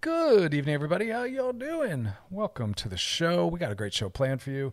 Good 0.00 0.54
evening, 0.54 0.76
everybody. 0.76 1.08
How 1.08 1.24
y'all 1.24 1.52
doing? 1.52 2.10
Welcome 2.30 2.72
to 2.74 2.88
the 2.88 2.96
show. 2.96 3.48
We 3.48 3.58
got 3.58 3.72
a 3.72 3.74
great 3.74 3.92
show 3.92 4.08
planned 4.08 4.40
for 4.40 4.50
you. 4.50 4.72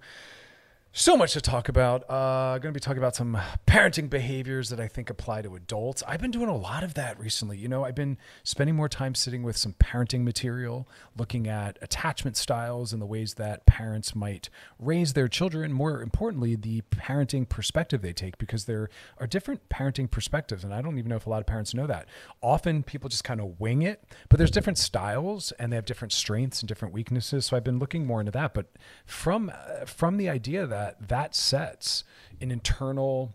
So 0.97 1.17
much 1.17 1.33
to 1.33 1.41
talk 1.41 1.67
about. 1.67 2.09
Uh, 2.09 2.57
going 2.59 2.73
to 2.73 2.77
be 2.77 2.79
talking 2.79 2.99
about 2.99 3.17
some 3.17 3.37
parenting 3.67 4.09
behaviors 4.09 4.69
that 4.69 4.79
I 4.79 4.87
think 4.87 5.09
apply 5.09 5.41
to 5.41 5.53
adults. 5.55 6.01
I've 6.07 6.21
been 6.21 6.31
doing 6.31 6.47
a 6.47 6.55
lot 6.55 6.85
of 6.85 6.93
that 6.93 7.19
recently. 7.19 7.57
You 7.57 7.67
know, 7.67 7.83
I've 7.83 7.95
been 7.95 8.17
spending 8.45 8.77
more 8.77 8.87
time 8.87 9.13
sitting 9.13 9.43
with 9.43 9.57
some 9.57 9.73
parenting 9.73 10.23
material, 10.23 10.87
looking 11.17 11.49
at 11.49 11.77
attachment 11.81 12.37
styles 12.37 12.93
and 12.93 13.01
the 13.01 13.05
ways 13.05 13.33
that 13.33 13.65
parents 13.65 14.15
might 14.15 14.49
raise 14.79 15.11
their 15.11 15.27
children. 15.27 15.73
More 15.73 16.01
importantly, 16.01 16.55
the 16.55 16.81
parenting 16.91 17.49
perspective 17.49 18.01
they 18.01 18.13
take, 18.13 18.37
because 18.37 18.63
there 18.63 18.89
are 19.19 19.27
different 19.27 19.67
parenting 19.67 20.09
perspectives. 20.09 20.63
And 20.63 20.73
I 20.73 20.81
don't 20.81 20.97
even 20.97 21.09
know 21.09 21.17
if 21.17 21.27
a 21.27 21.29
lot 21.29 21.41
of 21.41 21.45
parents 21.45 21.73
know 21.73 21.87
that. 21.87 22.07
Often 22.39 22.83
people 22.83 23.09
just 23.09 23.25
kind 23.25 23.41
of 23.41 23.59
wing 23.59 23.81
it, 23.81 24.01
but 24.29 24.37
there's 24.37 24.49
different 24.49 24.77
styles 24.77 25.51
and 25.59 25.73
they 25.73 25.75
have 25.75 25.83
different 25.83 26.13
strengths 26.13 26.61
and 26.61 26.69
different 26.69 26.93
weaknesses. 26.93 27.47
So 27.47 27.57
I've 27.57 27.65
been 27.65 27.79
looking 27.79 28.05
more 28.05 28.21
into 28.21 28.31
that. 28.31 28.53
But 28.53 28.67
from, 29.05 29.51
uh, 29.53 29.83
from 29.83 30.15
the 30.15 30.29
idea 30.29 30.65
that 30.65 30.84
that 30.85 31.07
that 31.07 31.35
sets 31.35 32.03
an 32.39 32.51
internal 32.51 33.33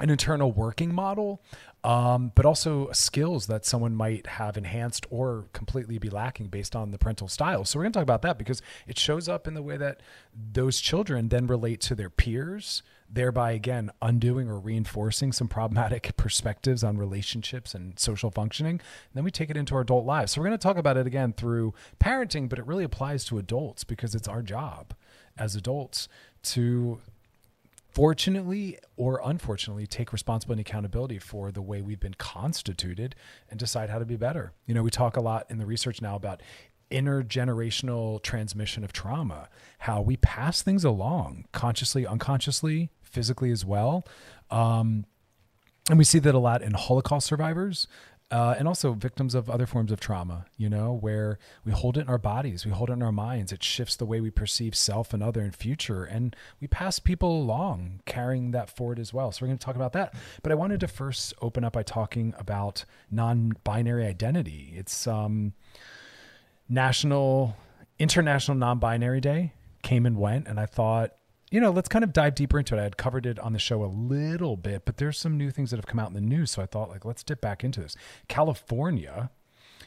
an 0.00 0.10
internal 0.10 0.52
working 0.52 0.94
model 0.94 1.40
um, 1.86 2.32
but 2.34 2.44
also 2.44 2.90
skills 2.90 3.46
that 3.46 3.64
someone 3.64 3.94
might 3.94 4.26
have 4.26 4.56
enhanced 4.56 5.06
or 5.08 5.44
completely 5.52 5.98
be 5.98 6.10
lacking 6.10 6.48
based 6.48 6.74
on 6.74 6.90
the 6.90 6.98
parental 6.98 7.28
style. 7.28 7.64
So 7.64 7.78
we're 7.78 7.84
going 7.84 7.92
to 7.92 7.98
talk 7.98 8.02
about 8.02 8.22
that 8.22 8.38
because 8.38 8.60
it 8.88 8.98
shows 8.98 9.28
up 9.28 9.46
in 9.46 9.54
the 9.54 9.62
way 9.62 9.76
that 9.76 10.00
those 10.34 10.80
children 10.80 11.28
then 11.28 11.46
relate 11.46 11.80
to 11.82 11.94
their 11.94 12.10
peers, 12.10 12.82
thereby 13.08 13.52
again 13.52 13.92
undoing 14.02 14.48
or 14.48 14.58
reinforcing 14.58 15.30
some 15.30 15.46
problematic 15.46 16.12
perspectives 16.16 16.82
on 16.82 16.98
relationships 16.98 17.72
and 17.72 17.96
social 18.00 18.32
functioning. 18.32 18.80
And 18.80 19.14
then 19.14 19.22
we 19.22 19.30
take 19.30 19.48
it 19.48 19.56
into 19.56 19.76
our 19.76 19.82
adult 19.82 20.04
lives. 20.04 20.32
So 20.32 20.40
we're 20.40 20.48
going 20.48 20.58
to 20.58 20.62
talk 20.62 20.78
about 20.78 20.96
it 20.96 21.06
again 21.06 21.34
through 21.34 21.72
parenting, 22.00 22.48
but 22.48 22.58
it 22.58 22.66
really 22.66 22.82
applies 22.82 23.24
to 23.26 23.38
adults 23.38 23.84
because 23.84 24.16
it's 24.16 24.26
our 24.26 24.42
job 24.42 24.92
as 25.38 25.54
adults 25.54 26.08
to 26.52 27.00
fortunately 27.96 28.78
or 28.96 29.20
unfortunately 29.24 29.86
take 29.86 30.12
responsibility 30.12 30.60
and 30.60 30.68
accountability 30.68 31.18
for 31.18 31.50
the 31.50 31.62
way 31.62 31.80
we've 31.80 32.00
been 32.00 32.14
constituted 32.14 33.14
and 33.50 33.58
decide 33.58 33.88
how 33.88 33.98
to 33.98 34.04
be 34.04 34.16
better. 34.16 34.52
You 34.66 34.74
know, 34.74 34.82
we 34.82 34.90
talk 34.90 35.16
a 35.16 35.20
lot 35.20 35.46
in 35.48 35.58
the 35.58 35.66
research 35.66 36.02
now 36.02 36.14
about 36.14 36.42
intergenerational 36.90 38.22
transmission 38.22 38.84
of 38.84 38.92
trauma, 38.92 39.48
how 39.78 40.02
we 40.02 40.16
pass 40.18 40.62
things 40.62 40.84
along 40.84 41.46
consciously, 41.52 42.06
unconsciously, 42.06 42.90
physically 43.02 43.50
as 43.50 43.64
well. 43.64 44.06
Um, 44.50 45.06
and 45.88 45.98
we 45.98 46.04
see 46.04 46.18
that 46.18 46.34
a 46.34 46.38
lot 46.38 46.62
in 46.62 46.74
Holocaust 46.74 47.26
survivors 47.26 47.86
uh, 48.30 48.56
and 48.58 48.66
also 48.66 48.92
victims 48.92 49.36
of 49.36 49.48
other 49.48 49.66
forms 49.66 49.92
of 49.92 50.00
trauma, 50.00 50.46
you 50.56 50.68
know, 50.68 50.92
where 50.92 51.38
we 51.64 51.70
hold 51.70 51.96
it 51.96 52.00
in 52.00 52.08
our 52.08 52.18
bodies, 52.18 52.66
we 52.66 52.72
hold 52.72 52.90
it 52.90 52.94
in 52.94 53.02
our 53.02 53.12
minds. 53.12 53.52
It 53.52 53.62
shifts 53.62 53.94
the 53.94 54.04
way 54.04 54.20
we 54.20 54.30
perceive 54.30 54.74
self 54.74 55.14
and 55.14 55.22
other 55.22 55.42
and 55.42 55.54
future. 55.54 56.04
And 56.04 56.34
we 56.60 56.66
pass 56.66 56.98
people 56.98 57.30
along 57.30 58.00
carrying 58.04 58.50
that 58.50 58.68
forward 58.68 58.98
as 58.98 59.12
well. 59.12 59.30
So 59.30 59.42
we're 59.42 59.48
going 59.48 59.58
to 59.58 59.64
talk 59.64 59.76
about 59.76 59.92
that. 59.92 60.12
But 60.42 60.50
I 60.50 60.56
wanted 60.56 60.80
to 60.80 60.88
first 60.88 61.34
open 61.40 61.62
up 61.62 61.74
by 61.74 61.84
talking 61.84 62.34
about 62.36 62.84
non 63.12 63.52
binary 63.62 64.06
identity. 64.06 64.74
It's 64.76 65.06
um, 65.06 65.52
National, 66.68 67.56
International 68.00 68.56
Non 68.56 68.80
Binary 68.80 69.20
Day 69.20 69.52
came 69.82 70.04
and 70.04 70.16
went. 70.16 70.48
And 70.48 70.58
I 70.58 70.66
thought, 70.66 71.12
you 71.50 71.60
know, 71.60 71.70
let's 71.70 71.88
kind 71.88 72.04
of 72.04 72.12
dive 72.12 72.34
deeper 72.34 72.58
into 72.58 72.76
it. 72.76 72.80
I 72.80 72.84
had 72.84 72.96
covered 72.96 73.26
it 73.26 73.38
on 73.38 73.52
the 73.52 73.58
show 73.58 73.84
a 73.84 73.86
little 73.86 74.56
bit, 74.56 74.84
but 74.84 74.96
there's 74.96 75.18
some 75.18 75.36
new 75.36 75.50
things 75.50 75.70
that 75.70 75.76
have 75.76 75.86
come 75.86 76.00
out 76.00 76.08
in 76.08 76.14
the 76.14 76.20
news. 76.20 76.50
So 76.50 76.62
I 76.62 76.66
thought, 76.66 76.90
like, 76.90 77.04
let's 77.04 77.22
dip 77.22 77.40
back 77.40 77.62
into 77.62 77.80
this. 77.80 77.96
California 78.28 79.30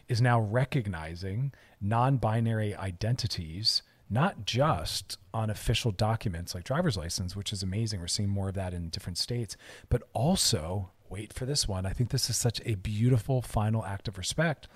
is 0.08 0.22
now 0.22 0.40
recognizing 0.40 1.52
non 1.82 2.18
binary 2.18 2.76
identities, 2.76 3.82
not 4.10 4.46
just 4.46 5.18
on 5.34 5.50
official 5.50 5.92
documents 5.92 6.56
like 6.56 6.64
driver's 6.64 6.98
license, 6.98 7.36
which 7.36 7.52
is 7.52 7.62
amazing. 7.62 8.00
We're 8.00 8.08
seeing 8.08 8.30
more 8.30 8.50
of 8.50 8.56
that 8.56 8.74
in 8.74 8.90
different 8.90 9.18
states, 9.18 9.58
but 9.90 10.04
also, 10.14 10.92
wait 11.10 11.34
for 11.34 11.46
this 11.46 11.68
one. 11.68 11.86
I 11.86 11.92
think 11.92 12.10
this 12.10 12.30
is 12.30 12.38
such 12.38 12.62
a 12.66 12.76
beautiful 12.76 13.42
final 13.42 13.86
act 13.86 14.08
of 14.08 14.18
respect. 14.18 14.68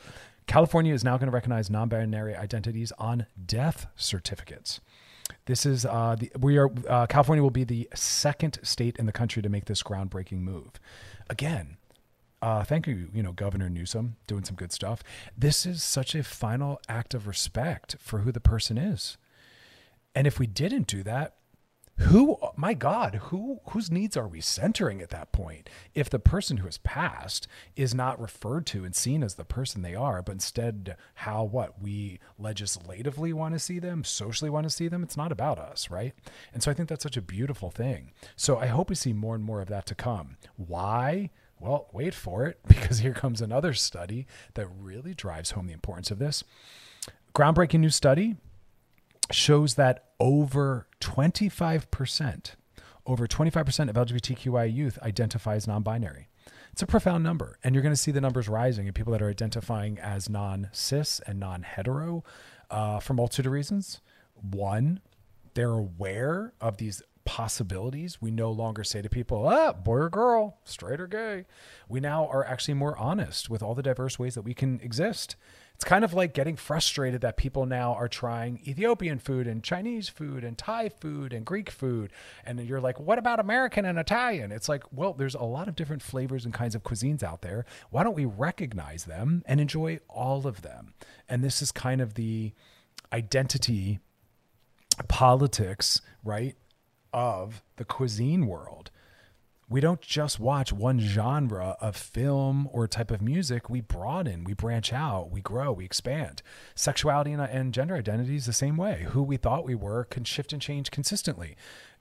California 0.47 0.93
is 0.93 1.03
now 1.03 1.17
going 1.17 1.27
to 1.27 1.33
recognize 1.33 1.69
non 1.69 1.87
binary 1.87 2.35
identities 2.35 2.91
on 2.99 3.25
death 3.45 3.87
certificates. 3.95 4.81
This 5.45 5.65
is 5.65 5.85
uh, 5.85 6.15
the, 6.17 6.31
we 6.39 6.57
are 6.57 6.71
uh, 6.87 7.05
California 7.07 7.43
will 7.43 7.49
be 7.49 7.65
the 7.65 7.89
second 7.93 8.59
state 8.63 8.97
in 8.97 9.05
the 9.05 9.11
country 9.11 9.41
to 9.41 9.49
make 9.49 9.65
this 9.65 9.83
groundbreaking 9.83 10.39
move. 10.39 10.71
Again, 11.29 11.77
uh, 12.41 12.63
thank 12.63 12.87
you, 12.87 13.09
you 13.13 13.23
know, 13.23 13.31
Governor 13.31 13.69
Newsom 13.69 14.15
doing 14.27 14.43
some 14.43 14.55
good 14.55 14.71
stuff. 14.71 15.03
This 15.37 15.65
is 15.65 15.83
such 15.83 16.15
a 16.15 16.23
final 16.23 16.79
act 16.89 17.13
of 17.13 17.27
respect 17.27 17.95
for 17.99 18.19
who 18.19 18.31
the 18.31 18.39
person 18.39 18.77
is. 18.77 19.17
And 20.15 20.27
if 20.27 20.39
we 20.39 20.47
didn't 20.47 20.87
do 20.87 21.03
that, 21.03 21.35
who 21.97 22.37
my 22.55 22.73
god 22.73 23.15
who 23.25 23.59
whose 23.69 23.91
needs 23.91 24.17
are 24.17 24.27
we 24.27 24.41
centering 24.41 24.99
at 24.99 25.09
that 25.09 25.31
point 25.31 25.69
if 25.93 26.09
the 26.09 26.17
person 26.17 26.57
who 26.57 26.65
has 26.65 26.79
passed 26.79 27.47
is 27.75 27.93
not 27.93 28.19
referred 28.19 28.65
to 28.65 28.83
and 28.83 28.95
seen 28.95 29.21
as 29.21 29.35
the 29.35 29.45
person 29.45 29.83
they 29.83 29.93
are 29.93 30.21
but 30.21 30.31
instead 30.31 30.97
how 31.13 31.43
what 31.43 31.81
we 31.81 32.19
legislatively 32.39 33.31
want 33.31 33.53
to 33.53 33.59
see 33.59 33.77
them 33.77 34.03
socially 34.03 34.49
want 34.49 34.63
to 34.63 34.69
see 34.69 34.87
them? 34.87 35.03
It's 35.03 35.17
not 35.17 35.31
about 35.31 35.59
us 35.59 35.91
right? 35.91 36.13
And 36.53 36.63
so 36.63 36.71
i 36.71 36.73
think 36.73 36.89
that's 36.89 37.03
such 37.03 37.17
a 37.17 37.21
beautiful 37.21 37.69
thing. 37.69 38.11
So 38.35 38.57
i 38.57 38.65
hope 38.67 38.89
we 38.89 38.95
see 38.95 39.13
more 39.13 39.35
and 39.35 39.43
more 39.43 39.61
of 39.61 39.69
that 39.69 39.85
to 39.87 39.95
come. 39.95 40.37
Why? 40.55 41.29
Well 41.59 41.89
wait 41.93 42.15
for 42.15 42.47
it 42.47 42.59
because 42.67 42.99
here 42.99 43.13
comes 43.13 43.39
another 43.39 43.73
study 43.73 44.25
that 44.55 44.67
really 44.67 45.13
drives 45.13 45.51
home 45.51 45.67
the 45.67 45.73
importance 45.73 46.09
of 46.09 46.19
this. 46.19 46.43
Groundbreaking 47.35 47.79
new 47.81 47.89
study 47.91 48.35
shows 49.33 49.75
that 49.75 50.05
over 50.19 50.87
25%, 51.01 52.51
over 53.05 53.27
25% 53.27 53.89
of 53.89 53.95
LGBTQI 53.95 54.73
youth 54.73 54.97
identify 55.01 55.55
as 55.55 55.67
non 55.67 55.83
binary. 55.83 56.29
It's 56.71 56.81
a 56.81 56.87
profound 56.87 57.23
number. 57.23 57.59
And 57.63 57.75
you're 57.75 57.83
going 57.83 57.93
to 57.93 58.01
see 58.01 58.11
the 58.11 58.21
numbers 58.21 58.49
rising 58.49 58.87
in 58.87 58.93
people 58.93 59.11
that 59.13 59.21
are 59.21 59.29
identifying 59.29 59.99
as 59.99 60.29
non 60.29 60.69
cis 60.71 61.21
and 61.27 61.39
non 61.39 61.63
hetero 61.63 62.23
uh, 62.71 62.99
for 62.99 63.13
multitude 63.13 63.45
of 63.45 63.51
reasons. 63.51 64.01
One, 64.33 64.99
they're 65.53 65.71
aware 65.71 66.53
of 66.59 66.77
these 66.77 67.03
possibilities. 67.25 68.21
We 68.21 68.31
no 68.31 68.51
longer 68.51 68.83
say 68.83 69.01
to 69.01 69.09
people, 69.09 69.47
ah, 69.47 69.73
boy 69.73 69.97
or 69.97 70.09
girl, 70.09 70.57
straight 70.65 70.99
or 70.99 71.07
gay. 71.07 71.45
We 71.87 71.99
now 71.99 72.27
are 72.27 72.43
actually 72.45 72.73
more 72.73 72.97
honest 72.97 73.49
with 73.49 73.63
all 73.63 73.75
the 73.75 73.83
diverse 73.83 74.19
ways 74.19 74.35
that 74.35 74.41
we 74.41 74.53
can 74.53 74.79
exist 74.81 75.35
it's 75.83 75.89
kind 75.89 76.05
of 76.05 76.13
like 76.13 76.33
getting 76.33 76.55
frustrated 76.55 77.19
that 77.19 77.35
people 77.35 77.65
now 77.65 77.93
are 77.93 78.07
trying 78.07 78.61
Ethiopian 78.65 79.19
food 79.19 79.47
and 79.47 79.61
Chinese 79.61 80.07
food 80.07 80.45
and 80.45 80.57
Thai 80.57 80.87
food 80.87 81.33
and 81.33 81.45
Greek 81.45 81.69
food. 81.69 82.13
And 82.45 82.57
you're 82.61 82.79
like, 82.79 83.01
what 83.01 83.19
about 83.19 83.41
American 83.41 83.83
and 83.83 83.99
Italian? 83.99 84.53
It's 84.53 84.69
like, 84.69 84.85
well, 84.93 85.11
there's 85.11 85.35
a 85.35 85.43
lot 85.43 85.67
of 85.67 85.75
different 85.75 86.01
flavors 86.01 86.45
and 86.45 86.53
kinds 86.53 86.73
of 86.73 86.83
cuisines 86.83 87.21
out 87.21 87.41
there. 87.41 87.65
Why 87.89 88.03
don't 88.03 88.15
we 88.15 88.23
recognize 88.23 89.03
them 89.03 89.43
and 89.45 89.59
enjoy 89.59 89.99
all 90.07 90.47
of 90.47 90.61
them? 90.61 90.93
And 91.27 91.43
this 91.43 91.61
is 91.61 91.73
kind 91.73 91.99
of 91.99 92.13
the 92.13 92.53
identity 93.11 93.99
politics, 95.09 95.99
right, 96.23 96.55
of 97.11 97.61
the 97.75 97.83
cuisine 97.83 98.47
world 98.47 98.89
we 99.73 99.81
don't 99.81 100.01
just 100.01 100.39
watch 100.39 100.71
one 100.71 100.99
genre 100.99 101.75
of 101.81 101.95
film 101.95 102.69
or 102.71 102.87
type 102.87 103.09
of 103.09 103.23
music. 103.23 103.71
We 103.71 103.81
broaden, 103.81 104.43
we 104.43 104.53
branch 104.53 104.93
out, 104.93 105.31
we 105.31 105.41
grow, 105.41 105.71
we 105.71 105.83
expand. 105.83 106.43
Sexuality 106.75 107.31
and, 107.31 107.41
and 107.41 107.73
gender 107.73 107.95
identity 107.95 108.35
is 108.35 108.45
the 108.45 108.53
same 108.53 108.77
way. 108.77 109.07
Who 109.09 109.23
we 109.23 109.35
thought 109.35 109.65
we 109.65 109.73
were 109.73 110.03
can 110.03 110.25
shift 110.25 110.53
and 110.53 110.61
change 110.61 110.91
consistently. 110.91 111.55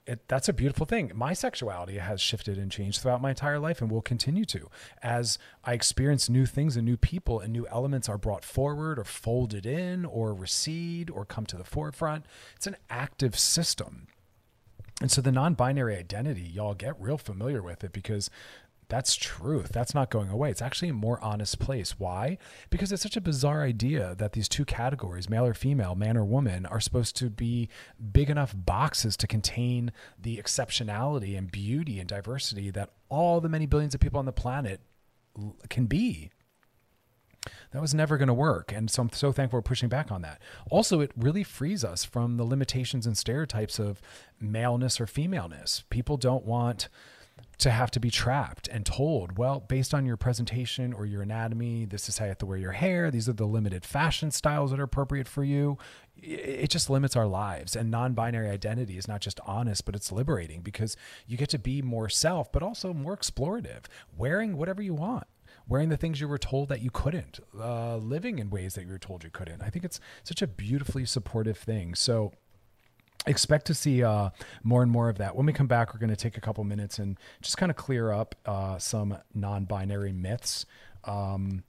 It, 0.05 0.27
that's 0.27 0.47
a 0.47 0.53
beautiful 0.53 0.85
thing. 0.85 1.13
My 1.15 1.33
sexuality 1.33 1.97
has 1.97 2.21
shifted 2.21 2.59
and 2.59 2.71
changed 2.71 3.01
throughout 3.01 3.23
my 3.23 3.31
entire 3.31 3.57
life 3.57 3.81
and 3.81 3.89
will 3.89 4.03
continue 4.03 4.45
to 4.45 4.69
as 5.01 5.39
I 5.63 5.73
experience 5.73 6.29
new 6.29 6.45
things 6.45 6.77
and 6.77 6.85
new 6.85 6.97
people 6.97 7.39
and 7.39 7.51
new 7.51 7.65
elements 7.69 8.07
are 8.07 8.19
brought 8.19 8.45
forward 8.45 8.99
or 8.99 9.03
folded 9.03 9.65
in 9.65 10.05
or 10.05 10.35
recede 10.35 11.09
or 11.09 11.25
come 11.25 11.47
to 11.47 11.57
the 11.57 11.63
forefront. 11.63 12.27
It's 12.55 12.67
an 12.67 12.77
active 12.91 13.35
system. 13.35 14.09
And 15.03 15.11
so 15.11 15.19
the 15.19 15.33
non 15.33 15.53
binary 15.53 15.97
identity, 15.97 16.43
y'all 16.43 16.75
get 16.75 16.95
real 16.97 17.17
familiar 17.17 17.61
with 17.61 17.83
it 17.83 17.91
because 17.91 18.29
that's 18.87 19.17
truth. 19.17 19.67
That's 19.73 19.93
not 19.93 20.09
going 20.09 20.29
away. 20.29 20.49
It's 20.49 20.61
actually 20.61 20.87
a 20.87 20.93
more 20.93 21.21
honest 21.21 21.59
place. 21.59 21.99
Why? 21.99 22.37
Because 22.69 22.89
it's 22.89 23.03
such 23.03 23.17
a 23.17 23.21
bizarre 23.21 23.63
idea 23.63 24.15
that 24.17 24.31
these 24.31 24.47
two 24.47 24.63
categories, 24.63 25.29
male 25.29 25.45
or 25.45 25.53
female, 25.53 25.93
man 25.93 26.15
or 26.15 26.23
woman, 26.23 26.65
are 26.65 26.79
supposed 26.79 27.17
to 27.17 27.29
be 27.29 27.67
big 28.13 28.29
enough 28.29 28.55
boxes 28.55 29.17
to 29.17 29.27
contain 29.27 29.91
the 30.17 30.37
exceptionality 30.37 31.37
and 31.37 31.51
beauty 31.51 31.99
and 31.99 32.07
diversity 32.07 32.71
that 32.71 32.91
all 33.09 33.41
the 33.41 33.49
many 33.49 33.65
billions 33.65 33.93
of 33.93 33.99
people 33.99 34.19
on 34.19 34.25
the 34.25 34.31
planet 34.31 34.79
can 35.69 35.85
be. 35.85 36.31
That 37.71 37.81
was 37.81 37.93
never 37.93 38.17
going 38.17 38.27
to 38.27 38.33
work. 38.33 38.71
And 38.71 38.89
so 38.89 39.01
I'm 39.01 39.09
so 39.11 39.31
thankful 39.31 39.57
we're 39.57 39.63
pushing 39.63 39.89
back 39.89 40.11
on 40.11 40.21
that. 40.21 40.41
Also, 40.69 40.99
it 41.01 41.11
really 41.15 41.43
frees 41.43 41.83
us 41.83 42.03
from 42.03 42.37
the 42.37 42.43
limitations 42.43 43.05
and 43.05 43.17
stereotypes 43.17 43.79
of 43.79 44.01
maleness 44.39 45.01
or 45.01 45.07
femaleness. 45.07 45.83
People 45.89 46.17
don't 46.17 46.45
want 46.45 46.89
to 47.57 47.71
have 47.71 47.91
to 47.91 47.99
be 47.99 48.09
trapped 48.09 48.67
and 48.67 48.85
told, 48.85 49.37
well, 49.37 49.59
based 49.59 49.93
on 49.93 50.05
your 50.05 50.17
presentation 50.17 50.93
or 50.93 51.05
your 51.05 51.21
anatomy, 51.21 51.85
this 51.85 52.09
is 52.09 52.17
how 52.17 52.25
you 52.25 52.29
have 52.29 52.37
to 52.39 52.45
wear 52.45 52.57
your 52.57 52.73
hair. 52.73 53.09
These 53.09 53.29
are 53.29 53.33
the 53.33 53.45
limited 53.45 53.85
fashion 53.85 54.31
styles 54.31 54.71
that 54.71 54.79
are 54.79 54.83
appropriate 54.83 55.27
for 55.27 55.43
you. 55.43 55.77
It 56.15 56.69
just 56.69 56.89
limits 56.89 57.15
our 57.15 57.27
lives. 57.27 57.75
And 57.75 57.89
non 57.89 58.13
binary 58.13 58.49
identity 58.49 58.97
is 58.97 59.07
not 59.07 59.21
just 59.21 59.39
honest, 59.45 59.85
but 59.85 59.95
it's 59.95 60.11
liberating 60.11 60.61
because 60.61 60.97
you 61.25 61.37
get 61.37 61.49
to 61.49 61.59
be 61.59 61.81
more 61.81 62.09
self, 62.09 62.51
but 62.51 62.63
also 62.63 62.93
more 62.93 63.15
explorative, 63.15 63.85
wearing 64.15 64.57
whatever 64.57 64.81
you 64.81 64.93
want 64.93 65.27
wearing 65.67 65.89
the 65.89 65.97
things 65.97 66.19
you 66.19 66.27
were 66.27 66.37
told 66.37 66.69
that 66.69 66.81
you 66.81 66.89
couldn't, 66.91 67.39
uh, 67.59 67.97
living 67.97 68.39
in 68.39 68.49
ways 68.49 68.75
that 68.75 68.85
you 68.85 68.91
were 68.91 68.99
told 68.99 69.23
you 69.23 69.29
couldn't. 69.29 69.61
I 69.61 69.69
think 69.69 69.85
it's 69.85 69.99
such 70.23 70.41
a 70.41 70.47
beautifully 70.47 71.05
supportive 71.05 71.57
thing. 71.57 71.95
So 71.95 72.33
expect 73.25 73.65
to 73.67 73.73
see 73.73 74.03
uh, 74.03 74.29
more 74.63 74.81
and 74.81 74.91
more 74.91 75.09
of 75.09 75.17
that. 75.17 75.35
When 75.35 75.45
we 75.45 75.53
come 75.53 75.67
back, 75.67 75.93
we're 75.93 75.99
going 75.99 76.09
to 76.09 76.15
take 76.15 76.37
a 76.37 76.41
couple 76.41 76.63
minutes 76.63 76.99
and 76.99 77.17
just 77.41 77.57
kind 77.57 77.69
of 77.69 77.75
clear 77.75 78.11
up 78.11 78.35
uh, 78.45 78.77
some 78.77 79.17
non-binary 79.33 80.11
myths. 80.11 80.65
Um, 81.05 81.63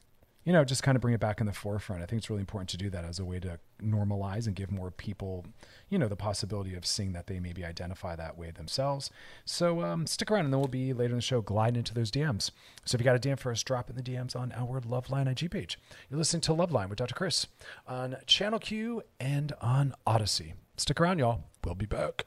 you 0.44 0.52
know, 0.52 0.64
just 0.64 0.82
kind 0.82 0.96
of 0.96 1.00
bring 1.00 1.14
it 1.14 1.20
back 1.20 1.40
in 1.40 1.46
the 1.46 1.52
forefront. 1.52 2.02
I 2.02 2.06
think 2.06 2.18
it's 2.18 2.28
really 2.28 2.40
important 2.40 2.68
to 2.70 2.76
do 2.76 2.90
that 2.90 3.04
as 3.04 3.18
a 3.18 3.24
way 3.24 3.40
to 3.40 3.58
normalize 3.82 4.46
and 4.46 4.56
give 4.56 4.70
more 4.70 4.90
people, 4.90 5.44
you 5.88 5.98
know, 5.98 6.08
the 6.08 6.16
possibility 6.16 6.74
of 6.74 6.86
seeing 6.86 7.12
that 7.12 7.26
they 7.26 7.40
maybe 7.40 7.64
identify 7.64 8.16
that 8.16 8.36
way 8.36 8.50
themselves. 8.50 9.10
So 9.44 9.82
um, 9.82 10.06
stick 10.06 10.30
around, 10.30 10.46
and 10.46 10.52
then 10.52 10.60
we'll 10.60 10.68
be 10.68 10.92
later 10.92 11.12
in 11.12 11.18
the 11.18 11.22
show 11.22 11.40
gliding 11.40 11.78
into 11.78 11.94
those 11.94 12.10
DMs. 12.10 12.50
So 12.84 12.96
if 12.96 13.00
you 13.00 13.04
got 13.04 13.16
a 13.16 13.18
DM 13.18 13.38
for 13.38 13.50
us, 13.52 13.62
drop 13.62 13.90
in 13.90 13.96
the 13.96 14.02
DMs 14.02 14.36
on 14.36 14.52
our 14.52 14.80
Loveline 14.80 15.30
IG 15.30 15.50
page. 15.50 15.78
You're 16.10 16.18
listening 16.18 16.42
to 16.42 16.52
Loveline 16.52 16.88
with 16.88 16.98
Dr. 16.98 17.14
Chris 17.14 17.46
on 17.86 18.16
Channel 18.26 18.58
Q 18.58 19.02
and 19.18 19.52
on 19.60 19.94
Odyssey. 20.06 20.54
Stick 20.76 21.00
around, 21.00 21.18
y'all. 21.18 21.44
We'll 21.64 21.74
be 21.74 21.86
back. 21.86 22.26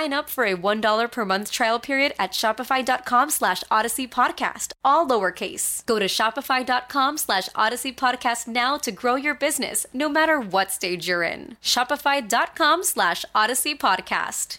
up 0.09 0.29
for 0.29 0.45
a 0.45 0.55
$1 0.55 1.11
per 1.11 1.25
month 1.25 1.51
trial 1.51 1.79
period 1.79 2.13
at 2.17 2.31
shopify.com 2.31 3.29
slash 3.29 3.63
odyssey 3.69 4.07
podcast, 4.07 4.73
all 4.83 5.07
lowercase. 5.07 5.85
Go 5.85 5.99
to 5.99 6.07
shopify.com 6.07 7.17
slash 7.17 7.49
odyssey 7.55 7.93
podcast 7.93 8.47
now 8.47 8.77
to 8.77 8.91
grow 8.91 9.15
your 9.15 9.35
business, 9.35 9.85
no 9.93 10.09
matter 10.09 10.39
what 10.39 10.71
stage 10.71 11.07
you're 11.07 11.23
in. 11.23 11.57
Shopify.com 11.61 12.83
slash 12.83 13.25
odyssey 13.35 13.75
podcast. 13.75 14.57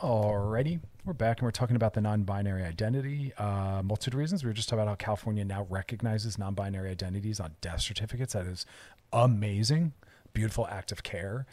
Alrighty, 0.00 0.80
we're 1.04 1.12
back 1.12 1.38
and 1.38 1.46
we're 1.46 1.52
talking 1.52 1.76
about 1.76 1.94
the 1.94 2.00
non-binary 2.00 2.64
identity. 2.64 3.32
Uh, 3.38 3.82
multitude 3.84 4.14
of 4.14 4.18
reasons. 4.18 4.42
We 4.42 4.48
were 4.48 4.54
just 4.54 4.68
talking 4.68 4.82
about 4.82 4.90
how 4.90 4.96
California 4.96 5.44
now 5.44 5.66
recognizes 5.70 6.38
non-binary 6.38 6.90
identities 6.90 7.38
on 7.38 7.54
death 7.60 7.80
certificates. 7.82 8.32
That 8.32 8.46
is 8.46 8.66
amazing. 9.12 9.92
Beautiful 10.32 10.66
act 10.68 10.92
of 10.92 11.02
care. 11.02 11.46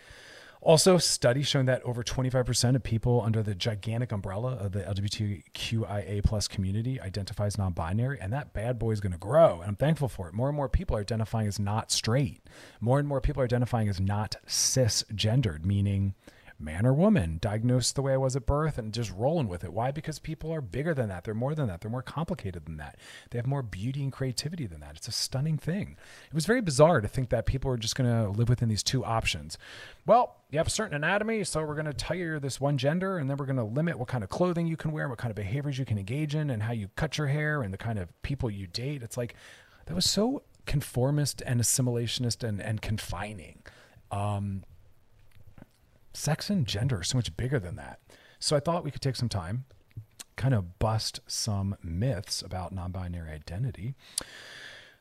Also, 0.62 0.98
studies 0.98 1.48
showing 1.48 1.68
that 1.68 1.82
over 1.84 2.04
25% 2.04 2.76
of 2.76 2.84
people 2.84 3.22
under 3.22 3.42
the 3.42 3.56
gigantic 3.56 4.12
umbrella 4.12 4.56
of 4.56 4.74
the 4.74 4.82
LGBTQIA 4.82 6.22
plus 6.22 6.50
community 6.50 7.00
identifies 7.00 7.58
non-binary, 7.58 8.20
and 8.20 8.34
that 8.34 8.52
bad 8.52 8.78
boy 8.78 8.92
is 8.92 9.00
going 9.00 9.14
to 9.14 9.18
grow. 9.18 9.62
And 9.62 9.70
I'm 9.70 9.76
thankful 9.78 10.10
for 10.10 10.28
it. 10.28 10.34
More 10.34 10.50
and 10.50 10.58
more 10.58 10.68
people 10.68 10.98
are 10.98 11.00
identifying 11.00 11.48
as 11.48 11.60
not 11.60 11.92
straight. 11.92 12.42
More 12.82 13.00
and 13.00 13.08
more 13.08 13.22
people 13.22 13.42
are 13.42 13.46
identifying 13.46 13.88
as 13.88 14.02
not 14.02 14.36
cisgendered, 14.48 15.64
meaning 15.64 16.14
man 16.60 16.86
or 16.86 16.94
woman, 16.94 17.38
diagnosed 17.42 17.96
the 17.96 18.02
way 18.02 18.14
I 18.14 18.18
was 18.18 18.36
at 18.36 18.46
birth 18.46 18.78
and 18.78 18.94
just 18.94 19.12
rolling 19.12 19.48
with 19.48 19.64
it. 19.64 19.72
Why? 19.72 19.92
Because 19.92 20.20
people 20.20 20.52
are 20.54 20.62
bigger 20.62 20.94
than 20.94 21.08
that. 21.10 21.24
They're 21.24 21.34
more 21.34 21.56
than 21.56 21.68
that. 21.68 21.82
They're 21.82 21.90
more 21.90 22.02
complicated 22.02 22.66
than 22.66 22.78
that. 22.78 22.98
They 23.30 23.40
have 23.40 23.48
more 23.48 23.62
beauty 23.62 24.04
and 24.04 24.12
creativity 24.12 24.68
than 24.68 24.82
that. 24.82 24.98
It's 24.98 25.08
a 25.08 25.14
stunning 25.14 25.58
thing. 25.58 25.96
It 26.28 26.34
was 26.34 26.46
very 26.46 26.62
bizarre 26.62 27.00
to 27.02 27.08
think 27.08 27.30
that 27.30 27.46
people 27.46 27.72
are 27.72 27.78
just 27.78 27.96
going 27.96 28.10
to 28.10 28.30
live 28.30 28.50
within 28.50 28.68
these 28.68 28.84
two 28.84 29.06
options. 29.06 29.58
Well, 30.06 30.36
you 30.52 30.58
have 30.58 30.68
a 30.68 30.72
certain 30.72 30.96
anatomy, 30.96 31.44
so 31.46 31.64
we're 31.64 31.76
going 31.76 31.86
to 31.86 31.94
tell 31.94 32.18
you 32.18 32.40
this 32.40 32.60
one 32.60 32.78
gender, 32.78 33.18
and 33.18 33.30
then 33.30 33.38
we're 33.38 33.46
going 33.46 33.56
to 33.56 33.64
limit 33.64 33.98
what 33.98 34.08
kind 34.08 34.24
of 34.24 34.30
clothing 34.30 34.68
you 34.68 34.76
can 34.76 34.92
wear, 34.92 35.08
what 35.08 35.18
kind 35.18 35.32
of 35.32 35.36
behaviors 35.36 35.78
you 35.80 35.86
can 35.86 35.98
engage 35.98 36.36
in, 36.36 36.50
and 36.50 36.64
how 36.64 36.74
you 36.74 36.90
cut 36.96 37.18
your 37.18 37.28
hair, 37.28 37.62
and 37.62 37.74
the 37.74 37.78
kind 37.78 38.00
of 38.00 38.10
people 38.22 38.50
you 38.50 38.68
date. 38.68 39.02
It's 39.02 39.16
like 39.16 39.36
that 39.86 39.94
was 39.94 40.06
so 40.06 40.44
conformist 40.66 41.42
and 41.46 41.62
assimilationist 41.62 42.48
and, 42.48 42.62
and 42.62 42.82
confining. 42.82 43.64
Um, 44.12 44.64
sex 46.20 46.50
and 46.50 46.68
gender 46.68 47.00
are 47.00 47.04
so 47.04 47.18
much 47.18 47.36
bigger 47.38 47.60
than 47.60 47.76
that. 47.78 48.00
So 48.40 48.56
I 48.56 48.60
thought 48.60 48.84
we 48.84 48.92
could 48.92 49.02
take 49.02 49.16
some 49.16 49.30
time, 49.30 49.66
kind 50.36 50.54
of 50.54 50.80
bust 50.80 51.20
some 51.28 51.76
myths 51.84 52.42
about 52.42 52.72
non 52.72 52.92
binary 52.92 53.32
identity. 53.32 53.96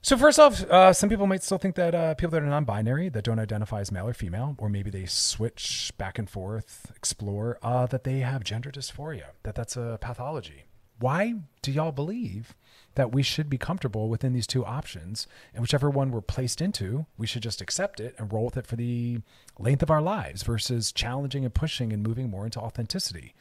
So 0.01 0.17
first 0.17 0.39
off, 0.39 0.63
uh, 0.63 0.93
some 0.93 1.09
people 1.11 1.27
might 1.27 1.43
still 1.43 1.59
think 1.59 1.75
that 1.75 1.93
uh, 1.93 2.15
people 2.15 2.31
that 2.31 2.43
are 2.43 2.47
non-binary, 2.47 3.09
that 3.09 3.25
don't 3.25 3.41
identify 3.41 3.81
as 3.81 3.91
male 3.91 4.07
or 4.07 4.15
female, 4.15 4.55
or 4.59 4.69
maybe 4.69 4.91
they 4.91 5.07
switch 5.07 5.93
back 5.99 6.21
and 6.21 6.31
forth, 6.31 6.93
explore, 6.95 7.59
uh, 7.63 7.85
that 7.87 8.05
they 8.05 8.21
have 8.21 8.45
gender 8.45 8.71
dysphoria, 8.71 9.31
that 9.43 9.57
that's 9.57 9.77
a 9.77 9.99
pathology. 10.01 10.68
Why 10.99 11.35
do 11.63 11.71
y'all 11.71 11.93
believe 11.93 12.55
that 12.95 13.13
we 13.13 13.23
should 13.23 13.49
be 13.49 13.59
comfortable 13.59 14.09
within 14.09 14.33
these 14.33 14.47
two 14.47 14.65
options, 14.65 15.27
and 15.55 15.63
whichever 15.63 15.89
one 15.89 16.11
we're 16.11 16.21
placed 16.21 16.61
into, 16.61 17.07
we 17.17 17.27
should 17.27 17.43
just 17.43 17.61
accept 17.61 18.01
it 18.01 18.15
and 18.19 18.33
roll 18.33 18.47
with 18.47 18.57
it 18.57 18.67
for 18.67 18.77
the 18.77 19.21
length 19.59 19.83
of 19.83 19.91
our 19.91 20.03
lives, 20.03 20.43
versus 20.43 20.91
challenging 20.91 21.45
and 21.45 21.55
pushing 21.55 21.93
and 21.93 22.03
moving 22.03 22.29
more 22.31 22.45
into 22.45 22.61
authenticity? 22.61 23.35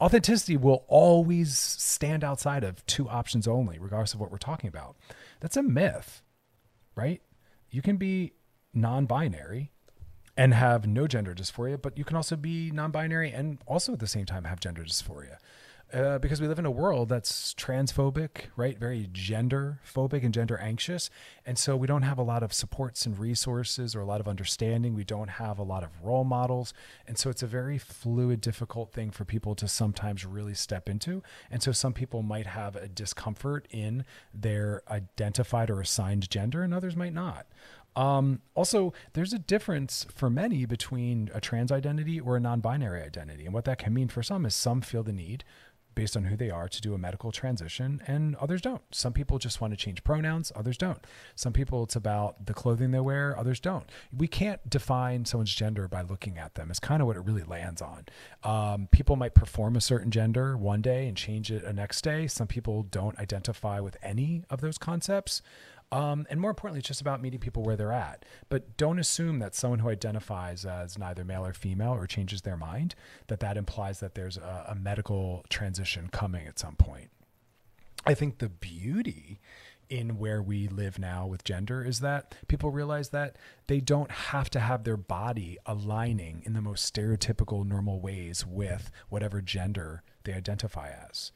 authenticity 0.00 0.56
will 0.56 0.84
always 0.88 1.58
stand 1.58 2.22
outside 2.22 2.64
of 2.64 2.84
two 2.86 3.08
options 3.08 3.48
only, 3.48 3.78
regardless 3.78 4.14
of 4.14 4.20
what 4.20 4.30
we're 4.30 4.38
talking 4.38 4.68
about. 4.68 4.96
That's 5.40 5.56
a 5.56 5.62
myth, 5.62 6.22
right? 6.94 7.20
You 7.70 7.82
can 7.82 7.96
be 7.96 8.32
non 8.72 9.06
binary 9.06 9.72
and 10.36 10.54
have 10.54 10.86
no 10.86 11.06
gender 11.06 11.34
dysphoria, 11.34 11.80
but 11.80 11.98
you 11.98 12.04
can 12.04 12.16
also 12.16 12.36
be 12.36 12.70
non 12.70 12.90
binary 12.90 13.32
and 13.32 13.58
also 13.66 13.92
at 13.92 13.98
the 13.98 14.06
same 14.06 14.24
time 14.26 14.44
have 14.44 14.60
gender 14.60 14.84
dysphoria 14.84 15.38
uh, 15.92 16.18
because 16.18 16.40
we 16.40 16.46
live 16.46 16.58
in 16.58 16.66
a 16.66 16.70
world 16.70 17.08
that's 17.08 17.54
transphobic, 17.54 18.46
right? 18.56 18.78
Very 18.78 19.08
gender 19.10 19.80
phobic 19.86 20.22
and 20.22 20.34
gender 20.34 20.58
anxious. 20.58 21.08
And 21.46 21.58
so 21.58 21.76
we 21.76 21.86
don't 21.86 22.02
have 22.02 22.18
a 22.18 22.22
lot 22.22 22.42
of 22.42 22.52
supports 22.52 23.06
and 23.06 23.18
resources 23.18 23.94
or 23.94 24.00
a 24.00 24.04
lot 24.04 24.20
of 24.20 24.28
understanding. 24.28 24.94
We 24.94 25.04
don't 25.04 25.30
have 25.30 25.58
a 25.58 25.62
lot 25.62 25.82
of 25.82 25.90
role 26.02 26.24
models. 26.24 26.74
And 27.06 27.16
so 27.16 27.30
it's 27.30 27.42
a 27.42 27.46
very 27.46 27.78
fluid, 27.78 28.40
difficult 28.40 28.92
thing 28.92 29.10
for 29.10 29.24
people 29.24 29.54
to 29.56 29.68
sometimes 29.68 30.26
really 30.26 30.54
step 30.54 30.88
into. 30.88 31.22
And 31.50 31.62
so 31.62 31.72
some 31.72 31.94
people 31.94 32.22
might 32.22 32.46
have 32.46 32.76
a 32.76 32.88
discomfort 32.88 33.66
in 33.70 34.04
their 34.34 34.82
identified 34.90 35.70
or 35.70 35.80
assigned 35.80 36.28
gender, 36.30 36.62
and 36.62 36.74
others 36.74 36.96
might 36.96 37.14
not. 37.14 37.46
Um, 37.96 38.42
also, 38.54 38.92
there's 39.14 39.32
a 39.32 39.40
difference 39.40 40.06
for 40.14 40.30
many 40.30 40.66
between 40.66 41.30
a 41.34 41.40
trans 41.40 41.72
identity 41.72 42.20
or 42.20 42.36
a 42.36 42.40
non 42.40 42.60
binary 42.60 43.02
identity. 43.02 43.44
And 43.44 43.52
what 43.52 43.64
that 43.64 43.78
can 43.78 43.92
mean 43.92 44.06
for 44.06 44.22
some 44.22 44.46
is 44.46 44.54
some 44.54 44.82
feel 44.82 45.02
the 45.02 45.12
need 45.12 45.42
based 45.98 46.16
on 46.16 46.26
who 46.26 46.36
they 46.36 46.48
are 46.48 46.68
to 46.68 46.80
do 46.80 46.94
a 46.94 46.98
medical 46.98 47.32
transition 47.32 48.00
and 48.06 48.36
others 48.36 48.60
don't. 48.60 48.82
Some 48.92 49.12
people 49.12 49.36
just 49.36 49.60
want 49.60 49.72
to 49.72 49.76
change 49.76 50.04
pronouns, 50.04 50.52
others 50.54 50.78
don't. 50.78 51.04
Some 51.34 51.52
people 51.52 51.82
it's 51.82 51.96
about 51.96 52.46
the 52.46 52.54
clothing 52.54 52.92
they 52.92 53.00
wear, 53.00 53.36
others 53.36 53.58
don't. 53.58 53.84
We 54.16 54.28
can't 54.28 54.70
define 54.70 55.24
someone's 55.24 55.52
gender 55.52 55.88
by 55.88 56.02
looking 56.02 56.38
at 56.38 56.54
them. 56.54 56.70
It's 56.70 56.78
kind 56.78 57.02
of 57.02 57.08
what 57.08 57.16
it 57.16 57.24
really 57.24 57.42
lands 57.42 57.82
on. 57.82 58.06
Um, 58.44 58.86
people 58.92 59.16
might 59.16 59.34
perform 59.34 59.74
a 59.74 59.80
certain 59.80 60.12
gender 60.12 60.56
one 60.56 60.82
day 60.82 61.08
and 61.08 61.16
change 61.16 61.50
it 61.50 61.64
a 61.64 61.72
next 61.72 62.02
day. 62.02 62.28
Some 62.28 62.46
people 62.46 62.84
don't 62.84 63.18
identify 63.18 63.80
with 63.80 63.96
any 64.00 64.44
of 64.50 64.60
those 64.60 64.78
concepts. 64.78 65.42
Um, 65.90 66.26
and 66.28 66.40
more 66.40 66.50
importantly, 66.50 66.80
it's 66.80 66.88
just 66.88 67.00
about 67.00 67.22
meeting 67.22 67.40
people 67.40 67.62
where 67.62 67.76
they're 67.76 67.92
at. 67.92 68.24
But 68.48 68.76
don't 68.76 68.98
assume 68.98 69.38
that 69.38 69.54
someone 69.54 69.78
who 69.78 69.88
identifies 69.88 70.66
as 70.66 70.98
neither 70.98 71.24
male 71.24 71.46
or 71.46 71.54
female 71.54 71.92
or 71.92 72.06
changes 72.06 72.42
their 72.42 72.56
mind, 72.56 72.94
that 73.28 73.40
that 73.40 73.56
implies 73.56 74.00
that 74.00 74.14
there's 74.14 74.36
a, 74.36 74.66
a 74.68 74.74
medical 74.74 75.44
transition 75.48 76.08
coming 76.12 76.46
at 76.46 76.58
some 76.58 76.76
point. 76.76 77.10
I 78.04 78.14
think 78.14 78.38
the 78.38 78.48
beauty 78.48 79.40
in 79.88 80.18
where 80.18 80.42
we 80.42 80.68
live 80.68 80.98
now 80.98 81.26
with 81.26 81.44
gender 81.44 81.82
is 81.82 82.00
that 82.00 82.34
people 82.46 82.70
realize 82.70 83.08
that 83.08 83.36
they 83.66 83.80
don't 83.80 84.10
have 84.10 84.50
to 84.50 84.60
have 84.60 84.84
their 84.84 84.96
body 84.96 85.56
aligning 85.64 86.42
in 86.44 86.52
the 86.52 86.60
most 86.60 86.92
stereotypical 86.92 87.66
normal 87.66 88.00
ways 88.00 88.46
with 88.46 88.90
whatever 89.08 89.40
gender 89.40 90.02
they 90.24 90.34
identify 90.34 90.90
as. 91.08 91.32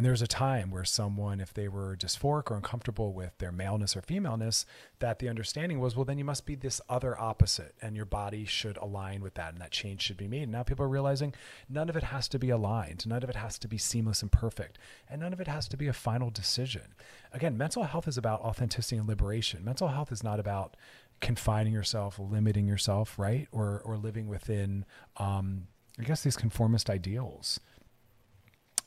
And 0.00 0.04
there 0.06 0.12
was 0.12 0.22
a 0.22 0.26
time 0.26 0.70
where 0.70 0.86
someone, 0.86 1.40
if 1.40 1.52
they 1.52 1.68
were 1.68 1.94
dysphoric 1.94 2.50
or 2.50 2.56
uncomfortable 2.56 3.12
with 3.12 3.36
their 3.36 3.52
maleness 3.52 3.94
or 3.94 4.00
femaleness, 4.00 4.64
that 4.98 5.18
the 5.18 5.28
understanding 5.28 5.78
was, 5.78 5.94
well, 5.94 6.06
then 6.06 6.16
you 6.16 6.24
must 6.24 6.46
be 6.46 6.54
this 6.54 6.80
other 6.88 7.20
opposite, 7.20 7.74
and 7.82 7.94
your 7.94 8.06
body 8.06 8.46
should 8.46 8.78
align 8.78 9.20
with 9.20 9.34
that, 9.34 9.52
and 9.52 9.60
that 9.60 9.72
change 9.72 10.00
should 10.00 10.16
be 10.16 10.26
made. 10.26 10.44
And 10.44 10.52
now 10.52 10.62
people 10.62 10.86
are 10.86 10.88
realizing 10.88 11.34
none 11.68 11.90
of 11.90 11.98
it 11.98 12.04
has 12.04 12.28
to 12.28 12.38
be 12.38 12.48
aligned, 12.48 13.06
none 13.06 13.22
of 13.22 13.28
it 13.28 13.36
has 13.36 13.58
to 13.58 13.68
be 13.68 13.76
seamless 13.76 14.22
and 14.22 14.32
perfect, 14.32 14.78
and 15.06 15.20
none 15.20 15.34
of 15.34 15.40
it 15.42 15.48
has 15.48 15.68
to 15.68 15.76
be 15.76 15.86
a 15.86 15.92
final 15.92 16.30
decision. 16.30 16.94
Again, 17.34 17.58
mental 17.58 17.84
health 17.84 18.08
is 18.08 18.16
about 18.16 18.40
authenticity 18.40 18.96
and 18.96 19.06
liberation. 19.06 19.62
Mental 19.62 19.88
health 19.88 20.12
is 20.12 20.24
not 20.24 20.40
about 20.40 20.78
confining 21.20 21.74
yourself, 21.74 22.18
limiting 22.18 22.66
yourself, 22.66 23.18
right, 23.18 23.48
or 23.52 23.82
or 23.84 23.98
living 23.98 24.28
within, 24.28 24.86
um, 25.18 25.66
I 25.98 26.04
guess, 26.04 26.22
these 26.22 26.38
conformist 26.38 26.88
ideals. 26.88 27.60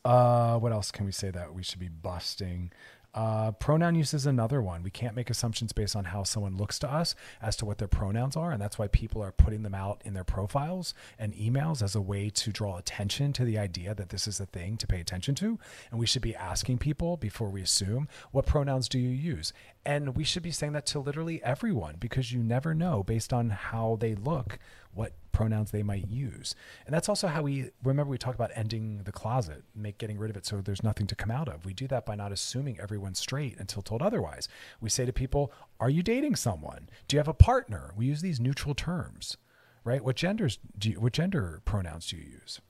Uh, 0.06 0.58
what 0.58 0.72
else 0.72 0.92
can 0.92 1.06
we 1.06 1.12
say 1.12 1.32
that 1.32 1.54
we 1.54 1.64
should 1.64 1.80
be 1.80 1.88
busting? 1.88 2.72
Uh, 3.14 3.52
pronoun 3.52 3.94
use 3.94 4.14
is 4.14 4.26
another 4.26 4.60
one. 4.60 4.82
We 4.82 4.90
can't 4.90 5.16
make 5.16 5.30
assumptions 5.30 5.72
based 5.72 5.96
on 5.96 6.06
how 6.06 6.24
someone 6.24 6.58
looks 6.58 6.80
to 6.80 6.92
us 6.92 7.14
as 7.44 7.56
to 7.58 7.66
what 7.66 7.78
their 7.78 7.88
pronouns 7.88 8.36
are. 8.36 8.52
And 8.52 8.60
that's 8.60 8.80
why 8.80 8.88
people 8.88 9.22
are 9.22 9.32
putting 9.32 9.62
them 9.62 9.76
out 9.76 10.02
in 10.04 10.16
their 10.16 10.24
profiles 10.24 10.96
and 11.20 11.34
emails 11.36 11.84
as 11.84 11.96
a 11.96 12.02
way 12.02 12.32
to 12.32 12.52
draw 12.52 12.78
attention 12.78 13.32
to 13.34 13.46
the 13.46 13.60
idea 13.60 13.94
that 13.94 14.10
this 14.10 14.28
is 14.28 14.40
a 14.40 14.48
thing 14.48 14.78
to 14.78 14.88
pay 14.88 15.00
attention 15.00 15.36
to. 15.36 15.60
And 15.92 16.00
we 16.00 16.08
should 16.08 16.24
be 16.24 16.36
asking 16.36 16.80
people 16.80 17.16
before 17.16 17.50
we 17.50 17.62
assume, 17.62 18.08
what 18.32 18.48
pronouns 18.48 18.90
do 18.90 18.98
you 18.98 19.10
use? 19.10 19.54
And 19.86 20.16
we 20.16 20.24
should 20.24 20.44
be 20.44 20.52
saying 20.52 20.74
that 20.74 20.88
to 20.88 21.00
literally 21.00 21.44
everyone 21.44 21.98
because 22.00 22.32
you 22.32 22.42
never 22.42 22.74
know 22.74 23.04
based 23.04 23.32
on 23.32 23.52
how 23.52 23.98
they 24.00 24.16
look 24.16 24.58
what 24.94 25.14
pronouns 25.32 25.72
they 25.72 25.84
might 25.84 26.08
use. 26.08 26.56
And 26.86 26.94
that's 26.94 27.10
also 27.10 27.28
how 27.28 27.42
we 27.42 27.72
remember 27.84 28.12
we 28.12 28.18
talk 28.18 28.36
about 28.36 28.52
ending 28.56 29.02
the 29.04 29.12
closet, 29.12 29.64
make 29.76 29.98
getting 29.98 30.18
rid 30.18 30.30
of 30.30 30.38
it 30.38 30.46
so 30.46 30.62
there's 30.62 30.84
nothing 30.84 31.08
to 31.08 31.16
come 31.16 31.32
out 31.32 31.50
of. 31.50 31.66
We 31.66 31.74
do 31.74 31.88
that 31.88 32.06
by 32.06 32.16
not 32.16 32.32
assuming 32.32 32.80
everyone's 32.80 33.20
straight 33.20 33.58
until 33.60 33.82
told 33.82 34.02
otherwise. 34.02 34.48
We 34.80 34.90
say 34.90 35.06
to 35.06 35.14
people, 35.14 35.52
"Are 35.80 35.90
you 35.90 36.04
dating 36.04 36.36
someone? 36.36 36.90
Do 37.08 37.16
you 37.16 37.20
have 37.20 37.28
a 37.28 37.34
partner?" 37.34 37.94
We 37.96 38.06
use 38.06 38.22
these 38.22 38.40
neutral 38.40 38.76
terms, 38.76 39.38
right? 39.84 40.04
What 40.04 40.16
genders 40.16 40.60
do 40.78 40.92
you, 40.92 41.00
what 41.00 41.14
gender 41.14 41.62
pronouns 41.66 42.08
do 42.10 42.18
you 42.18 42.24
use? 42.24 42.62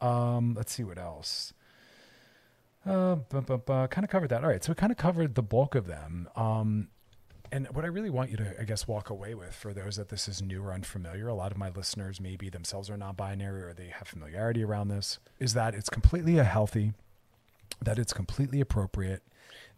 Um, 0.00 0.54
let's 0.54 0.72
see 0.72 0.84
what 0.84 0.98
else. 0.98 1.52
Uh, 2.84 3.16
kind 3.30 4.04
of 4.04 4.08
covered 4.08 4.30
that. 4.30 4.42
All 4.42 4.50
right, 4.50 4.62
so 4.64 4.72
we 4.72 4.74
kind 4.74 4.90
of 4.90 4.98
covered 4.98 5.36
the 5.36 5.42
bulk 5.42 5.76
of 5.76 5.86
them. 5.86 6.28
Um, 6.34 6.88
and 7.52 7.66
what 7.74 7.84
I 7.84 7.88
really 7.88 8.08
want 8.08 8.30
you 8.30 8.38
to, 8.38 8.58
I 8.58 8.64
guess, 8.64 8.88
walk 8.88 9.10
away 9.10 9.34
with 9.34 9.54
for 9.54 9.74
those 9.74 9.96
that 9.96 10.08
this 10.08 10.26
is 10.26 10.40
new 10.40 10.64
or 10.64 10.72
unfamiliar, 10.72 11.28
a 11.28 11.34
lot 11.34 11.52
of 11.52 11.58
my 11.58 11.68
listeners 11.68 12.18
maybe 12.18 12.48
themselves 12.48 12.88
are 12.88 12.96
non 12.96 13.14
binary 13.14 13.62
or 13.62 13.74
they 13.74 13.88
have 13.88 14.08
familiarity 14.08 14.64
around 14.64 14.88
this, 14.88 15.18
is 15.38 15.52
that 15.52 15.74
it's 15.74 15.90
completely 15.90 16.38
a 16.38 16.44
healthy, 16.44 16.94
that 17.82 17.98
it's 17.98 18.14
completely 18.14 18.62
appropriate, 18.62 19.22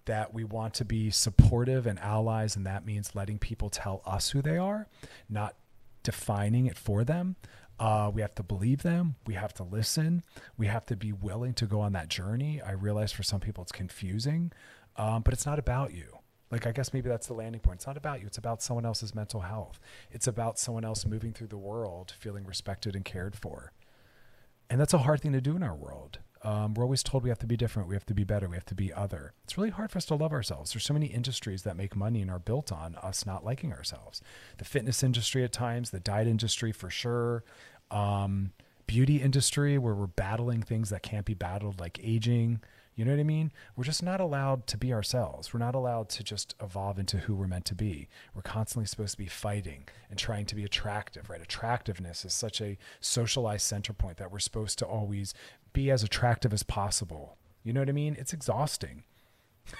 that 0.04 0.32
we 0.32 0.44
want 0.44 0.72
to 0.74 0.84
be 0.84 1.10
supportive 1.10 1.84
and 1.84 1.98
allies. 1.98 2.54
And 2.54 2.64
that 2.64 2.86
means 2.86 3.16
letting 3.16 3.38
people 3.38 3.70
tell 3.70 4.02
us 4.06 4.30
who 4.30 4.40
they 4.40 4.56
are, 4.56 4.86
not 5.28 5.56
defining 6.04 6.66
it 6.66 6.78
for 6.78 7.02
them. 7.02 7.34
Uh, 7.80 8.08
we 8.14 8.22
have 8.22 8.36
to 8.36 8.44
believe 8.44 8.84
them. 8.84 9.16
We 9.26 9.34
have 9.34 9.52
to 9.54 9.64
listen. 9.64 10.22
We 10.56 10.68
have 10.68 10.86
to 10.86 10.96
be 10.96 11.12
willing 11.12 11.54
to 11.54 11.66
go 11.66 11.80
on 11.80 11.92
that 11.94 12.08
journey. 12.08 12.62
I 12.62 12.70
realize 12.70 13.10
for 13.10 13.24
some 13.24 13.40
people 13.40 13.62
it's 13.62 13.72
confusing, 13.72 14.52
um, 14.96 15.22
but 15.22 15.34
it's 15.34 15.44
not 15.44 15.58
about 15.58 15.92
you. 15.92 16.13
Like, 16.54 16.68
I 16.68 16.70
guess 16.70 16.92
maybe 16.92 17.08
that's 17.08 17.26
the 17.26 17.34
landing 17.34 17.60
point. 17.60 17.78
It's 17.78 17.86
not 17.88 17.96
about 17.96 18.20
you, 18.20 18.28
it's 18.28 18.38
about 18.38 18.62
someone 18.62 18.86
else's 18.86 19.12
mental 19.12 19.40
health. 19.40 19.80
It's 20.12 20.28
about 20.28 20.56
someone 20.56 20.84
else 20.84 21.04
moving 21.04 21.32
through 21.32 21.48
the 21.48 21.56
world 21.56 22.14
feeling 22.20 22.46
respected 22.46 22.94
and 22.94 23.04
cared 23.04 23.34
for. 23.34 23.72
And 24.70 24.80
that's 24.80 24.94
a 24.94 24.98
hard 24.98 25.20
thing 25.20 25.32
to 25.32 25.40
do 25.40 25.56
in 25.56 25.64
our 25.64 25.74
world. 25.74 26.20
Um, 26.44 26.74
we're 26.74 26.84
always 26.84 27.02
told 27.02 27.24
we 27.24 27.28
have 27.28 27.40
to 27.40 27.46
be 27.48 27.56
different, 27.56 27.88
we 27.88 27.96
have 27.96 28.06
to 28.06 28.14
be 28.14 28.22
better, 28.22 28.48
we 28.48 28.54
have 28.54 28.64
to 28.66 28.74
be 28.76 28.92
other. 28.92 29.32
It's 29.42 29.58
really 29.58 29.70
hard 29.70 29.90
for 29.90 29.98
us 29.98 30.04
to 30.06 30.14
love 30.14 30.30
ourselves. 30.30 30.72
There's 30.72 30.84
so 30.84 30.94
many 30.94 31.06
industries 31.06 31.64
that 31.64 31.76
make 31.76 31.96
money 31.96 32.22
and 32.22 32.30
are 32.30 32.38
built 32.38 32.70
on 32.70 32.94
us 33.02 33.26
not 33.26 33.44
liking 33.44 33.72
ourselves. 33.72 34.22
The 34.58 34.64
fitness 34.64 35.02
industry 35.02 35.42
at 35.42 35.52
times, 35.52 35.90
the 35.90 35.98
diet 35.98 36.28
industry 36.28 36.70
for 36.70 36.88
sure, 36.88 37.42
um, 37.90 38.52
beauty 38.86 39.16
industry 39.16 39.76
where 39.76 39.94
we're 39.94 40.06
battling 40.06 40.62
things 40.62 40.90
that 40.90 41.02
can't 41.02 41.26
be 41.26 41.34
battled, 41.34 41.80
like 41.80 41.98
aging, 42.00 42.60
You 42.96 43.04
know 43.04 43.10
what 43.10 43.20
I 43.20 43.24
mean? 43.24 43.50
We're 43.74 43.84
just 43.84 44.02
not 44.02 44.20
allowed 44.20 44.66
to 44.68 44.76
be 44.76 44.92
ourselves. 44.92 45.52
We're 45.52 45.60
not 45.60 45.74
allowed 45.74 46.08
to 46.10 46.22
just 46.22 46.54
evolve 46.62 46.98
into 46.98 47.18
who 47.18 47.34
we're 47.34 47.48
meant 47.48 47.64
to 47.66 47.74
be. 47.74 48.08
We're 48.34 48.42
constantly 48.42 48.86
supposed 48.86 49.12
to 49.12 49.18
be 49.18 49.26
fighting 49.26 49.88
and 50.08 50.18
trying 50.18 50.46
to 50.46 50.54
be 50.54 50.64
attractive, 50.64 51.28
right? 51.28 51.42
Attractiveness 51.42 52.24
is 52.24 52.32
such 52.32 52.60
a 52.60 52.78
socialized 53.00 53.66
center 53.66 53.92
point 53.92 54.18
that 54.18 54.30
we're 54.30 54.38
supposed 54.38 54.78
to 54.78 54.86
always 54.86 55.34
be 55.72 55.90
as 55.90 56.04
attractive 56.04 56.52
as 56.52 56.62
possible. 56.62 57.36
You 57.64 57.72
know 57.72 57.80
what 57.80 57.88
I 57.88 57.92
mean? 57.92 58.14
It's 58.18 58.32
exhausting. 58.32 59.02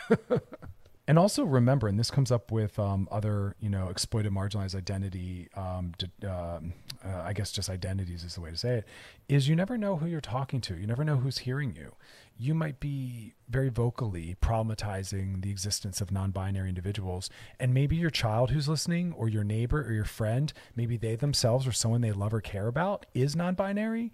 and 1.07 1.19
also 1.19 1.45
remember, 1.45 1.87
and 1.87 1.99
this 1.99 2.11
comes 2.11 2.33
up 2.33 2.51
with 2.51 2.79
um, 2.79 3.07
other, 3.13 3.55
you 3.61 3.69
know, 3.69 3.89
exploited, 3.91 4.33
marginalized 4.33 4.75
identity, 4.75 5.49
um, 5.55 5.93
um, 6.27 6.73
uh, 7.05 7.23
I 7.23 7.33
guess 7.33 7.53
just 7.53 7.69
identities 7.69 8.25
is 8.25 8.35
the 8.35 8.41
way 8.41 8.51
to 8.51 8.57
say 8.57 8.79
it, 8.79 8.85
is 9.29 9.49
you 9.49 9.55
never 9.55 9.77
know 9.77 9.97
who 9.97 10.07
you're 10.07 10.21
talking 10.21 10.61
to. 10.63 10.77
You 10.77 10.87
never 10.87 11.05
know 11.05 11.17
who's 11.17 11.39
hearing 11.39 11.77
you. 11.77 11.95
You 12.37 12.55
might 12.55 12.81
be 12.81 13.35
very 13.49 13.69
vocally 13.69 14.37
problematizing 14.43 15.43
the 15.43 15.51
existence 15.51 16.01
of 16.01 16.11
non 16.11 16.33
binary 16.33 16.69
individuals. 16.69 17.31
And 17.61 17.73
maybe 17.73 17.97
your 17.97 18.11
child 18.11 18.51
who's 18.51 18.69
listening, 18.69 19.13
or 19.13 19.29
your 19.29 19.45
neighbor, 19.45 19.83
or 19.83 19.93
your 19.93 20.05
friend, 20.05 20.53
maybe 20.75 20.97
they 20.97 21.15
themselves 21.15 21.67
or 21.67 21.73
someone 21.73 22.01
they 22.01 22.13
love 22.13 22.35
or 22.35 22.41
care 22.41 22.67
about 22.67 23.07
is 23.15 23.37
non 23.37 23.55
binary. 23.55 24.13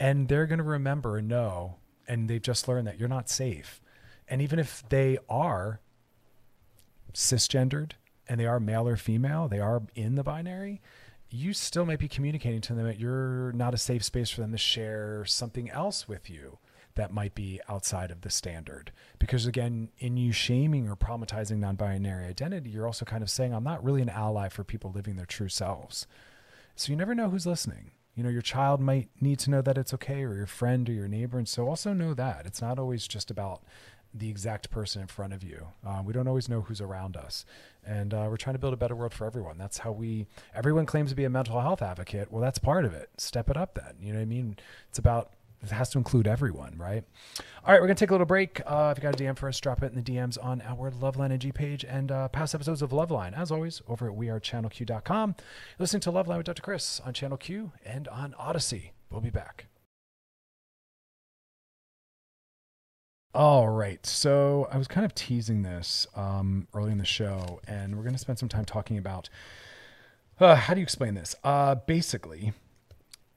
And 0.00 0.28
they're 0.28 0.46
going 0.46 0.58
to 0.58 0.64
remember 0.64 1.18
and 1.18 1.28
know, 1.28 1.76
and 2.08 2.28
they've 2.28 2.42
just 2.42 2.66
learned 2.66 2.86
that 2.86 2.98
you're 2.98 3.08
not 3.08 3.28
safe. 3.28 3.80
And 4.26 4.40
even 4.40 4.58
if 4.58 4.82
they 4.88 5.18
are 5.28 5.80
cisgendered 7.12 7.92
and 8.28 8.40
they 8.40 8.46
are 8.46 8.60
male 8.60 8.88
or 8.88 8.96
female, 8.96 9.48
they 9.48 9.60
are 9.60 9.82
in 9.94 10.14
the 10.14 10.22
binary, 10.22 10.80
you 11.28 11.52
still 11.52 11.84
might 11.84 11.98
be 11.98 12.08
communicating 12.08 12.60
to 12.62 12.74
them 12.74 12.86
that 12.86 12.98
you're 12.98 13.52
not 13.52 13.74
a 13.74 13.78
safe 13.78 14.04
space 14.04 14.30
for 14.30 14.40
them 14.40 14.52
to 14.52 14.58
share 14.58 15.24
something 15.24 15.70
else 15.70 16.08
with 16.08 16.28
you 16.28 16.58
that 16.94 17.12
might 17.12 17.34
be 17.34 17.60
outside 17.68 18.10
of 18.10 18.22
the 18.22 18.30
standard. 18.30 18.92
Because 19.18 19.46
again, 19.46 19.90
in 19.98 20.16
you 20.16 20.32
shaming 20.32 20.88
or 20.88 20.96
problematizing 20.96 21.58
non 21.58 21.76
binary 21.76 22.26
identity, 22.26 22.70
you're 22.70 22.86
also 22.86 23.04
kind 23.04 23.22
of 23.22 23.30
saying, 23.30 23.54
I'm 23.54 23.64
not 23.64 23.82
really 23.82 24.02
an 24.02 24.08
ally 24.08 24.48
for 24.48 24.64
people 24.64 24.92
living 24.92 25.16
their 25.16 25.26
true 25.26 25.48
selves. 25.48 26.06
So 26.76 26.90
you 26.90 26.96
never 26.96 27.14
know 27.14 27.30
who's 27.30 27.46
listening. 27.46 27.92
You 28.14 28.24
know, 28.24 28.30
your 28.30 28.42
child 28.42 28.80
might 28.80 29.08
need 29.20 29.38
to 29.40 29.50
know 29.50 29.62
that 29.62 29.78
it's 29.78 29.94
okay, 29.94 30.22
or 30.24 30.34
your 30.34 30.46
friend 30.46 30.88
or 30.88 30.92
your 30.92 31.08
neighbor. 31.08 31.38
And 31.38 31.48
so 31.48 31.68
also 31.68 31.92
know 31.92 32.12
that 32.14 32.44
it's 32.44 32.60
not 32.60 32.78
always 32.78 33.06
just 33.06 33.30
about 33.30 33.62
the 34.12 34.28
exact 34.28 34.70
person 34.70 35.02
in 35.02 35.08
front 35.08 35.32
of 35.32 35.42
you. 35.42 35.68
Uh, 35.86 36.02
we 36.04 36.12
don't 36.12 36.26
always 36.26 36.48
know 36.48 36.62
who's 36.62 36.80
around 36.80 37.16
us. 37.16 37.44
And 37.86 38.12
uh, 38.12 38.26
we're 38.28 38.36
trying 38.36 38.54
to 38.54 38.58
build 38.58 38.74
a 38.74 38.76
better 38.76 38.96
world 38.96 39.14
for 39.14 39.24
everyone. 39.24 39.56
That's 39.56 39.78
how 39.78 39.92
we, 39.92 40.26
everyone 40.54 40.86
claims 40.86 41.10
to 41.10 41.16
be 41.16 41.24
a 41.24 41.30
mental 41.30 41.60
health 41.60 41.80
advocate. 41.80 42.30
Well, 42.30 42.42
that's 42.42 42.58
part 42.58 42.84
of 42.84 42.92
it. 42.92 43.10
Step 43.18 43.48
it 43.48 43.56
up 43.56 43.74
then. 43.74 43.94
You 44.00 44.12
know 44.12 44.18
what 44.18 44.22
I 44.22 44.26
mean? 44.26 44.56
It's 44.88 44.98
about, 44.98 45.32
it 45.62 45.70
has 45.70 45.90
to 45.90 45.98
include 45.98 46.26
everyone, 46.26 46.74
right? 46.78 47.04
All 47.64 47.72
right, 47.72 47.80
we're 47.80 47.88
to 47.88 47.94
take 47.94 48.10
a 48.10 48.14
little 48.14 48.26
break. 48.26 48.60
Uh, 48.66 48.94
if 48.96 48.98
you 48.98 49.02
got 49.02 49.20
a 49.20 49.22
DM 49.22 49.36
for 49.36 49.48
us, 49.48 49.60
drop 49.60 49.82
it 49.82 49.92
in 49.92 50.02
the 50.02 50.12
DMs 50.12 50.42
on 50.42 50.62
our 50.62 50.90
Loveline 50.90 51.32
IG 51.32 51.52
page 51.54 51.84
and 51.84 52.10
uh, 52.10 52.28
past 52.28 52.54
episodes 52.54 52.80
of 52.80 52.90
Loveline, 52.90 53.36
as 53.36 53.50
always, 53.50 53.82
over 53.86 54.10
at 54.10 54.16
wearechannelq.com. 54.16 55.34
Listening 55.78 56.00
to 56.00 56.12
Loveline 56.12 56.38
with 56.38 56.46
Dr. 56.46 56.62
Chris 56.62 57.00
on 57.00 57.12
Channel 57.12 57.36
Q 57.36 57.72
and 57.84 58.08
on 58.08 58.34
Odyssey. 58.38 58.92
We'll 59.10 59.20
be 59.20 59.30
back. 59.30 59.66
All 63.34 63.68
right. 63.68 64.04
So 64.04 64.66
I 64.72 64.78
was 64.78 64.88
kind 64.88 65.04
of 65.04 65.14
teasing 65.14 65.62
this 65.62 66.06
um, 66.16 66.66
early 66.74 66.90
in 66.90 66.98
the 66.98 67.04
show, 67.04 67.60
and 67.68 67.96
we're 67.96 68.02
going 68.02 68.14
to 68.14 68.18
spend 68.18 68.38
some 68.38 68.48
time 68.48 68.64
talking 68.64 68.98
about 68.98 69.28
uh, 70.40 70.54
how 70.56 70.74
do 70.74 70.80
you 70.80 70.84
explain 70.84 71.14
this? 71.14 71.36
Uh, 71.44 71.74
basically, 71.74 72.54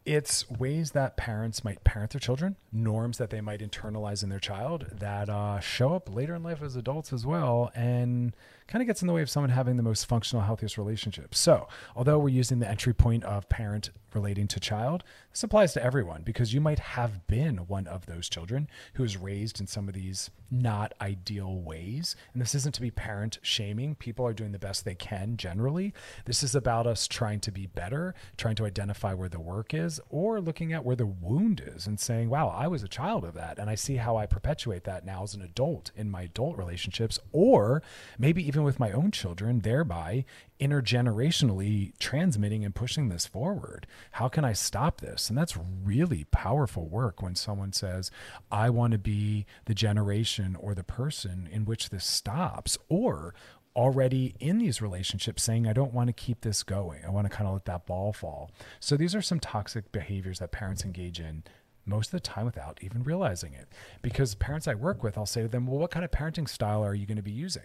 it's 0.06 0.50
ways 0.50 0.92
that 0.92 1.18
parents 1.18 1.64
might 1.64 1.84
parent 1.84 2.12
their 2.12 2.20
children, 2.20 2.56
norms 2.72 3.18
that 3.18 3.30
they 3.30 3.42
might 3.42 3.62
internalize 3.62 4.24
in 4.24 4.30
their 4.30 4.40
child 4.40 4.88
that 5.00 5.30
uh, 5.30 5.60
show 5.60 5.94
up 5.94 6.14
later 6.14 6.36
in 6.36 6.44
life 6.44 6.62
as 6.62 6.76
adults 6.76 7.14
as 7.14 7.26
well, 7.26 7.72
and 7.76 8.36
kind 8.74 8.82
of 8.82 8.88
gets 8.88 9.04
in 9.04 9.08
the 9.08 9.14
way 9.14 9.22
of 9.22 9.30
someone 9.30 9.52
having 9.52 9.78
the 9.78 9.84
most 9.84 10.08
functional, 10.08 10.44
healthiest 10.44 10.80
relationship. 10.80 11.36
So, 11.36 11.68
although 11.96 12.18
we're 12.18 12.30
using 12.30 12.58
the 12.58 12.68
entry 12.68 12.92
point 12.92 13.24
of 13.24 13.48
parent 13.48 13.92
relating 14.16 14.48
to 14.48 14.60
child, 14.60 15.04
this 15.32 15.44
applies 15.44 15.74
to 15.74 15.84
everyone 15.84 16.24
because 16.24 16.56
you 16.56 16.62
might 16.62 16.80
have 16.80 17.28
been 17.28 17.58
one 17.68 17.86
of 17.86 18.08
those 18.08 18.28
children 18.30 18.68
who 18.96 19.04
was 19.04 19.16
raised 19.16 19.60
in 19.60 19.68
some 19.68 19.88
of 19.88 19.94
these 19.94 20.32
not 20.50 20.94
ideal 21.02 21.60
ways. 21.60 22.16
And 22.34 22.42
this 22.42 22.54
isn't 22.54 22.76
to 22.76 22.82
be 22.82 22.92
parent 22.92 23.40
shaming. 23.42 23.96
People 23.96 24.26
are 24.26 24.34
doing 24.34 24.52
the 24.52 24.60
best 24.60 24.86
they 24.86 24.96
can 24.96 25.38
generally. 25.38 25.94
This 26.26 26.44
is 26.44 26.54
about 26.54 26.86
us 26.86 27.08
trying 27.08 27.40
to 27.42 27.52
be 27.52 27.66
better, 27.66 28.14
trying 28.38 28.56
to 28.56 28.66
identify 28.66 29.14
where 29.14 29.30
the 29.30 29.40
work 29.40 29.74
is, 29.74 30.00
or 30.10 30.40
looking 30.40 30.74
at 30.74 30.86
where 30.86 30.96
the 30.96 31.08
wound 31.08 31.64
is 31.66 31.88
and 31.88 32.00
saying, 32.00 32.30
wow, 32.30 32.50
I 32.50 32.68
was 32.68 32.84
a 32.84 32.88
child 32.88 33.24
of 33.24 33.34
that. 33.34 33.58
And 33.58 33.70
I 33.70 33.76
see 33.76 33.96
how 33.96 34.18
I 34.18 34.26
perpetuate 34.28 34.84
that 34.84 35.06
now 35.06 35.24
as 35.24 35.34
an 35.34 35.42
adult 35.42 35.92
in 35.96 36.12
my 36.12 36.24
adult 36.24 36.58
relationships, 36.58 37.20
or 37.32 37.82
maybe 38.20 38.46
even 38.48 38.63
with 38.64 38.80
my 38.80 38.92
own 38.92 39.12
children, 39.12 39.60
thereby 39.60 40.26
intergenerationally 40.60 41.94
transmitting 42.00 42.64
and 42.64 42.74
pushing 42.74 43.10
this 43.10 43.26
forward. 43.26 43.88
How 44.14 44.30
can 44.30 44.46
I 44.46 44.54
stop 44.54 45.02
this? 45.02 45.30
And 45.30 45.38
that's 45.38 45.58
really 45.84 46.26
powerful 46.32 46.88
work 46.88 47.22
when 47.22 47.36
someone 47.36 47.74
says, 47.74 48.12
I 48.52 48.70
want 48.70 48.92
to 48.92 48.98
be 48.98 49.46
the 49.66 49.74
generation 49.74 50.56
or 50.60 50.74
the 50.74 50.84
person 50.84 51.48
in 51.52 51.66
which 51.66 51.90
this 51.90 52.06
stops, 52.06 52.78
or 52.90 53.34
already 53.76 54.36
in 54.40 54.60
these 54.60 54.82
relationships 54.82 55.44
saying, 55.44 55.68
I 55.68 55.74
don't 55.74 55.94
want 55.94 56.08
to 56.08 56.14
keep 56.14 56.42
this 56.42 56.64
going. 56.64 57.02
I 57.06 57.10
want 57.10 57.30
to 57.30 57.36
kind 57.36 57.48
of 57.48 57.54
let 57.54 57.66
that 57.66 57.86
ball 57.86 58.14
fall. 58.14 58.52
So 58.80 58.96
these 58.96 59.16
are 59.16 59.22
some 59.22 59.40
toxic 59.40 59.92
behaviors 59.92 60.40
that 60.40 60.52
parents 60.52 60.86
engage 60.86 61.20
in 61.20 61.44
most 61.86 62.08
of 62.08 62.12
the 62.12 62.20
time 62.20 62.46
without 62.46 62.80
even 62.82 63.04
realizing 63.04 63.54
it. 63.54 63.68
Because 64.02 64.36
parents 64.36 64.68
I 64.68 64.76
work 64.76 65.04
with, 65.04 65.18
I'll 65.18 65.26
say 65.26 65.42
to 65.42 65.48
them, 65.48 65.68
Well, 65.68 65.80
what 65.80 65.92
kind 65.92 66.06
of 66.06 66.12
parenting 66.12 66.48
style 66.48 66.84
are 66.84 66.94
you 66.94 67.06
going 67.06 67.18
to 67.18 67.24
be 67.24 67.32
using? 67.32 67.64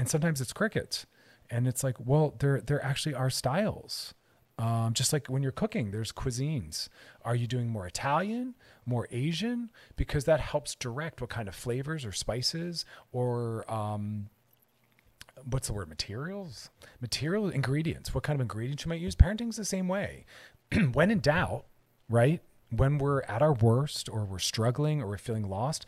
And 0.00 0.08
sometimes 0.08 0.40
it's 0.40 0.54
crickets. 0.54 1.04
And 1.50 1.68
it's 1.68 1.84
like, 1.84 1.96
well, 2.02 2.34
there 2.38 2.62
there 2.62 2.82
actually 2.82 3.14
are 3.14 3.28
styles. 3.28 4.14
Um, 4.58 4.94
just 4.94 5.12
like 5.12 5.26
when 5.26 5.42
you're 5.42 5.52
cooking, 5.52 5.90
there's 5.90 6.10
cuisines. 6.10 6.88
Are 7.22 7.34
you 7.34 7.46
doing 7.46 7.68
more 7.68 7.86
Italian, 7.86 8.54
more 8.86 9.08
Asian? 9.10 9.68
Because 9.96 10.24
that 10.24 10.40
helps 10.40 10.74
direct 10.74 11.20
what 11.20 11.28
kind 11.28 11.48
of 11.48 11.54
flavors 11.54 12.06
or 12.06 12.12
spices 12.12 12.86
or 13.12 13.70
um, 13.70 14.30
what's 15.44 15.66
the 15.66 15.74
word? 15.74 15.90
Materials, 15.90 16.70
material 17.02 17.50
ingredients. 17.50 18.14
What 18.14 18.24
kind 18.24 18.38
of 18.38 18.40
ingredients 18.40 18.86
you 18.86 18.88
might 18.88 19.02
use? 19.02 19.14
Parenting's 19.14 19.58
the 19.58 19.66
same 19.66 19.86
way. 19.86 20.24
when 20.94 21.10
in 21.10 21.20
doubt, 21.20 21.66
right? 22.08 22.40
When 22.70 22.96
we're 22.96 23.20
at 23.24 23.42
our 23.42 23.52
worst, 23.52 24.08
or 24.08 24.24
we're 24.24 24.38
struggling, 24.38 25.02
or 25.02 25.08
we're 25.08 25.18
feeling 25.18 25.46
lost, 25.46 25.84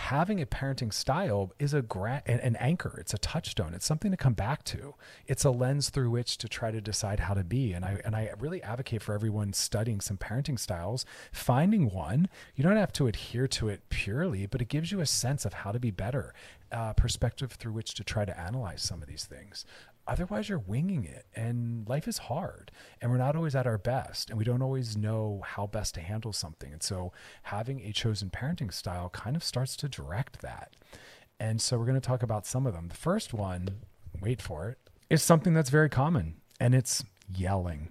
having 0.00 0.40
a 0.40 0.46
parenting 0.46 0.92
style 0.92 1.52
is 1.58 1.74
a 1.74 1.82
gra- 1.82 2.22
an, 2.24 2.40
an 2.40 2.56
anchor. 2.56 2.96
It's 2.98 3.12
a 3.12 3.18
touchstone. 3.18 3.74
It's 3.74 3.84
something 3.84 4.10
to 4.10 4.16
come 4.16 4.32
back 4.32 4.64
to. 4.64 4.94
It's 5.26 5.44
a 5.44 5.50
lens 5.50 5.90
through 5.90 6.10
which 6.10 6.38
to 6.38 6.48
try 6.48 6.70
to 6.70 6.80
decide 6.80 7.20
how 7.20 7.34
to 7.34 7.44
be. 7.44 7.74
And 7.74 7.84
I 7.84 8.00
and 8.04 8.16
I 8.16 8.30
really 8.38 8.62
advocate 8.62 9.02
for 9.02 9.14
everyone 9.14 9.52
studying 9.52 10.00
some 10.00 10.16
parenting 10.16 10.58
styles, 10.58 11.04
finding 11.32 11.90
one. 11.90 12.28
You 12.56 12.64
don't 12.64 12.76
have 12.76 12.94
to 12.94 13.06
adhere 13.06 13.46
to 13.48 13.68
it 13.68 13.88
purely, 13.90 14.46
but 14.46 14.62
it 14.62 14.68
gives 14.68 14.90
you 14.90 15.00
a 15.00 15.06
sense 15.06 15.44
of 15.44 15.52
how 15.52 15.70
to 15.70 15.78
be 15.78 15.90
better, 15.90 16.34
uh, 16.72 16.94
perspective 16.94 17.52
through 17.52 17.72
which 17.72 17.94
to 17.94 18.02
try 18.02 18.24
to 18.24 18.40
analyze 18.40 18.80
some 18.80 19.02
of 19.02 19.08
these 19.08 19.26
things. 19.26 19.66
Otherwise, 20.10 20.48
you're 20.48 20.58
winging 20.58 21.04
it, 21.04 21.26
and 21.36 21.88
life 21.88 22.08
is 22.08 22.18
hard, 22.18 22.72
and 23.00 23.12
we're 23.12 23.16
not 23.16 23.36
always 23.36 23.54
at 23.54 23.64
our 23.64 23.78
best, 23.78 24.28
and 24.28 24.36
we 24.36 24.44
don't 24.44 24.60
always 24.60 24.96
know 24.96 25.40
how 25.46 25.68
best 25.68 25.94
to 25.94 26.00
handle 26.00 26.32
something. 26.32 26.72
And 26.72 26.82
so, 26.82 27.12
having 27.44 27.80
a 27.82 27.92
chosen 27.92 28.28
parenting 28.28 28.74
style 28.74 29.08
kind 29.10 29.36
of 29.36 29.44
starts 29.44 29.76
to 29.76 29.88
direct 29.88 30.42
that. 30.42 30.74
And 31.38 31.62
so, 31.62 31.78
we're 31.78 31.84
going 31.84 31.94
to 31.94 32.06
talk 32.06 32.24
about 32.24 32.44
some 32.44 32.66
of 32.66 32.74
them. 32.74 32.88
The 32.88 32.96
first 32.96 33.32
one, 33.32 33.68
wait 34.20 34.42
for 34.42 34.68
it, 34.70 34.78
is 35.08 35.22
something 35.22 35.54
that's 35.54 35.70
very 35.70 35.88
common, 35.88 36.38
and 36.58 36.74
it's 36.74 37.04
yelling. 37.32 37.90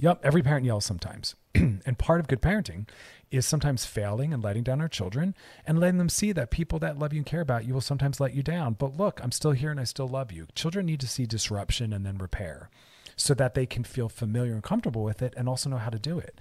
Yep, 0.00 0.18
every 0.24 0.42
parent 0.42 0.66
yells 0.66 0.84
sometimes. 0.84 1.36
and 1.54 1.96
part 1.96 2.18
of 2.18 2.26
good 2.26 2.42
parenting 2.42 2.88
is 3.30 3.46
sometimes 3.46 3.84
failing 3.84 4.32
and 4.32 4.42
letting 4.42 4.62
down 4.62 4.80
our 4.80 4.88
children 4.88 5.34
and 5.66 5.78
letting 5.78 5.98
them 5.98 6.08
see 6.08 6.32
that 6.32 6.50
people 6.50 6.78
that 6.78 6.98
love 6.98 7.12
you 7.12 7.18
and 7.18 7.26
care 7.26 7.40
about 7.40 7.64
you 7.64 7.74
will 7.74 7.80
sometimes 7.80 8.20
let 8.20 8.34
you 8.34 8.42
down. 8.42 8.74
But 8.74 8.96
look, 8.96 9.20
I'm 9.22 9.32
still 9.32 9.52
here 9.52 9.70
and 9.70 9.80
I 9.80 9.84
still 9.84 10.08
love 10.08 10.32
you. 10.32 10.46
Children 10.54 10.86
need 10.86 11.00
to 11.00 11.08
see 11.08 11.26
disruption 11.26 11.92
and 11.92 12.06
then 12.06 12.18
repair 12.18 12.70
so 13.16 13.34
that 13.34 13.54
they 13.54 13.66
can 13.66 13.84
feel 13.84 14.08
familiar 14.08 14.52
and 14.52 14.62
comfortable 14.62 15.02
with 15.02 15.22
it 15.22 15.34
and 15.36 15.48
also 15.48 15.68
know 15.68 15.78
how 15.78 15.90
to 15.90 15.98
do 15.98 16.18
it. 16.18 16.40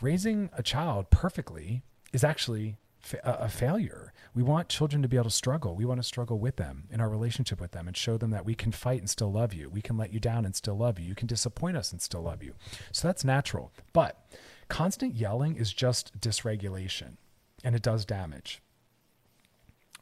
Raising 0.00 0.50
a 0.56 0.62
child 0.62 1.10
perfectly 1.10 1.82
is 2.12 2.22
actually 2.22 2.76
a 3.24 3.48
failure. 3.48 4.12
We 4.34 4.42
want 4.42 4.68
children 4.68 5.02
to 5.02 5.08
be 5.08 5.16
able 5.16 5.24
to 5.24 5.30
struggle. 5.30 5.74
We 5.74 5.84
want 5.84 6.00
to 6.00 6.06
struggle 6.06 6.38
with 6.38 6.56
them 6.56 6.84
in 6.90 7.00
our 7.00 7.08
relationship 7.08 7.60
with 7.60 7.72
them 7.72 7.88
and 7.88 7.96
show 7.96 8.18
them 8.18 8.30
that 8.30 8.44
we 8.44 8.54
can 8.54 8.72
fight 8.72 9.00
and 9.00 9.08
still 9.08 9.32
love 9.32 9.54
you. 9.54 9.70
We 9.70 9.80
can 9.80 9.96
let 9.96 10.12
you 10.12 10.20
down 10.20 10.44
and 10.44 10.54
still 10.54 10.76
love 10.76 10.98
you. 10.98 11.06
You 11.06 11.14
can 11.14 11.26
disappoint 11.26 11.76
us 11.76 11.90
and 11.92 12.02
still 12.02 12.22
love 12.22 12.42
you. 12.42 12.54
So 12.92 13.08
that's 13.08 13.24
natural. 13.24 13.72
But 13.92 14.20
constant 14.68 15.14
yelling 15.14 15.56
is 15.56 15.72
just 15.72 16.18
dysregulation 16.20 17.16
and 17.64 17.74
it 17.74 17.82
does 17.82 18.04
damage, 18.04 18.60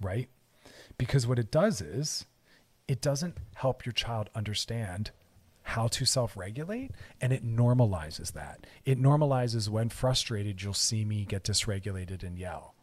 right? 0.01 0.29
Because 0.99 1.27
what 1.27 1.39
it 1.39 1.51
does 1.51 1.81
is 1.81 2.27
it 2.89 3.01
doesn't 3.01 3.37
help 3.55 3.85
your 3.85 3.93
child 3.93 4.31
understand 4.35 5.11
how 5.63 5.89
to 5.89 6.05
self 6.05 6.37
regulate 6.37 6.93
and 7.21 7.33
it 7.33 7.45
normalizes 7.45 8.33
that. 8.33 8.67
It 8.85 9.01
normalizes 9.01 9.69
when 9.69 9.89
frustrated, 9.89 10.63
you'll 10.63 10.75
see 10.75 11.05
me 11.05 11.25
get 11.25 11.43
dysregulated 11.43 12.23
and 12.23 12.39
yell 12.39 12.75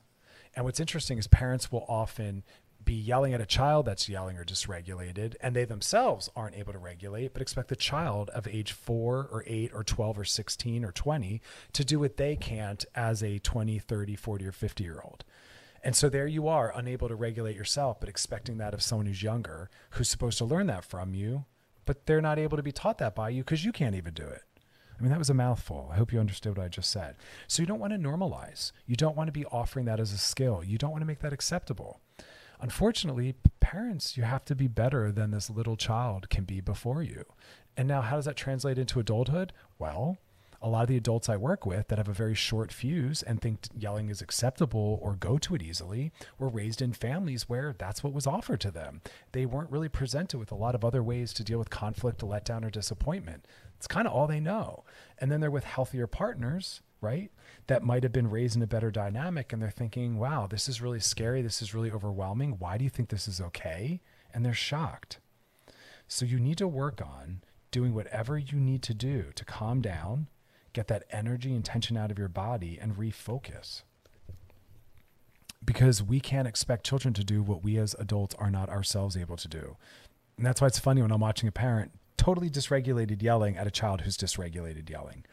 And 0.55 0.65
what's 0.65 0.79
interesting 0.79 1.17
is 1.17 1.27
parents 1.27 1.71
will 1.71 1.85
often 1.87 2.43
be 2.83 2.93
yelling 2.93 3.33
at 3.33 3.41
a 3.41 3.45
child 3.45 3.85
that's 3.85 4.09
yelling 4.09 4.37
or 4.37 4.43
dysregulated, 4.43 5.35
and 5.41 5.55
they 5.55 5.65
themselves 5.65 6.29
aren't 6.35 6.55
able 6.55 6.73
to 6.73 6.79
regulate, 6.79 7.33
but 7.33 7.41
expect 7.41 7.69
the 7.69 7.75
child 7.75 8.29
of 8.31 8.47
age 8.47 8.71
four 8.71 9.27
or 9.31 9.43
eight 9.47 9.71
or 9.73 9.83
12 9.83 10.19
or 10.19 10.25
16 10.25 10.85
or 10.85 10.91
20 10.91 11.41
to 11.73 11.85
do 11.85 11.99
what 11.99 12.17
they 12.17 12.35
can't 12.35 12.85
as 12.95 13.23
a 13.23 13.39
20, 13.39 13.79
30, 13.79 14.15
40, 14.15 14.45
or 14.45 14.51
50 14.51 14.83
year 14.83 15.01
old. 15.03 15.23
And 15.83 15.95
so 15.95 16.07
there 16.07 16.27
you 16.27 16.47
are, 16.47 16.71
unable 16.75 17.09
to 17.09 17.15
regulate 17.15 17.57
yourself, 17.57 17.99
but 17.99 18.07
expecting 18.07 18.57
that 18.57 18.73
of 18.73 18.81
someone 18.81 19.05
who's 19.05 19.21
younger, 19.21 19.69
who's 19.91 20.09
supposed 20.09 20.37
to 20.37 20.45
learn 20.45 20.67
that 20.67 20.85
from 20.85 21.13
you, 21.13 21.45
but 21.85 22.05
they're 22.05 22.21
not 22.21 22.39
able 22.39 22.55
to 22.55 22.63
be 22.63 22.71
taught 22.71 22.99
that 22.99 23.15
by 23.15 23.29
you 23.29 23.43
because 23.43 23.65
you 23.65 23.73
can't 23.73 23.95
even 23.95 24.13
do 24.13 24.23
it. 24.23 24.43
I 24.97 25.01
mean, 25.01 25.11
that 25.11 25.19
was 25.19 25.29
a 25.29 25.33
mouthful. 25.33 25.89
I 25.91 25.97
hope 25.97 26.13
you 26.13 26.19
understood 26.19 26.57
what 26.57 26.63
I 26.63 26.69
just 26.69 26.89
said. 26.89 27.15
So 27.47 27.61
you 27.61 27.67
don't 27.67 27.79
want 27.79 27.91
to 27.91 27.99
normalize. 27.99 28.71
You 28.85 28.95
don't 28.95 29.17
want 29.17 29.27
to 29.27 29.33
be 29.33 29.45
offering 29.45 29.85
that 29.87 29.99
as 29.99 30.13
a 30.13 30.17
skill. 30.17 30.63
You 30.63 30.77
don't 30.77 30.91
want 30.91 31.01
to 31.01 31.07
make 31.07 31.19
that 31.19 31.33
acceptable. 31.33 31.99
Unfortunately, 32.63 33.35
parents, 33.59 34.15
you 34.15 34.23
have 34.23 34.45
to 34.45 34.55
be 34.55 34.69
better 34.69 35.11
than 35.11 35.31
this 35.31 35.49
little 35.49 35.75
child 35.75 36.29
can 36.29 36.45
be 36.45 36.61
before 36.61 37.03
you. 37.03 37.25
And 37.75 37.89
now, 37.89 37.99
how 37.99 38.15
does 38.15 38.23
that 38.23 38.37
translate 38.37 38.77
into 38.77 39.01
adulthood? 39.01 39.51
Well, 39.79 40.17
a 40.61 40.69
lot 40.69 40.83
of 40.83 40.87
the 40.87 40.95
adults 40.95 41.27
I 41.27 41.35
work 41.35 41.65
with 41.65 41.89
that 41.89 41.97
have 41.97 42.07
a 42.07 42.13
very 42.13 42.33
short 42.33 42.71
fuse 42.71 43.21
and 43.21 43.41
think 43.41 43.67
yelling 43.77 44.07
is 44.07 44.21
acceptable 44.21 44.97
or 45.01 45.15
go 45.15 45.37
to 45.39 45.55
it 45.55 45.61
easily 45.61 46.13
were 46.39 46.47
raised 46.47 46.81
in 46.81 46.93
families 46.93 47.49
where 47.49 47.75
that's 47.77 48.01
what 48.01 48.13
was 48.13 48.25
offered 48.25 48.61
to 48.61 48.71
them. 48.71 49.01
They 49.33 49.45
weren't 49.45 49.69
really 49.71 49.89
presented 49.89 50.37
with 50.37 50.49
a 50.49 50.55
lot 50.55 50.73
of 50.73 50.85
other 50.85 51.03
ways 51.03 51.33
to 51.33 51.43
deal 51.43 51.59
with 51.59 51.69
conflict, 51.69 52.21
letdown, 52.21 52.63
or 52.63 52.69
disappointment. 52.69 53.45
It's 53.75 53.87
kind 53.87 54.07
of 54.07 54.13
all 54.13 54.25
they 54.25 54.39
know. 54.39 54.85
And 55.19 55.29
then 55.29 55.41
they're 55.41 55.51
with 55.51 55.65
healthier 55.65 56.07
partners, 56.07 56.79
right? 57.03 57.31
That 57.67 57.83
might 57.83 58.03
have 58.03 58.11
been 58.11 58.29
raised 58.29 58.55
in 58.55 58.61
a 58.61 58.67
better 58.67 58.91
dynamic 58.91 59.53
and 59.53 59.61
they're 59.61 59.69
thinking, 59.69 60.17
wow, 60.17 60.47
this 60.47 60.67
is 60.67 60.81
really 60.81 60.99
scary. 60.99 61.41
This 61.41 61.61
is 61.61 61.73
really 61.73 61.91
overwhelming. 61.91 62.55
Why 62.59 62.77
do 62.77 62.83
you 62.83 62.89
think 62.89 63.09
this 63.09 63.27
is 63.27 63.39
okay? 63.39 64.01
And 64.33 64.45
they're 64.45 64.53
shocked. 64.53 65.19
So 66.07 66.25
you 66.25 66.39
need 66.39 66.57
to 66.57 66.67
work 66.67 67.01
on 67.01 67.43
doing 67.71 67.93
whatever 67.93 68.37
you 68.37 68.59
need 68.59 68.81
to 68.83 68.93
do 68.93 69.31
to 69.35 69.45
calm 69.45 69.81
down 69.81 70.27
get 70.73 70.87
that 70.87 71.03
energy 71.11 71.53
and 71.53 71.63
tension 71.63 71.95
out 71.95 72.11
of 72.11 72.19
your 72.19 72.27
body 72.27 72.77
and 72.81 72.97
refocus. 72.97 73.83
Because 75.63 76.03
we 76.03 76.19
can't 76.19 76.47
expect 76.47 76.85
children 76.85 77.13
to 77.13 77.23
do 77.23 77.41
what 77.41 77.63
we 77.63 77.77
as 77.77 77.95
adults 77.97 78.35
are 78.37 78.51
not 78.51 78.69
ourselves 78.69 79.15
able 79.15 79.37
to 79.37 79.47
do. 79.47 79.77
And 80.35 80.45
that's 80.45 80.59
why 80.59 80.67
it's 80.67 80.79
funny 80.79 81.01
when 81.01 81.11
I'm 81.11 81.21
watching 81.21 81.47
a 81.47 81.53
parent 81.53 81.91
totally 82.17 82.49
dysregulated 82.49 83.21
yelling 83.21 83.55
at 83.55 83.67
a 83.67 83.71
child 83.71 84.01
who's 84.01 84.17
dysregulated 84.17 84.89
yelling, 84.89 85.23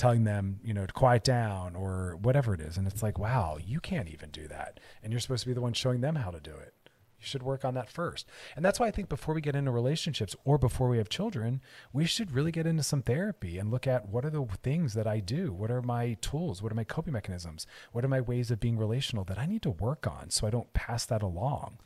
telling 0.00 0.24
them, 0.24 0.58
you 0.64 0.72
know, 0.72 0.86
to 0.86 0.92
quiet 0.94 1.22
down 1.22 1.76
or 1.76 2.16
whatever 2.22 2.54
it 2.54 2.60
is. 2.60 2.78
And 2.78 2.86
it's 2.86 3.02
like, 3.02 3.18
wow, 3.18 3.58
you 3.62 3.80
can't 3.80 4.08
even 4.08 4.30
do 4.30 4.48
that. 4.48 4.80
And 5.02 5.12
you're 5.12 5.20
supposed 5.20 5.42
to 5.42 5.48
be 5.48 5.52
the 5.52 5.60
one 5.60 5.74
showing 5.74 6.00
them 6.00 6.16
how 6.16 6.30
to 6.30 6.40
do 6.40 6.52
it. 6.52 6.72
You 6.86 7.26
should 7.26 7.42
work 7.42 7.66
on 7.66 7.74
that 7.74 7.90
first. 7.90 8.26
And 8.56 8.64
that's 8.64 8.80
why 8.80 8.86
I 8.86 8.92
think 8.92 9.10
before 9.10 9.34
we 9.34 9.42
get 9.42 9.54
into 9.54 9.70
relationships 9.70 10.34
or 10.42 10.56
before 10.56 10.88
we 10.88 10.96
have 10.96 11.10
children, 11.10 11.60
we 11.92 12.06
should 12.06 12.32
really 12.32 12.50
get 12.50 12.66
into 12.66 12.82
some 12.82 13.02
therapy 13.02 13.58
and 13.58 13.70
look 13.70 13.86
at 13.86 14.08
what 14.08 14.24
are 14.24 14.30
the 14.30 14.46
things 14.62 14.94
that 14.94 15.06
I 15.06 15.20
do? 15.20 15.52
What 15.52 15.70
are 15.70 15.82
my 15.82 16.16
tools? 16.22 16.62
What 16.62 16.72
are 16.72 16.76
my 16.76 16.84
coping 16.84 17.12
mechanisms? 17.12 17.66
What 17.92 18.02
are 18.02 18.08
my 18.08 18.22
ways 18.22 18.50
of 18.50 18.58
being 18.58 18.78
relational 18.78 19.24
that 19.24 19.38
I 19.38 19.44
need 19.44 19.60
to 19.62 19.70
work 19.70 20.06
on 20.06 20.30
so 20.30 20.46
I 20.46 20.50
don't 20.50 20.72
pass 20.72 21.04
that 21.04 21.22
along? 21.22 21.76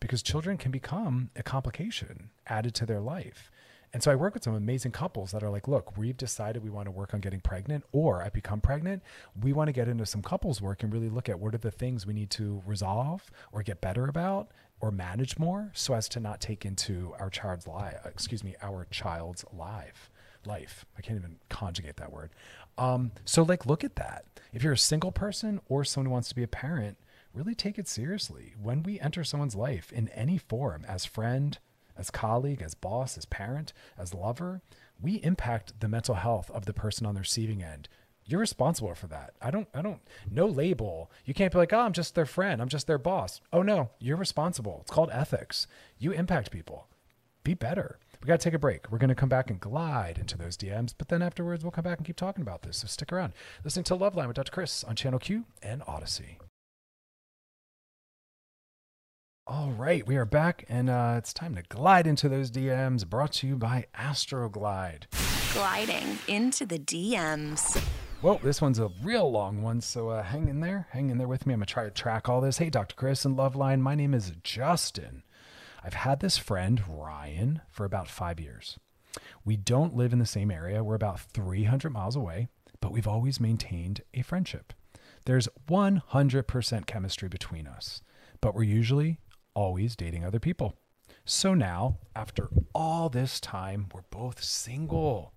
Because 0.00 0.22
children 0.22 0.56
can 0.56 0.70
become 0.70 1.28
a 1.36 1.42
complication 1.42 2.30
added 2.46 2.74
to 2.76 2.86
their 2.86 3.00
life. 3.00 3.50
And 3.94 4.02
so 4.02 4.10
I 4.10 4.16
work 4.16 4.34
with 4.34 4.42
some 4.42 4.56
amazing 4.56 4.90
couples 4.90 5.30
that 5.30 5.44
are 5.44 5.50
like, 5.50 5.68
look, 5.68 5.96
we've 5.96 6.16
decided 6.16 6.64
we 6.64 6.68
want 6.68 6.86
to 6.86 6.90
work 6.90 7.14
on 7.14 7.20
getting 7.20 7.40
pregnant, 7.40 7.84
or 7.92 8.24
I 8.24 8.28
become 8.28 8.60
pregnant. 8.60 9.04
We 9.40 9.52
want 9.52 9.68
to 9.68 9.72
get 9.72 9.86
into 9.86 10.04
some 10.04 10.20
couples 10.20 10.60
work 10.60 10.82
and 10.82 10.92
really 10.92 11.08
look 11.08 11.28
at 11.28 11.38
what 11.38 11.54
are 11.54 11.58
the 11.58 11.70
things 11.70 12.04
we 12.04 12.12
need 12.12 12.30
to 12.30 12.60
resolve 12.66 13.30
or 13.52 13.62
get 13.62 13.80
better 13.80 14.06
about 14.08 14.48
or 14.80 14.90
manage 14.90 15.38
more 15.38 15.70
so 15.74 15.94
as 15.94 16.08
to 16.08 16.18
not 16.20 16.40
take 16.40 16.64
into 16.64 17.14
our 17.20 17.30
child's 17.30 17.68
life, 17.68 18.00
excuse 18.04 18.42
me, 18.42 18.56
our 18.60 18.84
child's 18.90 19.44
life. 19.56 20.10
Life. 20.44 20.84
I 20.98 21.00
can't 21.00 21.18
even 21.18 21.36
conjugate 21.48 21.96
that 21.96 22.12
word. 22.12 22.30
Um, 22.76 23.12
so, 23.24 23.44
like, 23.44 23.64
look 23.64 23.82
at 23.84 23.96
that. 23.96 24.24
If 24.52 24.62
you're 24.62 24.74
a 24.74 24.78
single 24.78 25.12
person 25.12 25.60
or 25.68 25.84
someone 25.84 26.06
who 26.06 26.12
wants 26.12 26.28
to 26.30 26.34
be 26.34 26.42
a 26.42 26.48
parent, 26.48 26.98
really 27.32 27.54
take 27.54 27.78
it 27.78 27.88
seriously. 27.88 28.54
When 28.60 28.82
we 28.82 29.00
enter 29.00 29.24
someone's 29.24 29.54
life 29.54 29.90
in 29.92 30.08
any 30.08 30.36
form, 30.36 30.84
as 30.86 31.06
friend, 31.06 31.58
as 31.96 32.10
colleague, 32.10 32.62
as 32.62 32.74
boss, 32.74 33.16
as 33.16 33.24
parent, 33.24 33.72
as 33.98 34.14
lover, 34.14 34.62
we 35.00 35.14
impact 35.22 35.80
the 35.80 35.88
mental 35.88 36.14
health 36.14 36.50
of 36.50 36.66
the 36.66 36.72
person 36.72 37.06
on 37.06 37.14
the 37.14 37.20
receiving 37.20 37.62
end. 37.62 37.88
You're 38.26 38.40
responsible 38.40 38.94
for 38.94 39.06
that. 39.08 39.34
I 39.42 39.50
don't, 39.50 39.68
I 39.74 39.82
don't, 39.82 40.00
no 40.30 40.46
label. 40.46 41.10
You 41.24 41.34
can't 41.34 41.52
be 41.52 41.58
like, 41.58 41.72
oh, 41.72 41.80
I'm 41.80 41.92
just 41.92 42.14
their 42.14 42.24
friend. 42.24 42.62
I'm 42.62 42.68
just 42.68 42.86
their 42.86 42.98
boss. 42.98 43.40
Oh, 43.52 43.62
no, 43.62 43.90
you're 43.98 44.16
responsible. 44.16 44.78
It's 44.82 44.90
called 44.90 45.10
ethics. 45.12 45.66
You 45.98 46.12
impact 46.12 46.50
people. 46.50 46.88
Be 47.42 47.52
better. 47.52 47.98
We 48.22 48.26
got 48.26 48.40
to 48.40 48.44
take 48.44 48.54
a 48.54 48.58
break. 48.58 48.90
We're 48.90 48.96
going 48.96 49.08
to 49.10 49.14
come 49.14 49.28
back 49.28 49.50
and 49.50 49.60
glide 49.60 50.16
into 50.16 50.38
those 50.38 50.56
DMs, 50.56 50.94
but 50.96 51.08
then 51.08 51.20
afterwards, 51.20 51.62
we'll 51.62 51.70
come 51.70 51.84
back 51.84 51.98
and 51.98 52.06
keep 52.06 52.16
talking 52.16 52.40
about 52.40 52.62
this. 52.62 52.78
So 52.78 52.86
stick 52.86 53.12
around. 53.12 53.34
Listening 53.62 53.84
to 53.84 53.96
Loveline 53.96 54.28
with 54.28 54.36
Dr. 54.36 54.50
Chris 54.50 54.82
on 54.84 54.96
Channel 54.96 55.18
Q 55.18 55.44
and 55.62 55.82
Odyssey. 55.86 56.38
All 59.46 59.72
right, 59.72 60.06
we 60.06 60.16
are 60.16 60.24
back, 60.24 60.64
and 60.70 60.88
uh, 60.88 61.16
it's 61.18 61.34
time 61.34 61.54
to 61.56 61.62
glide 61.64 62.06
into 62.06 62.30
those 62.30 62.50
DMs. 62.50 63.06
Brought 63.06 63.32
to 63.34 63.46
you 63.46 63.56
by 63.56 63.84
Astroglide. 63.94 65.02
Gliding 65.52 66.18
into 66.26 66.64
the 66.64 66.78
DMs. 66.78 67.78
Well, 68.22 68.40
this 68.42 68.62
one's 68.62 68.78
a 68.78 68.90
real 69.02 69.30
long 69.30 69.60
one, 69.60 69.82
so 69.82 70.08
uh, 70.08 70.22
hang 70.22 70.48
in 70.48 70.60
there. 70.60 70.88
Hang 70.92 71.10
in 71.10 71.18
there 71.18 71.28
with 71.28 71.46
me. 71.46 71.52
I'm 71.52 71.58
going 71.60 71.66
to 71.66 71.72
try 71.74 71.84
to 71.84 71.90
track 71.90 72.26
all 72.26 72.40
this. 72.40 72.56
Hey, 72.56 72.70
Dr. 72.70 72.94
Chris 72.94 73.26
and 73.26 73.36
Loveline. 73.36 73.80
My 73.80 73.94
name 73.94 74.14
is 74.14 74.32
Justin. 74.42 75.24
I've 75.84 75.92
had 75.92 76.20
this 76.20 76.38
friend, 76.38 76.82
Ryan, 76.88 77.60
for 77.68 77.84
about 77.84 78.08
five 78.08 78.40
years. 78.40 78.78
We 79.44 79.58
don't 79.58 79.94
live 79.94 80.14
in 80.14 80.20
the 80.20 80.24
same 80.24 80.50
area. 80.50 80.82
We're 80.82 80.94
about 80.94 81.20
300 81.20 81.90
miles 81.90 82.16
away, 82.16 82.48
but 82.80 82.92
we've 82.92 83.06
always 83.06 83.40
maintained 83.40 84.00
a 84.14 84.22
friendship. 84.22 84.72
There's 85.26 85.50
100% 85.68 86.86
chemistry 86.86 87.28
between 87.28 87.66
us, 87.66 88.00
but 88.40 88.54
we're 88.54 88.62
usually 88.62 89.18
always 89.54 89.96
dating 89.96 90.24
other 90.24 90.40
people. 90.40 90.76
So 91.24 91.54
now, 91.54 91.98
after 92.14 92.48
all 92.74 93.08
this 93.08 93.40
time, 93.40 93.88
we're 93.94 94.02
both 94.10 94.42
single. 94.42 95.32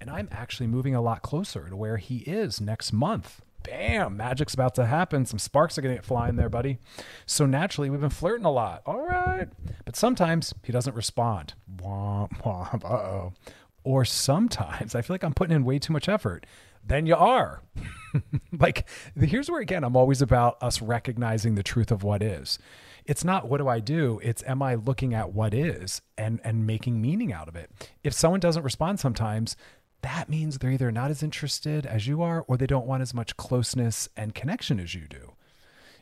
And 0.00 0.08
I'm 0.08 0.28
actually 0.30 0.68
moving 0.68 0.94
a 0.94 1.00
lot 1.00 1.22
closer 1.22 1.68
to 1.68 1.76
where 1.76 1.96
he 1.96 2.18
is 2.18 2.60
next 2.60 2.92
month. 2.92 3.42
Bam, 3.62 4.16
magic's 4.16 4.54
about 4.54 4.74
to 4.76 4.86
happen. 4.86 5.26
Some 5.26 5.38
sparks 5.38 5.76
are 5.76 5.82
going 5.82 5.94
to 5.94 5.98
get 5.98 6.06
flying 6.06 6.36
there, 6.36 6.48
buddy. 6.48 6.78
So 7.26 7.44
naturally, 7.44 7.90
we've 7.90 8.00
been 8.00 8.08
flirting 8.08 8.46
a 8.46 8.50
lot. 8.50 8.82
All 8.86 9.06
right. 9.06 9.48
But 9.84 9.96
sometimes 9.96 10.54
he 10.62 10.72
doesn't 10.72 10.94
respond. 10.94 11.54
Womp, 11.76 12.40
womp, 12.42 12.84
uh 12.84 12.88
oh. 12.88 13.32
Or 13.82 14.04
sometimes 14.04 14.94
I 14.94 15.02
feel 15.02 15.14
like 15.14 15.24
I'm 15.24 15.34
putting 15.34 15.56
in 15.56 15.64
way 15.64 15.78
too 15.78 15.92
much 15.92 16.08
effort. 16.08 16.46
Then 16.86 17.06
you 17.06 17.16
are. 17.16 17.62
like, 18.58 18.86
here's 19.18 19.50
where, 19.50 19.60
again, 19.60 19.84
I'm 19.84 19.96
always 19.96 20.22
about 20.22 20.62
us 20.62 20.80
recognizing 20.80 21.54
the 21.54 21.62
truth 21.62 21.90
of 21.90 22.02
what 22.02 22.22
is 22.22 22.58
it's 23.04 23.24
not 23.24 23.48
what 23.48 23.58
do 23.58 23.68
I 23.68 23.80
do? 23.80 24.20
It's 24.22 24.42
am 24.46 24.62
I 24.62 24.74
looking 24.74 25.14
at 25.14 25.32
what 25.32 25.54
is 25.54 26.02
and 26.16 26.40
and 26.44 26.66
making 26.66 27.00
meaning 27.00 27.32
out 27.32 27.48
of 27.48 27.56
it. 27.56 27.70
If 28.02 28.12
someone 28.12 28.40
doesn't 28.40 28.62
respond 28.62 29.00
sometimes, 29.00 29.56
that 30.02 30.28
means 30.28 30.58
they're 30.58 30.70
either 30.70 30.90
not 30.90 31.10
as 31.10 31.22
interested 31.22 31.86
as 31.86 32.06
you 32.06 32.22
are 32.22 32.44
or 32.48 32.56
they 32.56 32.66
don't 32.66 32.86
want 32.86 33.02
as 33.02 33.14
much 33.14 33.36
closeness 33.36 34.08
and 34.16 34.34
connection 34.34 34.80
as 34.80 34.94
you 34.94 35.06
do. 35.08 35.32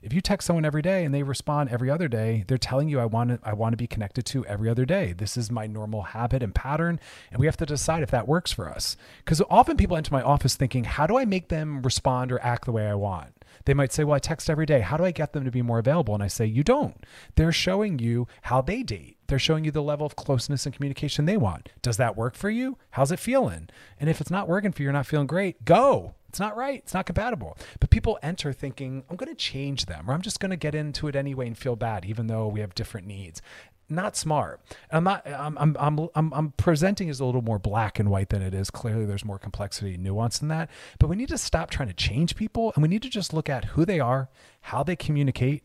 If 0.01 0.13
you 0.13 0.21
text 0.21 0.47
someone 0.47 0.65
every 0.65 0.83
day 0.83 1.05
and 1.05 1.13
they 1.13 1.25
respond 1.25 1.71
every 1.71 1.91
other 1.91 2.07
day, 2.07 2.45
they're 2.47 2.57
telling 2.57 2.89
you 2.89 3.01
I 3.01 3.07
want 3.07 3.31
to 3.31 3.41
I 3.43 3.53
want 3.53 3.73
to 3.73 3.77
be 3.77 3.89
connected 3.89 4.25
to 4.27 4.47
every 4.47 4.69
other 4.69 4.85
day. 4.85 5.13
This 5.13 5.37
is 5.37 5.51
my 5.51 5.67
normal 5.67 6.03
habit 6.03 6.43
and 6.43 6.55
pattern 6.55 7.01
and 7.33 7.41
we 7.41 7.47
have 7.47 7.57
to 7.57 7.67
decide 7.67 8.03
if 8.03 8.11
that 8.13 8.29
works 8.29 8.53
for 8.53 8.69
us. 8.69 8.97
Cuz 9.25 9.43
often 9.51 9.77
people 9.77 9.97
enter 9.97 10.15
my 10.15 10.23
office 10.23 10.55
thinking, 10.55 10.85
how 10.85 11.07
do 11.07 11.19
I 11.19 11.25
make 11.25 11.49
them 11.49 11.83
respond 11.83 12.31
or 12.31 12.41
act 12.43 12.67
the 12.67 12.73
way 12.73 12.87
I 12.87 12.95
want? 12.95 13.38
They 13.69 13.75
might 13.75 13.93
say, 13.93 14.03
Well, 14.03 14.15
I 14.17 14.19
text 14.19 14.49
every 14.49 14.65
day. 14.65 14.81
How 14.81 14.97
do 14.97 15.05
I 15.05 15.11
get 15.11 15.35
them 15.35 15.45
to 15.45 15.51
be 15.51 15.61
more 15.61 15.79
available? 15.79 16.15
And 16.15 16.23
I 16.23 16.27
say, 16.27 16.47
You 16.47 16.65
don't. 16.65 17.05
They're 17.35 17.53
showing 17.53 17.99
you 17.99 18.27
how 18.41 18.63
they 18.63 18.83
date. 18.83 19.19
They're 19.27 19.39
showing 19.39 19.63
you 19.63 19.71
the 19.71 19.83
level 19.83 20.07
of 20.07 20.17
closeness 20.17 20.65
and 20.65 20.75
communication 20.75 21.27
they 21.27 21.37
want. 21.37 21.69
Does 21.83 21.99
that 21.99 22.17
work 22.17 22.35
for 22.35 22.49
you? 22.49 22.79
How's 22.93 23.13
it 23.13 23.19
feeling? 23.19 23.69
And 24.01 24.09
if 24.09 24.23
it's 24.23 24.31
not 24.31 24.49
working 24.49 24.73
for 24.73 24.81
you, 24.81 24.85
you're 24.85 24.95
not 24.95 25.05
feeling 25.05 25.27
great, 25.27 25.67
go. 25.67 26.15
It's 26.29 26.41
not 26.41 26.57
right. 26.57 26.81
It's 26.81 26.95
not 26.95 27.07
compatible. 27.07 27.57
But 27.81 27.91
people 27.91 28.19
enter 28.23 28.53
thinking, 28.53 29.05
I'm 29.09 29.17
going 29.17 29.31
to 29.31 29.35
change 29.35 29.87
them, 29.87 30.11
or 30.11 30.15
I'm 30.15 30.23
just 30.23 30.41
going 30.41 30.51
to 30.51 30.57
get 30.57 30.75
into 30.75 31.09
it 31.09 31.17
anyway 31.17 31.47
and 31.47 31.57
feel 31.57 31.77
bad, 31.77 32.05
even 32.05 32.27
though 32.27 32.47
we 32.49 32.61
have 32.61 32.75
different 32.75 33.07
needs 33.07 33.41
not 33.89 34.17
smart. 34.17 34.61
I'm 34.91 35.05
not. 35.05 35.27
I'm, 35.27 35.57
I'm. 35.59 35.77
I'm. 36.15 36.33
I'm. 36.33 36.53
Presenting 36.57 37.09
as 37.09 37.21
a 37.21 37.25
little 37.25 37.43
more 37.43 37.59
black 37.59 37.99
and 37.99 38.11
white 38.11 38.29
than 38.29 38.43
it 38.43 38.55
is. 38.55 38.71
Clearly, 38.71 39.07
there's 39.07 39.25
more 39.25 39.39
complexity 39.39 39.95
and 39.95 40.03
nuance 40.03 40.43
in 40.43 40.49
that. 40.49 40.71
But 40.99 41.09
we 41.09 41.17
need 41.17 41.29
to 41.29 41.39
stop 41.39 41.71
trying 41.71 41.89
to 41.89 41.95
change 41.95 42.37
people, 42.37 42.73
and 42.75 42.83
we 42.83 42.89
need 42.89 43.03
to 43.03 43.09
just 43.09 43.33
look 43.33 43.49
at 43.49 43.67
who 43.67 43.85
they 43.85 44.01
are, 44.01 44.29
how 44.63 44.83
they 44.83 44.97
communicate, 44.97 45.65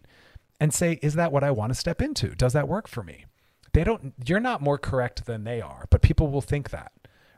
and 0.59 0.73
say, 0.73 0.99
is 1.01 1.15
that 1.15 1.31
what 1.31 1.43
I 1.43 1.51
want 1.51 1.71
to 1.71 1.79
step 1.79 2.01
into? 2.01 2.35
Does 2.35 2.53
that 2.53 2.67
work 2.67 2.87
for 2.87 3.03
me? 3.03 3.25
They 3.73 3.83
don't. 3.83 4.13
You're 4.25 4.39
not 4.39 4.61
more 4.61 4.77
correct 4.77 5.25
than 5.25 5.43
they 5.43 5.61
are, 5.61 5.85
but 5.89 6.01
people 6.01 6.29
will 6.29 6.41
think 6.41 6.69
that 6.69 6.91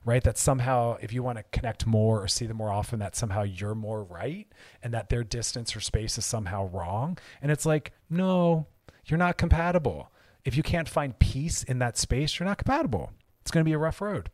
right? 0.05 0.23
That 0.23 0.37
somehow, 0.37 0.97
if 1.01 1.11
you 1.11 1.23
want 1.23 1.39
to 1.39 1.43
connect 1.51 1.85
more 1.85 2.21
or 2.21 2.27
see 2.27 2.45
them 2.45 2.57
more 2.57 2.71
often, 2.71 2.99
that 2.99 3.15
somehow 3.15 3.41
you're 3.43 3.75
more 3.75 4.03
right 4.03 4.47
and 4.81 4.93
that 4.93 5.09
their 5.09 5.23
distance 5.23 5.75
or 5.75 5.81
space 5.81 6.17
is 6.17 6.25
somehow 6.25 6.69
wrong. 6.69 7.17
And 7.41 7.51
it's 7.51 7.65
like, 7.65 7.91
no, 8.09 8.67
you're 9.05 9.17
not 9.17 9.37
compatible. 9.37 10.11
If 10.45 10.55
you 10.55 10.63
can't 10.63 10.87
find 10.87 11.17
peace 11.17 11.63
in 11.63 11.79
that 11.79 11.97
space, 11.97 12.39
you're 12.39 12.47
not 12.47 12.59
compatible. 12.59 13.11
It's 13.41 13.51
going 13.51 13.63
to 13.63 13.69
be 13.69 13.73
a 13.73 13.79
rough 13.79 14.01
road. 14.01 14.29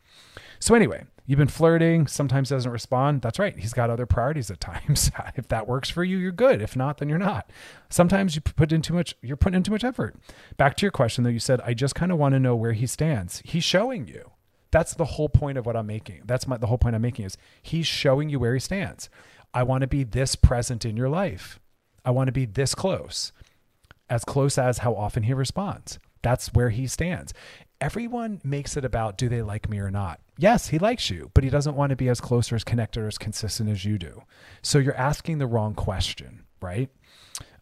So, 0.59 0.75
anyway, 0.75 1.03
you've 1.25 1.39
been 1.39 1.47
flirting, 1.47 2.07
sometimes 2.07 2.49
doesn't 2.49 2.71
respond. 2.71 3.21
That's 3.21 3.39
right. 3.39 3.57
He's 3.57 3.73
got 3.73 3.89
other 3.89 4.05
priorities 4.05 4.51
at 4.51 4.59
times. 4.59 5.11
if 5.35 5.47
that 5.47 5.67
works 5.67 5.89
for 5.89 6.03
you, 6.03 6.17
you're 6.17 6.31
good. 6.31 6.61
If 6.61 6.75
not, 6.75 6.97
then 6.97 7.09
you're 7.09 7.17
not. 7.17 7.49
Sometimes 7.89 8.35
you 8.35 8.41
put 8.41 8.71
in 8.71 8.81
too 8.81 8.93
much, 8.93 9.15
you're 9.21 9.37
putting 9.37 9.57
in 9.57 9.63
too 9.63 9.71
much 9.71 9.83
effort. 9.83 10.15
Back 10.57 10.77
to 10.77 10.85
your 10.85 10.91
question, 10.91 11.23
though, 11.23 11.29
you 11.29 11.39
said, 11.39 11.59
I 11.61 11.73
just 11.73 11.95
kind 11.95 12.11
of 12.11 12.17
want 12.17 12.33
to 12.33 12.39
know 12.39 12.55
where 12.55 12.73
he 12.73 12.85
stands. 12.85 13.41
He's 13.43 13.63
showing 13.63 14.07
you. 14.07 14.31
That's 14.71 14.93
the 14.93 15.05
whole 15.05 15.29
point 15.29 15.57
of 15.57 15.65
what 15.65 15.75
I'm 15.75 15.87
making. 15.87 16.21
That's 16.25 16.47
my, 16.47 16.57
the 16.57 16.67
whole 16.67 16.77
point 16.77 16.95
I'm 16.95 17.01
making 17.01 17.25
is 17.25 17.37
he's 17.61 17.87
showing 17.87 18.29
you 18.29 18.39
where 18.39 18.53
he 18.53 18.59
stands. 18.59 19.09
I 19.53 19.63
want 19.63 19.81
to 19.81 19.87
be 19.87 20.03
this 20.03 20.35
present 20.35 20.85
in 20.85 20.95
your 20.95 21.09
life. 21.09 21.59
I 22.05 22.11
want 22.11 22.27
to 22.29 22.31
be 22.31 22.45
this 22.45 22.73
close, 22.73 23.31
as 24.09 24.23
close 24.23 24.57
as 24.57 24.79
how 24.79 24.95
often 24.95 25.23
he 25.23 25.33
responds. 25.33 25.99
That's 26.21 26.53
where 26.53 26.69
he 26.69 26.87
stands. 26.87 27.33
Everyone 27.79 28.39
makes 28.43 28.77
it 28.77 28.85
about 28.85 29.17
do 29.17 29.27
they 29.27 29.41
like 29.41 29.69
me 29.69 29.79
or 29.79 29.91
not? 29.91 30.19
Yes, 30.37 30.67
he 30.67 30.79
likes 30.79 31.09
you, 31.09 31.31
but 31.33 31.43
he 31.43 31.49
doesn't 31.49 31.75
want 31.75 31.89
to 31.89 31.95
be 31.95 32.09
as 32.09 32.21
close 32.21 32.51
or 32.51 32.55
as 32.55 32.63
connected 32.63 33.01
or 33.01 33.07
as 33.07 33.17
consistent 33.17 33.69
as 33.69 33.85
you 33.85 33.97
do. 33.97 34.23
So 34.61 34.79
you're 34.79 34.95
asking 34.95 35.39
the 35.39 35.47
wrong 35.47 35.73
question, 35.73 36.45
right? 36.61 36.89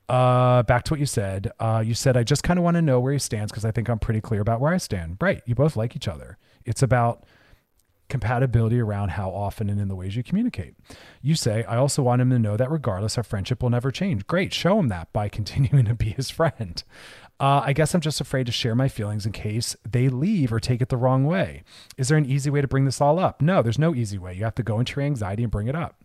Uh, 0.08 0.64
back 0.64 0.84
to 0.84 0.94
what 0.94 1.00
you 1.00 1.06
said. 1.06 1.52
Uh, 1.60 1.84
you 1.86 1.94
said, 1.94 2.18
I 2.18 2.24
just 2.24 2.44
kind 2.44 2.58
of 2.58 2.64
want 2.64 2.76
to 2.76 2.82
know 2.82 3.00
where 3.00 3.14
he 3.14 3.20
stands 3.20 3.52
because 3.52 3.64
I 3.64 3.72
think 3.72 3.90
I'm 3.90 4.00
pretty 4.00 4.22
clear 4.22 4.42
about 4.42 4.60
where 4.60 4.74
I 4.74 4.78
stand. 4.78 5.18
Right. 5.22 5.42
You 5.46 5.56
both 5.56 5.76
like 5.76 5.96
each 5.96 6.08
other. 6.08 6.38
It's 6.66 6.82
about 6.82 7.26
compatibility 8.10 8.80
around 8.80 9.10
how 9.10 9.30
often 9.30 9.70
and 9.70 9.80
in 9.80 9.88
the 9.88 9.96
ways 9.96 10.16
you 10.16 10.24
communicate. 10.24 10.74
You 11.22 11.36
say, 11.36 11.64
I 11.64 11.78
also 11.78 12.02
want 12.02 12.22
him 12.22 12.32
to 12.32 12.40
know 12.40 12.58
that 12.58 12.72
regardless, 12.72 13.18
our 13.18 13.24
friendship 13.24 13.62
will 13.62 13.70
never 13.70 13.92
change. 13.92 14.26
Great. 14.28 14.52
Show 14.52 14.80
him 14.80 14.88
that 14.90 15.14
by 15.14 15.30
continuing 15.30 15.86
to 15.86 15.96
be 15.96 16.10
his 16.10 16.30
friend. 16.30 16.84
Uh, 17.42 17.62
I 17.64 17.72
guess 17.72 17.94
I'm 17.94 18.02
just 18.02 18.20
afraid 18.20 18.48
to 18.48 18.52
share 18.52 18.76
my 18.76 18.90
feelings 18.90 19.26
in 19.26 19.32
case 19.32 19.74
they 19.90 20.10
leave 20.10 20.52
or 20.52 20.60
take 20.60 20.82
it 20.82 20.90
the 20.90 20.98
wrong 20.98 21.24
way. 21.24 21.64
Is 21.98 22.10
there 22.10 22.18
an 22.18 22.26
easy 22.26 22.50
way 22.50 22.60
to 22.60 22.68
bring 22.68 22.84
this 22.84 23.00
all 23.00 23.18
up? 23.18 23.42
No, 23.42 23.62
there's 23.62 23.80
no 23.80 23.96
easy 23.96 24.18
way. 24.18 24.34
You 24.34 24.44
have 24.44 24.56
to 24.56 24.64
go 24.64 24.78
into 24.80 25.00
your 25.00 25.06
anxiety 25.06 25.44
and 25.44 25.52
bring 25.52 25.68
it 25.68 25.76
up. 25.76 26.04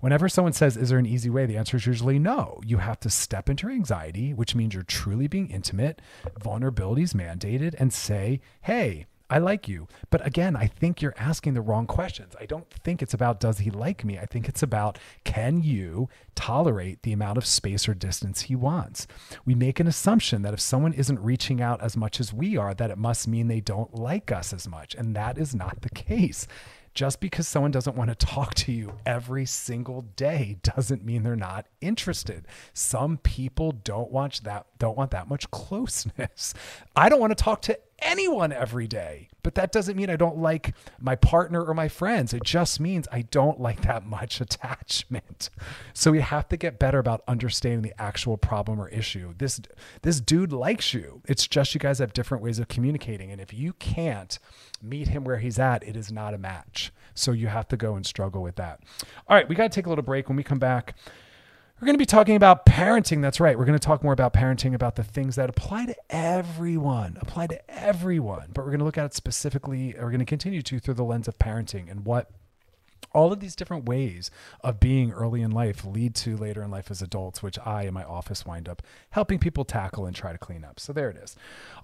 Whenever 0.00 0.28
someone 0.28 0.52
says, 0.52 0.76
Is 0.76 0.90
there 0.90 0.98
an 0.98 1.06
easy 1.06 1.28
way? 1.28 1.44
the 1.44 1.56
answer 1.56 1.76
is 1.76 1.86
usually 1.86 2.20
no. 2.20 2.60
You 2.64 2.76
have 2.76 3.00
to 3.00 3.10
step 3.10 3.48
into 3.50 3.66
your 3.66 3.74
anxiety, 3.74 4.32
which 4.32 4.54
means 4.54 4.74
you're 4.74 4.84
truly 4.84 5.26
being 5.26 5.50
intimate, 5.50 6.00
vulnerability 6.40 7.02
is 7.02 7.14
mandated, 7.14 7.74
and 7.80 7.92
say, 7.92 8.40
Hey, 8.62 9.06
I 9.28 9.38
like 9.38 9.66
you. 9.66 9.88
But 10.10 10.24
again, 10.24 10.54
I 10.54 10.66
think 10.66 11.02
you're 11.02 11.14
asking 11.16 11.54
the 11.54 11.60
wrong 11.60 11.86
questions. 11.86 12.34
I 12.40 12.46
don't 12.46 12.68
think 12.70 13.02
it's 13.02 13.14
about 13.14 13.40
does 13.40 13.58
he 13.58 13.70
like 13.70 14.04
me? 14.04 14.18
I 14.18 14.26
think 14.26 14.48
it's 14.48 14.62
about 14.62 14.98
can 15.24 15.62
you 15.62 16.08
tolerate 16.36 17.02
the 17.02 17.12
amount 17.12 17.38
of 17.38 17.46
space 17.46 17.88
or 17.88 17.94
distance 17.94 18.42
he 18.42 18.54
wants? 18.54 19.08
We 19.44 19.54
make 19.54 19.80
an 19.80 19.88
assumption 19.88 20.42
that 20.42 20.54
if 20.54 20.60
someone 20.60 20.92
isn't 20.92 21.18
reaching 21.18 21.60
out 21.60 21.82
as 21.82 21.96
much 21.96 22.20
as 22.20 22.32
we 22.32 22.56
are, 22.56 22.72
that 22.74 22.90
it 22.90 22.98
must 22.98 23.26
mean 23.26 23.48
they 23.48 23.60
don't 23.60 23.94
like 23.94 24.30
us 24.30 24.52
as 24.52 24.68
much. 24.68 24.94
And 24.94 25.16
that 25.16 25.38
is 25.38 25.54
not 25.54 25.82
the 25.82 25.90
case. 25.90 26.46
Just 26.96 27.20
because 27.20 27.46
someone 27.46 27.72
doesn't 27.72 27.94
want 27.94 28.08
to 28.08 28.26
talk 28.26 28.54
to 28.54 28.72
you 28.72 28.94
every 29.04 29.44
single 29.44 30.00
day 30.00 30.56
doesn't 30.62 31.04
mean 31.04 31.24
they're 31.24 31.36
not 31.36 31.66
interested. 31.82 32.46
Some 32.72 33.18
people 33.18 33.72
don't 33.72 34.10
want 34.10 34.42
that 34.44 34.66
don't 34.78 34.96
want 34.96 35.10
that 35.10 35.28
much 35.28 35.50
closeness. 35.50 36.54
I 36.96 37.10
don't 37.10 37.20
want 37.20 37.36
to 37.36 37.44
talk 37.44 37.60
to 37.62 37.78
anyone 38.00 38.52
every 38.52 38.86
day. 38.86 39.28
But 39.42 39.54
that 39.54 39.70
doesn't 39.70 39.96
mean 39.96 40.10
I 40.10 40.16
don't 40.16 40.38
like 40.38 40.74
my 40.98 41.14
partner 41.14 41.62
or 41.62 41.72
my 41.72 41.88
friends. 41.88 42.34
It 42.34 42.42
just 42.42 42.80
means 42.80 43.06
I 43.12 43.22
don't 43.22 43.60
like 43.60 43.82
that 43.82 44.04
much 44.04 44.40
attachment. 44.40 45.50
So 45.94 46.10
we 46.10 46.20
have 46.20 46.48
to 46.48 46.56
get 46.56 46.78
better 46.78 46.98
about 46.98 47.22
understanding 47.28 47.82
the 47.82 48.00
actual 48.00 48.36
problem 48.36 48.80
or 48.80 48.88
issue. 48.88 49.34
This 49.38 49.60
this 50.02 50.20
dude 50.20 50.52
likes 50.52 50.92
you. 50.92 51.22
It's 51.26 51.46
just 51.46 51.74
you 51.74 51.80
guys 51.80 52.00
have 52.00 52.12
different 52.12 52.42
ways 52.42 52.58
of 52.58 52.68
communicating 52.68 53.30
and 53.30 53.40
if 53.40 53.52
you 53.52 53.72
can't 53.74 54.38
meet 54.82 55.08
him 55.08 55.24
where 55.24 55.38
he's 55.38 55.58
at, 55.58 55.82
it 55.86 55.96
is 55.96 56.10
not 56.10 56.34
a 56.34 56.38
match. 56.38 56.92
So 57.14 57.32
you 57.32 57.46
have 57.46 57.68
to 57.68 57.76
go 57.76 57.94
and 57.94 58.04
struggle 58.04 58.42
with 58.42 58.56
that. 58.56 58.80
All 59.28 59.36
right, 59.36 59.48
we 59.48 59.54
got 59.54 59.64
to 59.64 59.74
take 59.74 59.86
a 59.86 59.88
little 59.88 60.04
break 60.04 60.28
when 60.28 60.36
we 60.36 60.42
come 60.42 60.58
back. 60.58 60.94
We're 61.78 61.84
going 61.84 61.94
to 61.94 61.98
be 61.98 62.06
talking 62.06 62.36
about 62.36 62.64
parenting. 62.64 63.20
That's 63.20 63.38
right. 63.38 63.58
We're 63.58 63.66
going 63.66 63.78
to 63.78 63.84
talk 63.84 64.02
more 64.02 64.14
about 64.14 64.32
parenting, 64.32 64.72
about 64.72 64.96
the 64.96 65.04
things 65.04 65.36
that 65.36 65.50
apply 65.50 65.84
to 65.84 65.96
everyone, 66.08 67.18
apply 67.20 67.48
to 67.48 67.70
everyone. 67.70 68.46
But 68.54 68.64
we're 68.64 68.70
going 68.70 68.78
to 68.78 68.86
look 68.86 68.96
at 68.96 69.04
it 69.04 69.14
specifically, 69.14 69.94
we're 69.98 70.08
going 70.08 70.20
to 70.20 70.24
continue 70.24 70.62
to 70.62 70.78
through 70.78 70.94
the 70.94 71.04
lens 71.04 71.28
of 71.28 71.38
parenting 71.38 71.90
and 71.90 72.06
what 72.06 72.30
all 73.16 73.32
of 73.32 73.40
these 73.40 73.56
different 73.56 73.86
ways 73.86 74.30
of 74.60 74.78
being 74.78 75.10
early 75.10 75.40
in 75.40 75.50
life 75.50 75.86
lead 75.86 76.14
to 76.14 76.36
later 76.36 76.62
in 76.62 76.70
life 76.70 76.90
as 76.90 77.00
adults, 77.00 77.42
which 77.42 77.58
I 77.64 77.84
in 77.84 77.94
my 77.94 78.04
office 78.04 78.44
wind 78.44 78.68
up 78.68 78.82
helping 79.10 79.38
people 79.38 79.64
tackle 79.64 80.04
and 80.04 80.14
try 80.14 80.32
to 80.32 80.38
clean 80.38 80.64
up. 80.64 80.78
So 80.78 80.92
there 80.92 81.08
it 81.08 81.16
is. 81.16 81.34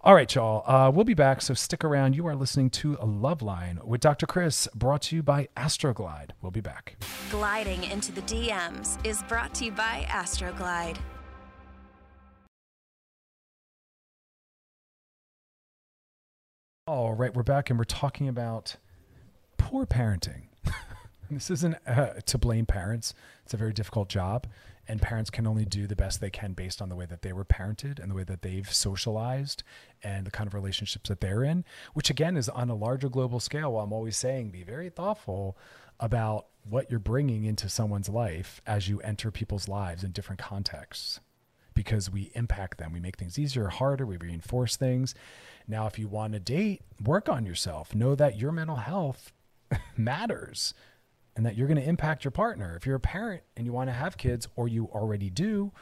All 0.02 0.14
right, 0.14 0.32
y'all. 0.34 0.62
Uh, 0.70 0.90
we'll 0.90 1.06
be 1.06 1.14
back. 1.14 1.40
So 1.40 1.54
stick 1.54 1.84
around. 1.84 2.14
You 2.14 2.26
are 2.26 2.36
listening 2.36 2.68
to 2.70 2.94
a 2.94 3.06
Loveline 3.06 3.82
with 3.82 4.02
Dr. 4.02 4.26
Chris, 4.26 4.68
brought 4.74 5.02
to 5.02 5.16
you 5.16 5.22
by 5.22 5.48
Astroglide. 5.56 6.32
We'll 6.42 6.52
be 6.52 6.60
back. 6.60 6.96
Gliding 7.30 7.84
into 7.84 8.12
the 8.12 8.22
DMs 8.22 9.04
is 9.04 9.22
brought 9.22 9.54
to 9.54 9.64
you 9.64 9.72
by 9.72 10.06
Astroglide. 10.10 10.98
All 16.86 17.14
right, 17.14 17.34
we're 17.34 17.42
back 17.42 17.70
and 17.70 17.78
we're 17.78 17.84
talking 17.84 18.28
about 18.28 18.76
poor 19.56 19.86
parenting. 19.86 20.42
this 21.34 21.50
isn't 21.50 21.76
uh, 21.86 22.14
to 22.26 22.38
blame 22.38 22.66
parents. 22.66 23.14
It's 23.44 23.54
a 23.54 23.56
very 23.56 23.72
difficult 23.72 24.08
job, 24.08 24.46
and 24.88 25.00
parents 25.00 25.30
can 25.30 25.46
only 25.46 25.64
do 25.64 25.86
the 25.86 25.96
best 25.96 26.20
they 26.20 26.30
can 26.30 26.52
based 26.52 26.82
on 26.82 26.88
the 26.88 26.96
way 26.96 27.06
that 27.06 27.22
they 27.22 27.32
were 27.32 27.44
parented 27.44 27.98
and 27.98 28.10
the 28.10 28.14
way 28.14 28.24
that 28.24 28.42
they've 28.42 28.72
socialized 28.72 29.62
and 30.02 30.26
the 30.26 30.30
kind 30.30 30.46
of 30.46 30.54
relationships 30.54 31.08
that 31.08 31.20
they're 31.20 31.44
in, 31.44 31.64
which 31.94 32.10
again 32.10 32.36
is 32.36 32.48
on 32.48 32.70
a 32.70 32.74
larger 32.74 33.08
global 33.08 33.40
scale. 33.40 33.72
While 33.72 33.84
I'm 33.84 33.92
always 33.92 34.16
saying 34.16 34.50
be 34.50 34.62
very 34.62 34.90
thoughtful 34.90 35.56
about 36.00 36.46
what 36.68 36.90
you're 36.90 37.00
bringing 37.00 37.44
into 37.44 37.68
someone's 37.68 38.08
life 38.08 38.60
as 38.66 38.88
you 38.88 39.00
enter 39.00 39.30
people's 39.30 39.68
lives 39.68 40.04
in 40.04 40.12
different 40.12 40.40
contexts 40.40 41.20
because 41.74 42.10
we 42.10 42.30
impact 42.34 42.78
them. 42.78 42.92
We 42.92 43.00
make 43.00 43.16
things 43.16 43.38
easier, 43.38 43.68
harder, 43.68 44.06
we 44.06 44.16
reinforce 44.16 44.76
things. 44.76 45.14
Now, 45.66 45.86
if 45.86 45.98
you 45.98 46.08
want 46.08 46.34
to 46.34 46.40
date, 46.40 46.82
work 47.02 47.28
on 47.28 47.46
yourself. 47.46 47.94
Know 47.94 48.14
that 48.14 48.38
your 48.38 48.52
mental 48.52 48.76
health 48.76 49.32
matters 49.96 50.74
and 51.36 51.46
that 51.46 51.56
you're 51.56 51.66
going 51.66 51.80
to 51.80 51.88
impact 51.88 52.24
your 52.24 52.30
partner. 52.30 52.76
If 52.76 52.86
you're 52.86 52.96
a 52.96 53.00
parent 53.00 53.42
and 53.56 53.66
you 53.66 53.72
want 53.72 53.88
to 53.88 53.94
have 53.94 54.16
kids 54.16 54.48
or 54.56 54.68
you 54.68 54.86
already 54.92 55.30
do, 55.30 55.72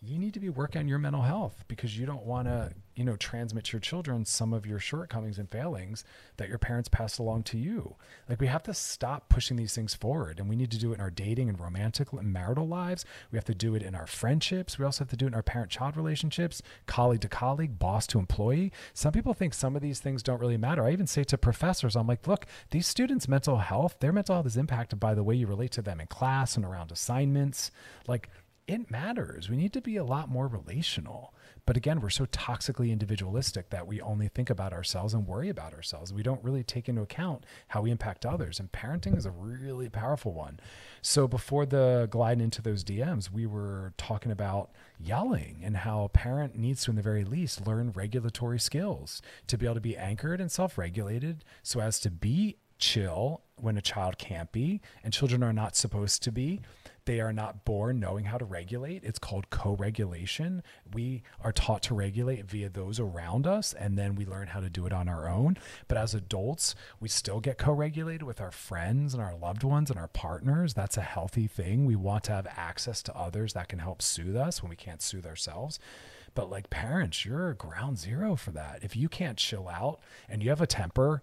you 0.00 0.18
need 0.18 0.34
to 0.34 0.40
be 0.40 0.48
working 0.48 0.80
on 0.80 0.88
your 0.88 0.98
mental 0.98 1.22
health 1.22 1.64
because 1.68 1.98
you 1.98 2.06
don't 2.06 2.24
want 2.24 2.46
to, 2.48 2.72
you 2.96 3.04
know, 3.04 3.14
transmit 3.16 3.64
to 3.64 3.74
your 3.74 3.80
children 3.80 4.24
some 4.24 4.54
of 4.54 4.64
your 4.66 4.78
shortcomings 4.78 5.38
and 5.38 5.50
failings 5.50 6.02
that 6.38 6.48
your 6.48 6.58
parents 6.58 6.88
passed 6.88 7.18
along 7.18 7.42
to 7.44 7.58
you. 7.58 7.94
Like 8.28 8.40
we 8.40 8.46
have 8.46 8.62
to 8.64 8.74
stop 8.74 9.28
pushing 9.28 9.56
these 9.56 9.74
things 9.74 9.94
forward 9.94 10.40
and 10.40 10.48
we 10.48 10.56
need 10.56 10.70
to 10.70 10.78
do 10.78 10.92
it 10.92 10.94
in 10.94 11.00
our 11.00 11.10
dating 11.10 11.50
and 11.50 11.60
romantic 11.60 12.12
and 12.12 12.32
marital 12.32 12.66
lives. 12.66 13.04
We 13.30 13.36
have 13.36 13.44
to 13.44 13.54
do 13.54 13.74
it 13.74 13.82
in 13.82 13.94
our 13.94 14.06
friendships. 14.06 14.78
We 14.78 14.86
also 14.86 15.04
have 15.04 15.10
to 15.10 15.16
do 15.16 15.26
it 15.26 15.28
in 15.28 15.34
our 15.34 15.42
parent-child 15.42 15.96
relationships, 15.96 16.62
colleague 16.86 17.20
to 17.20 17.28
colleague, 17.28 17.78
boss 17.78 18.06
to 18.08 18.18
employee. 18.18 18.72
Some 18.94 19.12
people 19.12 19.34
think 19.34 19.52
some 19.52 19.76
of 19.76 19.82
these 19.82 20.00
things 20.00 20.22
don't 20.22 20.40
really 20.40 20.56
matter. 20.56 20.84
I 20.84 20.92
even 20.92 21.06
say 21.06 21.22
to 21.24 21.36
professors, 21.38 21.96
I'm 21.96 22.06
like, 22.06 22.26
look, 22.26 22.46
these 22.70 22.86
students' 22.86 23.28
mental 23.28 23.58
health, 23.58 23.96
their 24.00 24.12
mental 24.12 24.36
health 24.36 24.46
is 24.46 24.56
impacted 24.56 24.98
by 24.98 25.14
the 25.14 25.22
way 25.22 25.34
you 25.34 25.46
relate 25.46 25.72
to 25.72 25.82
them 25.82 26.00
in 26.00 26.06
class 26.06 26.56
and 26.56 26.64
around 26.64 26.90
assignments. 26.90 27.70
Like 28.08 28.30
it 28.66 28.90
matters. 28.90 29.48
We 29.48 29.56
need 29.56 29.72
to 29.74 29.80
be 29.80 29.96
a 29.96 30.04
lot 30.04 30.28
more 30.28 30.48
relational. 30.48 31.32
But 31.66 31.76
again, 31.76 32.00
we're 32.00 32.10
so 32.10 32.26
toxically 32.26 32.90
individualistic 32.90 33.70
that 33.70 33.88
we 33.88 34.00
only 34.00 34.28
think 34.28 34.50
about 34.50 34.72
ourselves 34.72 35.12
and 35.14 35.26
worry 35.26 35.48
about 35.48 35.74
ourselves. 35.74 36.12
We 36.12 36.22
don't 36.22 36.42
really 36.42 36.62
take 36.62 36.88
into 36.88 37.02
account 37.02 37.44
how 37.68 37.82
we 37.82 37.90
impact 37.90 38.24
others. 38.24 38.60
And 38.60 38.70
parenting 38.70 39.16
is 39.16 39.26
a 39.26 39.32
really 39.32 39.88
powerful 39.88 40.32
one. 40.32 40.60
So 41.02 41.26
before 41.26 41.66
the 41.66 42.06
glide 42.08 42.40
into 42.40 42.62
those 42.62 42.84
DMs, 42.84 43.32
we 43.32 43.46
were 43.46 43.92
talking 43.98 44.30
about 44.30 44.70
yelling 45.00 45.60
and 45.64 45.78
how 45.78 46.04
a 46.04 46.08
parent 46.08 46.56
needs 46.56 46.84
to, 46.84 46.92
in 46.92 46.96
the 46.96 47.02
very 47.02 47.24
least, 47.24 47.66
learn 47.66 47.90
regulatory 47.90 48.60
skills 48.60 49.20
to 49.48 49.58
be 49.58 49.66
able 49.66 49.74
to 49.74 49.80
be 49.80 49.96
anchored 49.96 50.40
and 50.40 50.52
self 50.52 50.78
regulated 50.78 51.44
so 51.64 51.80
as 51.80 51.98
to 52.00 52.10
be 52.10 52.56
chill 52.78 53.42
when 53.56 53.76
a 53.76 53.82
child 53.82 54.18
can't 54.18 54.52
be 54.52 54.80
and 55.02 55.12
children 55.12 55.42
are 55.42 55.52
not 55.52 55.74
supposed 55.74 56.22
to 56.22 56.30
be 56.30 56.60
they 57.06 57.20
are 57.20 57.32
not 57.32 57.64
born 57.64 57.98
knowing 58.00 58.26
how 58.26 58.38
to 58.38 58.44
regulate. 58.44 59.04
It's 59.04 59.18
called 59.18 59.50
co 59.50 59.74
regulation. 59.74 60.62
We 60.92 61.22
are 61.40 61.52
taught 61.52 61.82
to 61.84 61.94
regulate 61.94 62.44
via 62.46 62.68
those 62.68 63.00
around 63.00 63.46
us, 63.46 63.72
and 63.72 63.98
then 63.98 64.14
we 64.16 64.26
learn 64.26 64.48
how 64.48 64.60
to 64.60 64.70
do 64.70 64.86
it 64.86 64.92
on 64.92 65.08
our 65.08 65.28
own. 65.28 65.56
But 65.88 65.98
as 65.98 66.14
adults, 66.14 66.74
we 67.00 67.08
still 67.08 67.40
get 67.40 67.58
co 67.58 67.72
regulated 67.72 68.22
with 68.24 68.40
our 68.40 68.50
friends 68.52 69.14
and 69.14 69.22
our 69.22 69.34
loved 69.36 69.64
ones 69.64 69.90
and 69.90 69.98
our 69.98 70.08
partners. 70.08 70.74
That's 70.74 70.96
a 70.98 71.02
healthy 71.02 71.46
thing. 71.46 71.86
We 71.86 71.96
want 71.96 72.24
to 72.24 72.32
have 72.32 72.46
access 72.56 73.02
to 73.04 73.16
others 73.16 73.54
that 73.54 73.68
can 73.68 73.78
help 73.78 74.02
soothe 74.02 74.36
us 74.36 74.62
when 74.62 74.70
we 74.70 74.76
can't 74.76 75.02
soothe 75.02 75.26
ourselves. 75.26 75.78
But 76.34 76.50
like 76.50 76.70
parents, 76.70 77.24
you're 77.24 77.54
ground 77.54 77.98
zero 77.98 78.36
for 78.36 78.50
that. 78.52 78.84
If 78.84 78.96
you 78.96 79.08
can't 79.08 79.38
chill 79.38 79.68
out 79.68 80.00
and 80.28 80.42
you 80.42 80.50
have 80.50 80.60
a 80.60 80.66
temper, 80.66 81.22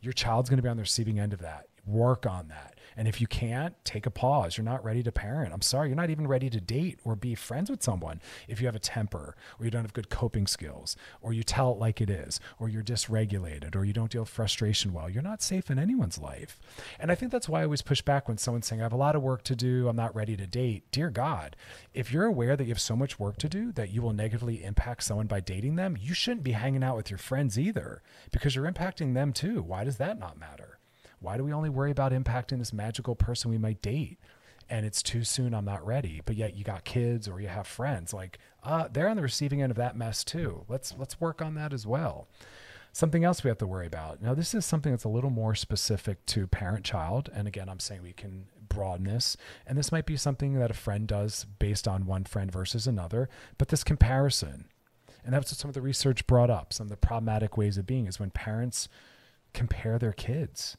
Your 0.00 0.12
child's 0.12 0.50
going 0.50 0.58
to 0.58 0.62
be 0.62 0.68
on 0.68 0.76
the 0.76 0.82
receiving 0.82 1.18
end 1.18 1.32
of 1.32 1.40
that. 1.40 1.68
Work 1.84 2.26
on 2.26 2.48
that. 2.48 2.78
And 2.96 3.08
if 3.08 3.20
you 3.20 3.26
can't, 3.26 3.74
take 3.84 4.06
a 4.06 4.10
pause. 4.10 4.56
You're 4.56 4.64
not 4.64 4.84
ready 4.84 5.02
to 5.02 5.12
parent. 5.12 5.52
I'm 5.52 5.62
sorry, 5.62 5.88
you're 5.88 5.96
not 5.96 6.10
even 6.10 6.26
ready 6.26 6.50
to 6.50 6.60
date 6.60 6.98
or 7.04 7.16
be 7.16 7.34
friends 7.34 7.70
with 7.70 7.82
someone 7.82 8.20
if 8.48 8.60
you 8.60 8.66
have 8.66 8.76
a 8.76 8.80
temper 8.80 9.34
or 9.58 9.64
you 9.64 9.70
don't 9.70 9.82
have 9.82 9.92
good 9.92 10.10
coping 10.10 10.46
skills 10.46 10.96
or 11.20 11.32
you 11.32 11.42
tell 11.42 11.72
it 11.72 11.78
like 11.78 12.00
it 12.00 12.10
is 12.10 12.38
or 12.58 12.68
you're 12.68 12.82
dysregulated 12.82 13.74
or 13.74 13.84
you 13.84 13.92
don't 13.92 14.10
deal 14.10 14.22
with 14.22 14.28
frustration 14.28 14.92
well. 14.92 15.08
You're 15.08 15.22
not 15.22 15.42
safe 15.42 15.70
in 15.70 15.78
anyone's 15.78 16.18
life. 16.18 16.60
And 17.00 17.10
I 17.10 17.14
think 17.14 17.32
that's 17.32 17.48
why 17.48 17.60
I 17.60 17.64
always 17.64 17.82
push 17.82 18.02
back 18.02 18.28
when 18.28 18.38
someone's 18.38 18.66
saying, 18.66 18.80
I 18.80 18.84
have 18.84 18.92
a 18.92 18.96
lot 18.96 19.16
of 19.16 19.22
work 19.22 19.42
to 19.44 19.56
do. 19.56 19.88
I'm 19.88 19.96
not 19.96 20.14
ready 20.14 20.36
to 20.36 20.46
date. 20.46 20.84
Dear 20.92 21.10
God, 21.10 21.56
if 21.94 22.12
you're 22.12 22.26
aware 22.26 22.56
that 22.56 22.64
you 22.64 22.70
have 22.70 22.80
so 22.80 22.96
much 22.96 23.18
work 23.18 23.38
to 23.38 23.48
do 23.48 23.72
that 23.72 23.90
you 23.90 24.02
will 24.02 24.12
negatively 24.12 24.62
impact 24.62 25.02
someone 25.02 25.26
by 25.26 25.40
dating 25.40 25.76
them, 25.76 25.96
you 25.98 26.14
shouldn't 26.14 26.44
be 26.44 26.52
hanging 26.52 26.84
out 26.84 26.96
with 26.96 27.10
your 27.10 27.18
friends 27.18 27.58
either 27.58 28.02
because 28.30 28.54
you're 28.54 28.70
impacting 28.70 29.14
them 29.14 29.32
too. 29.32 29.62
Why 29.62 29.84
does 29.84 29.96
that 29.96 30.18
not 30.18 30.38
matter? 30.38 30.71
Why 31.22 31.36
do 31.36 31.44
we 31.44 31.52
only 31.52 31.70
worry 31.70 31.92
about 31.92 32.12
impacting 32.12 32.58
this 32.58 32.72
magical 32.72 33.14
person 33.14 33.50
we 33.50 33.58
might 33.58 33.80
date? 33.80 34.18
And 34.68 34.84
it's 34.84 35.02
too 35.02 35.22
soon, 35.22 35.54
I'm 35.54 35.64
not 35.64 35.86
ready. 35.86 36.20
But 36.24 36.36
yet 36.36 36.56
you 36.56 36.64
got 36.64 36.84
kids 36.84 37.28
or 37.28 37.40
you 37.40 37.48
have 37.48 37.66
friends. 37.66 38.12
Like, 38.12 38.38
uh, 38.64 38.88
they're 38.92 39.08
on 39.08 39.16
the 39.16 39.22
receiving 39.22 39.62
end 39.62 39.70
of 39.70 39.76
that 39.76 39.96
mess 39.96 40.24
too. 40.24 40.64
Let's 40.68 40.94
let's 40.98 41.20
work 41.20 41.40
on 41.40 41.54
that 41.54 41.72
as 41.72 41.86
well. 41.86 42.28
Something 42.92 43.24
else 43.24 43.42
we 43.42 43.48
have 43.48 43.58
to 43.58 43.66
worry 43.66 43.86
about. 43.86 44.20
Now, 44.20 44.34
this 44.34 44.52
is 44.52 44.66
something 44.66 44.92
that's 44.92 45.04
a 45.04 45.08
little 45.08 45.30
more 45.30 45.54
specific 45.54 46.26
to 46.26 46.46
parent 46.46 46.84
child. 46.84 47.30
And 47.32 47.48
again, 47.48 47.68
I'm 47.68 47.80
saying 47.80 48.02
we 48.02 48.12
can 48.12 48.46
broaden 48.68 49.06
this. 49.06 49.36
And 49.66 49.78
this 49.78 49.92
might 49.92 50.04
be 50.04 50.16
something 50.16 50.58
that 50.58 50.70
a 50.70 50.74
friend 50.74 51.06
does 51.06 51.46
based 51.58 51.88
on 51.88 52.04
one 52.04 52.24
friend 52.24 52.52
versus 52.52 52.86
another. 52.86 53.30
But 53.56 53.68
this 53.68 53.82
comparison, 53.82 54.66
and 55.24 55.32
that's 55.32 55.50
what 55.52 55.58
some 55.58 55.70
of 55.70 55.74
the 55.74 55.80
research 55.80 56.26
brought 56.26 56.50
up. 56.50 56.74
Some 56.74 56.86
of 56.86 56.90
the 56.90 56.96
problematic 56.96 57.56
ways 57.56 57.78
of 57.78 57.86
being 57.86 58.06
is 58.06 58.20
when 58.20 58.30
parents 58.30 58.88
compare 59.54 59.98
their 59.98 60.12
kids 60.12 60.76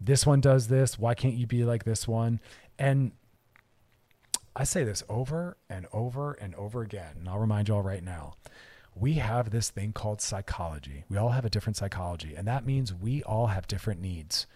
this 0.00 0.26
one 0.26 0.40
does 0.40 0.68
this. 0.68 0.98
Why 0.98 1.14
can't 1.14 1.34
you 1.34 1.46
be 1.46 1.64
like 1.64 1.84
this 1.84 2.06
one? 2.06 2.40
And 2.78 3.12
I 4.54 4.64
say 4.64 4.84
this 4.84 5.02
over 5.08 5.56
and 5.68 5.86
over 5.92 6.32
and 6.32 6.54
over 6.54 6.82
again. 6.82 7.16
And 7.18 7.28
I'll 7.28 7.38
remind 7.38 7.68
you 7.68 7.74
all 7.74 7.82
right 7.82 8.04
now. 8.04 8.34
We 8.94 9.14
have 9.14 9.50
this 9.50 9.68
thing 9.68 9.92
called 9.92 10.22
psychology. 10.22 11.04
We 11.10 11.18
all 11.18 11.30
have 11.30 11.44
a 11.44 11.50
different 11.50 11.76
psychology, 11.76 12.34
and 12.34 12.48
that 12.48 12.64
means 12.64 12.94
we 12.94 13.22
all 13.24 13.48
have 13.48 13.66
different 13.66 14.00
needs. 14.00 14.46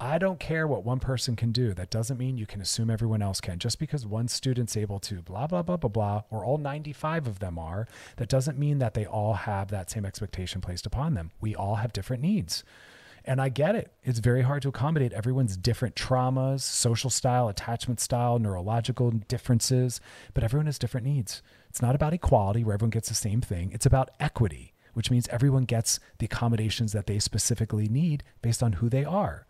I 0.00 0.18
don't 0.18 0.40
care 0.40 0.66
what 0.66 0.84
one 0.84 0.98
person 0.98 1.36
can 1.36 1.52
do. 1.52 1.72
That 1.72 1.90
doesn't 1.90 2.18
mean 2.18 2.36
you 2.36 2.46
can 2.46 2.60
assume 2.60 2.90
everyone 2.90 3.22
else 3.22 3.40
can. 3.40 3.60
Just 3.60 3.78
because 3.78 4.04
one 4.04 4.26
student's 4.26 4.76
able 4.76 4.98
to, 5.00 5.22
blah, 5.22 5.46
blah, 5.46 5.62
blah, 5.62 5.76
blah, 5.76 5.88
blah, 5.88 6.22
or 6.30 6.44
all 6.44 6.58
95 6.58 7.28
of 7.28 7.38
them 7.38 7.56
are, 7.56 7.86
that 8.16 8.28
doesn't 8.28 8.58
mean 8.58 8.80
that 8.80 8.94
they 8.94 9.06
all 9.06 9.34
have 9.34 9.68
that 9.68 9.90
same 9.90 10.04
expectation 10.04 10.60
placed 10.60 10.86
upon 10.86 11.14
them. 11.14 11.30
We 11.40 11.54
all 11.54 11.76
have 11.76 11.92
different 11.92 12.22
needs. 12.24 12.64
And 13.24 13.40
I 13.40 13.48
get 13.48 13.74
it. 13.74 13.90
It's 14.02 14.18
very 14.18 14.42
hard 14.42 14.62
to 14.62 14.68
accommodate 14.68 15.14
everyone's 15.14 15.56
different 15.56 15.94
traumas, 15.94 16.60
social 16.60 17.08
style, 17.08 17.48
attachment 17.48 17.98
style, 18.00 18.38
neurological 18.38 19.10
differences, 19.12 20.00
but 20.34 20.44
everyone 20.44 20.66
has 20.66 20.78
different 20.78 21.06
needs. 21.06 21.42
It's 21.70 21.80
not 21.80 21.94
about 21.94 22.12
equality 22.12 22.64
where 22.64 22.74
everyone 22.74 22.90
gets 22.90 23.08
the 23.08 23.14
same 23.14 23.40
thing, 23.40 23.70
it's 23.72 23.86
about 23.86 24.10
equity, 24.20 24.74
which 24.92 25.10
means 25.10 25.26
everyone 25.28 25.64
gets 25.64 26.00
the 26.18 26.26
accommodations 26.26 26.92
that 26.92 27.06
they 27.06 27.18
specifically 27.18 27.88
need 27.88 28.24
based 28.42 28.62
on 28.62 28.74
who 28.74 28.90
they 28.90 29.04
are. 29.04 29.46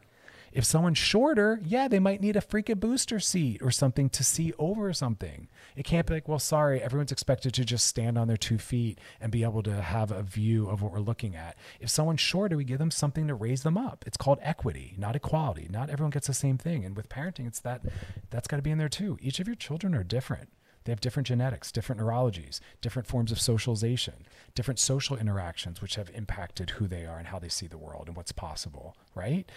If 0.55 0.65
someone's 0.65 0.99
shorter, 0.99 1.61
yeah, 1.65 1.89
they 1.89 1.99
might 1.99 2.21
need 2.21 2.37
a 2.37 2.41
freaking 2.41 2.79
booster 2.79 3.19
seat 3.19 3.61
or 3.61 3.73
something 3.73 4.09
to 4.11 4.23
see 4.23 4.53
over 4.57 4.93
something. 4.93 5.49
It 5.75 5.85
can't 5.85 6.07
be 6.07 6.15
like, 6.15 6.29
well, 6.29 6.39
sorry, 6.39 6.81
everyone's 6.81 7.11
expected 7.11 7.53
to 7.55 7.65
just 7.65 7.87
stand 7.87 8.17
on 8.17 8.29
their 8.29 8.37
two 8.37 8.59
feet 8.59 9.01
and 9.21 9.33
be 9.33 9.43
able 9.43 9.65
to 9.65 9.83
have 9.83 10.13
a 10.13 10.23
view 10.23 10.69
of 10.69 10.81
what 10.81 10.93
we're 10.93 11.01
looking 11.01 11.35
at. 11.35 11.57
If 11.81 11.91
someone's 11.91 12.21
shorter, 12.21 12.57
we 12.57 12.63
give 12.63 12.79
them 12.79 12.93
something 12.93 13.27
to 13.27 13.35
raise 13.35 13.65
them 13.65 13.77
up. 13.77 14.05
It's 14.07 14.17
called 14.17 14.39
equity, 14.43 14.95
not 14.97 15.17
equality. 15.17 15.67
Not 15.69 15.91
everyone 15.91 16.13
gets 16.13 16.29
the 16.29 16.35
same 16.35 16.57
thing. 16.57 16.85
And 16.85 16.97
with 16.97 17.09
parenting, 17.09 17.49
it's 17.49 17.61
that 17.61 17.83
that's 18.31 18.47
got 18.47 18.57
to 18.57 18.63
be 18.63 18.71
in 18.71 18.79
there 18.79 18.89
too. 18.89 19.19
Each 19.21 19.41
of 19.41 19.49
your 19.49 19.57
children 19.57 19.93
are 19.93 20.05
different. 20.05 20.51
They 20.85 20.93
have 20.93 21.01
different 21.01 21.27
genetics, 21.27 21.73
different 21.73 22.01
neurologies, 22.01 22.61
different 22.81 23.09
forms 23.09 23.33
of 23.33 23.41
socialization, 23.41 24.27
different 24.55 24.79
social 24.79 25.17
interactions, 25.17 25.81
which 25.81 25.97
have 25.97 26.11
impacted 26.15 26.71
who 26.71 26.87
they 26.87 27.07
are 27.07 27.19
and 27.19 27.29
how 27.29 27.39
they 27.39 27.49
see 27.49 27.67
the 27.67 27.79
world 27.79 28.07
and 28.07 28.17
what's 28.17 28.33
possible, 28.33 28.95
right? 29.15 29.51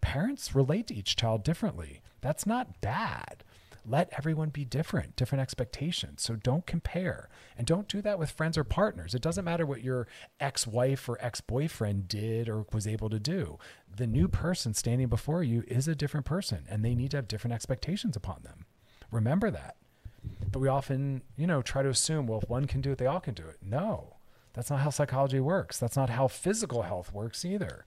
Parents 0.00 0.54
relate 0.54 0.86
to 0.88 0.94
each 0.94 1.16
child 1.16 1.44
differently. 1.44 2.02
That's 2.20 2.46
not 2.46 2.80
bad. 2.80 3.44
Let 3.84 4.12
everyone 4.16 4.50
be 4.50 4.64
different, 4.64 5.16
different 5.16 5.42
expectations. 5.42 6.22
So 6.22 6.36
don't 6.36 6.66
compare. 6.66 7.28
And 7.58 7.66
don't 7.66 7.88
do 7.88 8.00
that 8.02 8.18
with 8.18 8.30
friends 8.30 8.56
or 8.56 8.62
partners. 8.62 9.12
It 9.12 9.22
doesn't 9.22 9.44
matter 9.44 9.66
what 9.66 9.82
your 9.82 10.06
ex 10.38 10.66
wife 10.66 11.08
or 11.08 11.18
ex 11.20 11.40
boyfriend 11.40 12.06
did 12.06 12.48
or 12.48 12.64
was 12.72 12.86
able 12.86 13.10
to 13.10 13.18
do. 13.18 13.58
The 13.94 14.06
new 14.06 14.28
person 14.28 14.72
standing 14.74 15.08
before 15.08 15.42
you 15.42 15.64
is 15.66 15.88
a 15.88 15.96
different 15.96 16.26
person 16.26 16.64
and 16.70 16.84
they 16.84 16.94
need 16.94 17.10
to 17.10 17.16
have 17.16 17.28
different 17.28 17.54
expectations 17.54 18.16
upon 18.16 18.42
them. 18.44 18.66
Remember 19.10 19.50
that. 19.50 19.76
But 20.52 20.60
we 20.60 20.68
often, 20.68 21.22
you 21.36 21.48
know, 21.48 21.60
try 21.60 21.82
to 21.82 21.88
assume, 21.88 22.28
well, 22.28 22.40
if 22.40 22.48
one 22.48 22.66
can 22.66 22.80
do 22.80 22.92
it, 22.92 22.98
they 22.98 23.06
all 23.06 23.20
can 23.20 23.34
do 23.34 23.46
it. 23.46 23.56
No, 23.60 24.16
that's 24.52 24.70
not 24.70 24.80
how 24.80 24.90
psychology 24.90 25.40
works. 25.40 25.78
That's 25.78 25.96
not 25.96 26.10
how 26.10 26.28
physical 26.28 26.82
health 26.82 27.12
works 27.12 27.44
either. 27.44 27.84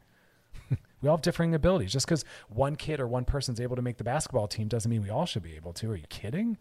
We 1.05 1.09
all 1.09 1.17
have 1.17 1.21
differing 1.21 1.53
abilities. 1.53 1.91
Just 1.91 2.07
because 2.07 2.25
one 2.49 2.75
kid 2.75 2.99
or 2.99 3.07
one 3.07 3.25
person's 3.25 3.61
able 3.61 3.75
to 3.75 3.83
make 3.83 3.97
the 3.97 4.03
basketball 4.03 4.47
team 4.47 4.67
doesn't 4.67 4.89
mean 4.89 5.03
we 5.03 5.11
all 5.11 5.27
should 5.27 5.43
be 5.43 5.55
able 5.55 5.71
to. 5.73 5.91
Are 5.91 5.95
you 5.95 6.07
kidding? 6.09 6.57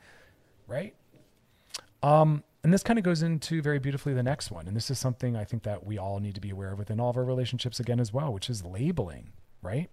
Right? 0.66 0.94
Um, 2.02 2.44
and 2.62 2.70
this 2.70 2.82
kind 2.82 2.98
of 2.98 3.06
goes 3.06 3.22
into 3.22 3.62
very 3.62 3.78
beautifully 3.78 4.12
the 4.12 4.22
next 4.22 4.50
one. 4.50 4.68
And 4.68 4.76
this 4.76 4.90
is 4.90 4.98
something 4.98 5.34
I 5.34 5.44
think 5.44 5.62
that 5.62 5.86
we 5.86 5.96
all 5.96 6.20
need 6.20 6.34
to 6.34 6.42
be 6.42 6.50
aware 6.50 6.72
of 6.72 6.78
within 6.78 7.00
all 7.00 7.08
of 7.08 7.16
our 7.16 7.24
relationships 7.24 7.80
again 7.80 7.98
as 7.98 8.12
well, 8.12 8.34
which 8.34 8.50
is 8.50 8.62
labeling, 8.62 9.32
right? 9.62 9.88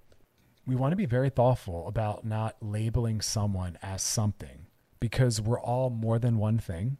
We 0.67 0.75
want 0.75 0.91
to 0.91 0.97
be 0.97 1.05
very 1.05 1.29
thoughtful 1.29 1.87
about 1.87 2.25
not 2.25 2.57
labeling 2.59 3.21
someone 3.21 3.77
as 3.81 4.03
something 4.03 4.67
because 4.99 5.39
we're 5.39 5.61
all 5.61 5.89
more 5.89 6.19
than 6.19 6.37
one 6.37 6.59
thing. 6.59 6.97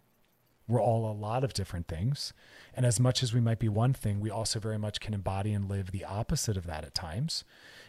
We're 0.72 0.82
all 0.82 1.12
a 1.12 1.14
lot 1.14 1.44
of 1.44 1.54
different 1.54 1.88
things. 1.88 2.32
And 2.74 2.86
as 2.86 2.98
much 2.98 3.22
as 3.22 3.34
we 3.34 3.42
might 3.42 3.60
be 3.60 3.68
one 3.68 3.92
thing, 3.92 4.22
we 4.22 4.30
also 4.30 4.58
very 4.58 4.80
much 4.80 5.02
can 5.02 5.14
embody 5.14 5.52
and 5.52 5.68
live 5.68 5.92
the 5.92 6.06
opposite 6.06 6.56
of 6.56 6.66
that 6.68 6.86
at 6.86 6.96
times. 6.96 7.44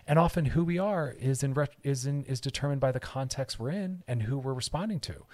And 0.05 0.19
often 0.19 0.47
who 0.47 0.65
we 0.65 0.79
are 0.79 1.15
is 1.17 1.45
in 1.45 1.55
is 1.85 2.07
in 2.07 2.25
is 2.25 2.41
determined 2.41 2.81
by 2.81 2.91
the 2.91 2.99
context 2.99 3.61
we're 3.61 3.71
in 3.71 4.03
and 4.09 4.25
who 4.25 4.37
we're 4.37 4.53
responding 4.53 4.99
to. 5.01 5.27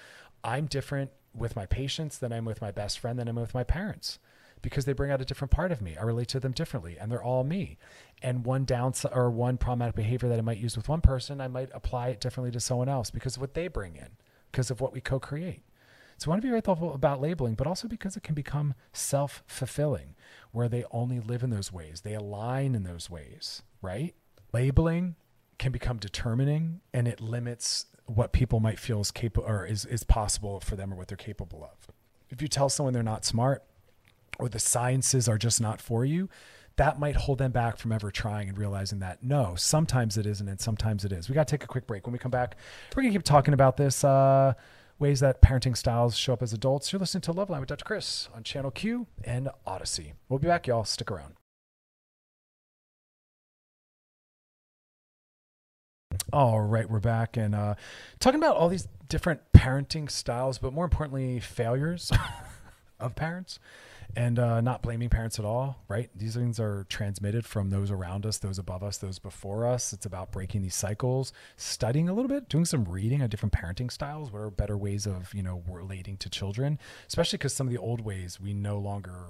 I'm 0.45 0.67
different 0.67 1.11
with 1.35 1.57
my 1.57 1.65
patients 1.65 2.19
than 2.19 2.33
I'm 2.33 2.45
with 2.45 2.61
my 2.61 2.71
best 2.71 2.99
friend 2.99 3.19
than 3.19 3.29
I'm 3.29 3.37
with 3.37 3.55
my 3.55 3.65
parents 3.65 4.19
because 4.61 4.85
they 4.85 4.93
bring 4.93 5.11
out 5.11 5.23
a 5.23 5.25
different 5.25 5.53
part 5.53 5.73
of 5.73 5.81
me. 5.81 5.97
I 5.97 6.03
relate 6.03 6.29
to 6.29 6.41
them 6.41 6.53
differently 6.53 6.99
and 6.99 7.11
they're 7.11 7.23
all 7.23 7.45
me. 7.45 7.79
And 8.21 8.45
one 8.45 8.65
downside 8.67 9.13
or 9.15 9.31
one 9.31 9.57
problematic 9.57 9.95
behavior 9.95 10.29
that 10.29 10.39
I 10.39 10.43
might 10.43 10.59
use 10.59 10.77
with 10.77 10.89
one 10.89 11.01
person, 11.01 11.41
I 11.41 11.49
might 11.49 11.71
apply 11.73 12.09
it 12.09 12.21
differently 12.21 12.51
to 12.53 12.61
someone 12.61 12.89
else 12.89 13.11
because 13.11 13.37
of 13.37 13.41
what 13.41 13.55
they 13.55 13.69
bring 13.69 13.97
in, 13.97 14.11
because 14.51 14.71
of 14.71 14.81
what 14.81 14.93
we 14.93 15.01
co-create. 15.01 15.63
So 16.19 16.29
I 16.29 16.31
want 16.31 16.43
to 16.43 16.47
be 16.47 16.51
very 16.51 16.61
thoughtful 16.61 16.93
about 16.93 17.21
labeling, 17.21 17.55
but 17.55 17.69
also 17.69 17.87
because 17.87 18.17
it 18.17 18.25
can 18.25 18.35
become 18.35 18.75
self 18.93 19.45
fulfilling, 19.47 20.17
where 20.51 20.69
they 20.69 20.85
only 20.91 21.21
live 21.21 21.45
in 21.45 21.51
those 21.51 21.73
ways, 21.73 22.01
they 22.01 22.15
align 22.15 22.75
in 22.75 22.83
those 22.83 23.09
ways, 23.09 23.63
right? 23.81 24.15
Labeling 24.53 25.15
can 25.59 25.71
become 25.71 25.99
determining 25.99 26.81
and 26.93 27.07
it 27.07 27.21
limits 27.21 27.87
what 28.07 28.33
people 28.33 28.59
might 28.59 28.79
feel 28.79 29.01
is 29.01 29.11
capable 29.11 29.49
or 29.49 29.65
is, 29.65 29.85
is 29.85 30.03
possible 30.03 30.61
for 30.61 30.75
them 30.75 30.93
or 30.93 30.97
what 30.97 31.09
they're 31.09 31.17
capable 31.17 31.63
of. 31.63 31.95
If 32.31 32.43
you 32.43 32.49
tell 32.49 32.69
someone 32.69 32.95
they're 32.95 33.03
not 33.03 33.25
smart 33.25 33.63
or 34.39 34.49
the 34.49 34.59
sciences 34.59 35.29
are 35.29 35.39
just 35.39 35.61
not 35.61 35.81
for 35.81 36.05
you, 36.05 36.29
that 36.77 36.99
might 36.99 37.17
hold 37.17 37.39
them 37.39 37.51
back 37.51 37.77
from 37.77 37.93
ever 37.93 38.11
trying 38.11 38.49
and 38.49 38.57
realizing 38.57 39.01
that 39.01 39.23
no, 39.23 39.55
sometimes 39.57 40.17
it 40.17 40.27
isn't 40.27 40.49
and 40.49 40.61
sometimes 40.61 41.05
it 41.05 41.13
is. 41.13 41.29
We 41.29 41.35
got 41.35 41.47
to 41.47 41.51
take 41.51 41.65
a 41.65 41.69
quick 41.69 41.87
break. 41.87 42.07
When 42.07 42.13
we 42.13 42.19
come 42.19 42.31
back, 42.31 42.57
we're 42.95 43.03
going 43.03 43.13
to 43.13 43.19
keep 43.19 43.25
talking 43.25 43.53
about 43.53 43.77
this. 43.77 44.05
Uh, 44.05 44.55
ways 44.99 45.21
that 45.21 45.41
parenting 45.41 45.77
styles 45.77 46.17
show 46.17 46.33
up 46.33 46.43
as 46.43 46.53
adults. 46.53 46.93
You're 46.93 47.01
listening 47.01 47.23
to 47.23 47.33
Loveline 47.33 47.61
with 47.61 47.69
Dr. 47.69 47.85
Chris 47.85 48.29
on 48.35 48.43
Channel 48.43 48.71
Q 48.71 49.07
and 49.25 49.49
Audacy. 49.67 50.13
We'll 50.29 50.39
be 50.39 50.49
back, 50.49 50.67
y'all. 50.67 50.85
Stick 50.85 51.11
around. 51.11 51.35
All 56.33 56.61
right, 56.61 56.91
we're 56.91 57.01
back 57.01 57.37
and 57.37 57.55
uh, 57.55 57.75
talking 58.21 58.39
about 58.39 58.57
all 58.57 58.69
these 58.69 58.87
different 59.09 59.41
parenting 59.55 60.11
styles, 60.11 60.59
but 60.59 60.75
more 60.75 60.85
importantly, 60.85 61.41
failures 61.41 62.13
of 63.01 63.15
parents 63.15 63.59
and 64.17 64.39
uh, 64.39 64.61
not 64.61 64.83
blaming 64.83 65.09
parents 65.09 65.39
at 65.39 65.45
all, 65.45 65.83
right? 65.89 66.11
These 66.15 66.35
things 66.35 66.59
are 66.59 66.87
transmitted 66.89 67.45
from 67.45 67.71
those 67.71 67.91
around 67.91 68.27
us, 68.27 68.39
those 68.39 68.59
above 68.59 68.83
us, 68.83 68.99
those 68.99 69.19
before 69.19 69.67
us. 69.67 69.93
It's 69.93 70.07
about 70.07 70.33
breaking 70.33 70.63
these 70.63 70.75
cycles, 70.75 71.33
studying 71.57 72.09
a 72.09 72.13
little 72.13 72.29
bit, 72.29 72.49
doing 72.49 72.65
some 72.65 72.85
reading 72.85 73.23
on 73.23 73.29
different 73.29 73.53
parenting 73.53 73.93
styles. 73.93 74.33
What 74.33 74.41
are 74.41 74.51
better 74.51 74.77
ways 74.77 75.07
of, 75.07 75.33
you 75.35 75.43
know, 75.43 75.63
relating 75.69 76.17
to 76.19 76.31
children, 76.31 76.79
especially 77.07 77.37
because 77.37 77.55
some 77.55 77.67
of 77.67 77.73
the 77.73 77.79
old 77.79 78.01
ways 78.01 78.41
we 78.41 78.55
no 78.55 78.79
longer 78.79 79.27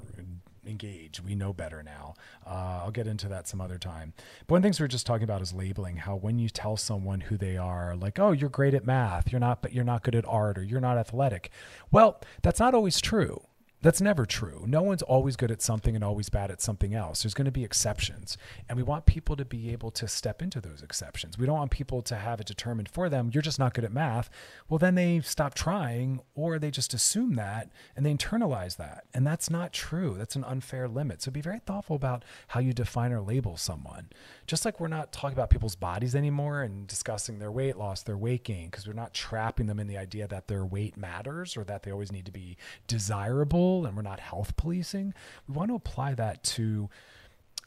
engage. 0.66 1.20
We 1.22 1.34
know 1.34 1.52
better 1.52 1.82
now. 1.82 2.14
Uh, 2.46 2.82
I'll 2.84 2.90
get 2.90 3.06
into 3.06 3.28
that 3.28 3.48
some 3.48 3.60
other 3.60 3.78
time. 3.78 4.12
But 4.46 4.54
one 4.54 4.62
the 4.62 4.66
things 4.66 4.78
we 4.78 4.84
are 4.84 4.88
just 4.88 5.06
talking 5.06 5.24
about 5.24 5.42
is 5.42 5.52
labeling. 5.52 5.96
How 5.96 6.16
when 6.16 6.38
you 6.38 6.48
tell 6.48 6.76
someone 6.76 7.20
who 7.20 7.36
they 7.36 7.56
are, 7.56 7.96
like, 7.96 8.18
"Oh, 8.18 8.32
you're 8.32 8.50
great 8.50 8.74
at 8.74 8.86
math. 8.86 9.32
You're 9.32 9.40
not, 9.40 9.62
but 9.62 9.72
you're 9.72 9.84
not 9.84 10.02
good 10.02 10.14
at 10.14 10.26
art, 10.26 10.58
or 10.58 10.62
you're 10.62 10.80
not 10.80 10.98
athletic." 10.98 11.50
Well, 11.90 12.20
that's 12.42 12.60
not 12.60 12.74
always 12.74 13.00
true 13.00 13.47
That's 13.80 14.00
never 14.00 14.26
true. 14.26 14.64
No 14.66 14.82
one's 14.82 15.02
always 15.02 15.36
good 15.36 15.52
at 15.52 15.62
something 15.62 15.94
and 15.94 16.02
always 16.02 16.28
bad 16.28 16.50
at 16.50 16.60
something 16.60 16.94
else. 16.94 17.22
There's 17.22 17.34
going 17.34 17.44
to 17.44 17.52
be 17.52 17.62
exceptions. 17.62 18.36
And 18.68 18.76
we 18.76 18.82
want 18.82 19.06
people 19.06 19.36
to 19.36 19.44
be 19.44 19.70
able 19.70 19.92
to 19.92 20.08
step 20.08 20.42
into 20.42 20.60
those 20.60 20.82
exceptions. 20.82 21.38
We 21.38 21.46
don't 21.46 21.58
want 21.58 21.70
people 21.70 22.02
to 22.02 22.16
have 22.16 22.40
it 22.40 22.48
determined 22.48 22.88
for 22.88 23.08
them. 23.08 23.30
You're 23.32 23.42
just 23.42 23.60
not 23.60 23.74
good 23.74 23.84
at 23.84 23.92
math. 23.92 24.30
Well, 24.68 24.78
then 24.78 24.96
they 24.96 25.20
stop 25.20 25.54
trying 25.54 26.20
or 26.34 26.58
they 26.58 26.72
just 26.72 26.92
assume 26.92 27.34
that 27.34 27.70
and 27.94 28.04
they 28.04 28.12
internalize 28.12 28.78
that. 28.78 29.04
And 29.14 29.24
that's 29.24 29.48
not 29.48 29.72
true. 29.72 30.16
That's 30.18 30.34
an 30.34 30.44
unfair 30.44 30.88
limit. 30.88 31.22
So 31.22 31.30
be 31.30 31.40
very 31.40 31.60
thoughtful 31.60 31.94
about 31.94 32.24
how 32.48 32.58
you 32.58 32.72
define 32.72 33.12
or 33.12 33.20
label 33.20 33.56
someone. 33.56 34.08
Just 34.48 34.64
like 34.64 34.80
we're 34.80 34.88
not 34.88 35.12
talking 35.12 35.36
about 35.36 35.50
people's 35.50 35.76
bodies 35.76 36.16
anymore 36.16 36.62
and 36.62 36.88
discussing 36.88 37.38
their 37.38 37.52
weight 37.52 37.76
loss, 37.76 38.02
their 38.02 38.18
weight 38.18 38.42
gain, 38.42 38.70
because 38.70 38.88
we're 38.88 38.92
not 38.92 39.14
trapping 39.14 39.66
them 39.66 39.78
in 39.78 39.86
the 39.86 39.98
idea 39.98 40.26
that 40.26 40.48
their 40.48 40.64
weight 40.64 40.96
matters 40.96 41.56
or 41.56 41.62
that 41.62 41.84
they 41.84 41.92
always 41.92 42.10
need 42.10 42.26
to 42.26 42.32
be 42.32 42.56
desirable 42.88 43.67
and 43.86 43.96
we're 43.96 44.02
not 44.02 44.20
health 44.20 44.56
policing. 44.56 45.14
We 45.46 45.54
want 45.54 45.70
to 45.70 45.74
apply 45.74 46.14
that 46.14 46.42
to 46.44 46.88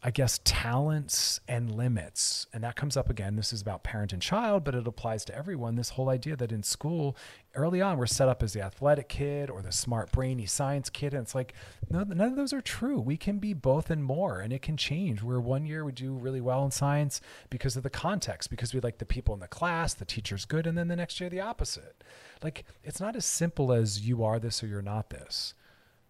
I 0.03 0.09
guess, 0.09 0.39
talents 0.43 1.41
and 1.47 1.71
limits. 1.71 2.47
And 2.51 2.63
that 2.63 2.75
comes 2.75 2.97
up 2.97 3.07
again. 3.07 3.35
This 3.35 3.53
is 3.53 3.61
about 3.61 3.83
parent 3.83 4.13
and 4.13 4.21
child, 4.21 4.63
but 4.63 4.73
it 4.73 4.87
applies 4.87 5.23
to 5.25 5.35
everyone. 5.35 5.75
This 5.75 5.89
whole 5.89 6.09
idea 6.09 6.35
that 6.37 6.51
in 6.51 6.63
school, 6.63 7.15
early 7.53 7.83
on, 7.83 7.99
we're 7.99 8.07
set 8.07 8.27
up 8.27 8.41
as 8.41 8.53
the 8.53 8.63
athletic 8.63 9.09
kid 9.09 9.51
or 9.51 9.61
the 9.61 9.71
smart, 9.71 10.11
brainy 10.11 10.47
science 10.47 10.89
kid. 10.89 11.13
And 11.13 11.21
it's 11.21 11.35
like, 11.35 11.53
no, 11.87 12.01
none 12.01 12.31
of 12.31 12.35
those 12.35 12.51
are 12.51 12.61
true. 12.61 12.99
We 12.99 13.15
can 13.15 13.37
be 13.37 13.53
both 13.53 13.91
and 13.91 14.03
more, 14.03 14.39
and 14.39 14.51
it 14.51 14.63
can 14.63 14.75
change. 14.75 15.21
Where 15.21 15.39
one 15.39 15.67
year 15.67 15.85
we 15.85 15.91
do 15.91 16.13
really 16.13 16.41
well 16.41 16.65
in 16.65 16.71
science 16.71 17.21
because 17.51 17.77
of 17.77 17.83
the 17.83 17.91
context, 17.91 18.49
because 18.49 18.73
we 18.73 18.79
like 18.79 18.97
the 18.97 19.05
people 19.05 19.35
in 19.35 19.39
the 19.39 19.47
class, 19.47 19.93
the 19.93 20.03
teacher's 20.03 20.45
good, 20.45 20.65
and 20.65 20.75
then 20.75 20.87
the 20.87 20.95
next 20.95 21.19
year 21.19 21.29
the 21.29 21.41
opposite. 21.41 22.03
Like, 22.41 22.65
it's 22.83 22.99
not 22.99 23.15
as 23.15 23.25
simple 23.25 23.71
as 23.71 24.01
you 24.01 24.23
are 24.23 24.39
this 24.39 24.63
or 24.63 24.67
you're 24.67 24.81
not 24.81 25.11
this 25.11 25.53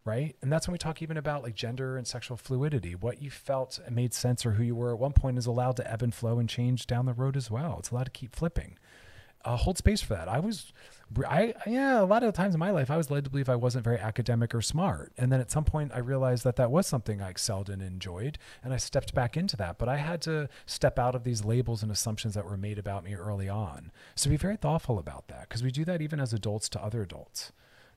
right? 0.03 0.35
And 0.41 0.51
that's 0.51 0.67
when 0.67 0.73
we 0.73 0.79
talk 0.79 1.01
even 1.01 1.17
about 1.17 1.43
like 1.43 1.55
gender 1.55 1.97
and 1.97 2.07
sexual 2.07 2.37
fluidity. 2.37 2.95
What 2.95 3.21
you 3.21 3.29
felt 3.29 3.79
made 3.89 4.13
sense 4.13 4.45
or 4.45 4.51
who 4.51 4.63
you 4.63 4.75
were 4.75 4.93
at 4.93 4.99
one 4.99 5.13
point 5.13 5.37
is 5.37 5.45
allowed 5.45 5.77
to 5.77 5.91
ebb 5.91 6.01
and 6.01 6.13
flow 6.13 6.39
and 6.39 6.49
change 6.49 6.87
down 6.87 7.05
the 7.05 7.13
road 7.13 7.37
as 7.37 7.51
well. 7.51 7.77
It's 7.79 7.91
allowed 7.91 8.05
to 8.05 8.11
keep 8.11 8.35
flipping. 8.35 8.77
Uh, 9.43 9.55
hold 9.55 9.75
space 9.75 10.01
for 10.01 10.13
that. 10.13 10.27
I 10.29 10.39
was, 10.39 10.71
I 11.27 11.55
yeah, 11.65 11.99
a 11.99 12.05
lot 12.05 12.21
of 12.21 12.31
the 12.31 12.37
times 12.37 12.53
in 12.53 12.59
my 12.59 12.69
life, 12.69 12.91
I 12.91 12.97
was 12.97 13.09
led 13.09 13.23
to 13.23 13.31
believe 13.31 13.49
I 13.49 13.55
wasn't 13.55 13.83
very 13.83 13.97
academic 13.97 14.53
or 14.53 14.61
smart, 14.61 15.13
and 15.17 15.31
then 15.31 15.41
at 15.41 15.49
some 15.49 15.63
point, 15.63 15.91
I 15.95 15.97
realized 15.97 16.43
that 16.43 16.57
that 16.57 16.69
was 16.69 16.85
something 16.85 17.23
I 17.23 17.31
excelled 17.31 17.67
and 17.67 17.81
enjoyed, 17.81 18.37
and 18.63 18.71
I 18.71 18.77
stepped 18.77 19.15
back 19.15 19.35
into 19.35 19.57
that. 19.57 19.79
But 19.79 19.89
I 19.89 19.97
had 19.97 20.21
to 20.23 20.47
step 20.67 20.99
out 20.99 21.15
of 21.15 21.23
these 21.23 21.43
labels 21.43 21.81
and 21.81 21.91
assumptions 21.91 22.35
that 22.35 22.45
were 22.45 22.55
made 22.55 22.77
about 22.77 23.03
me 23.03 23.15
early 23.15 23.49
on. 23.49 23.91
So 24.13 24.29
be 24.29 24.37
very 24.37 24.57
thoughtful 24.57 24.99
about 24.99 25.27
that 25.29 25.49
because 25.49 25.63
we 25.63 25.71
do 25.71 25.85
that 25.85 26.03
even 26.03 26.19
as 26.19 26.33
adults 26.33 26.69
to 26.69 26.83
other 26.83 27.01
adults. 27.01 27.51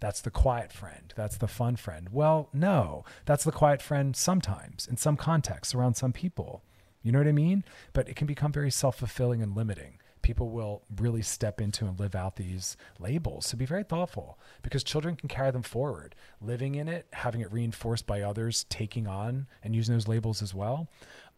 That's 0.05 0.20
the 0.20 0.30
quiet 0.30 0.70
friend. 0.70 1.14
That's 1.16 1.38
the 1.38 1.48
fun 1.48 1.76
friend. 1.76 2.11
Well, 2.12 2.50
no, 2.52 3.07
that's 3.24 3.42
the 3.42 3.50
quiet 3.50 3.80
friend 3.80 4.14
sometimes 4.14 4.86
in 4.86 4.98
some 4.98 5.16
contexts 5.16 5.74
around 5.74 5.94
some 5.94 6.12
people. 6.12 6.62
You 7.02 7.11
know 7.11 7.20
what 7.20 7.26
I 7.26 7.32
mean? 7.32 7.64
But 7.94 8.11
it 8.11 8.14
can 8.14 8.26
become 8.26 8.52
very 8.52 8.70
self 8.70 8.98
fulfilling 8.98 9.40
and 9.40 9.57
limiting. 9.57 9.96
People 10.20 10.50
will 10.50 10.82
really 10.94 11.22
step 11.22 11.59
into 11.59 11.86
and 11.86 11.98
live 11.98 12.14
out 12.14 12.36
these 12.36 12.76
labels. 12.98 13.46
So 13.46 13.57
be 13.57 13.64
very 13.64 13.82
thoughtful 13.82 14.38
because 14.61 14.84
children 14.84 15.16
can 15.16 15.30
carry 15.30 15.50
them 15.50 15.62
forward, 15.62 16.14
living 16.38 16.74
in 16.74 16.86
it, 16.86 17.07
having 17.14 17.40
it 17.40 17.50
reinforced 17.50 18.07
by 18.07 18.20
others, 18.20 18.66
taking 18.68 19.07
on 19.07 19.46
and 19.62 19.74
using 19.74 19.94
those 19.94 20.07
labels 20.07 20.42
as 20.42 20.52
well. 20.52 20.86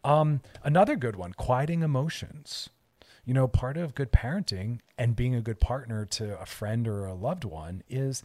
Um, 0.02 0.40
another 0.64 0.96
good 0.96 1.14
one 1.14 1.34
quieting 1.34 1.84
emotions 1.84 2.68
you 3.26 3.34
know, 3.34 3.48
part 3.48 3.76
of 3.76 3.94
good 3.94 4.12
parenting 4.12 4.78
and 4.96 5.16
being 5.16 5.34
a 5.34 5.42
good 5.42 5.58
partner 5.58 6.06
to 6.06 6.40
a 6.40 6.46
friend 6.46 6.86
or 6.86 7.04
a 7.04 7.14
loved 7.14 7.44
one 7.44 7.82
is 7.90 8.22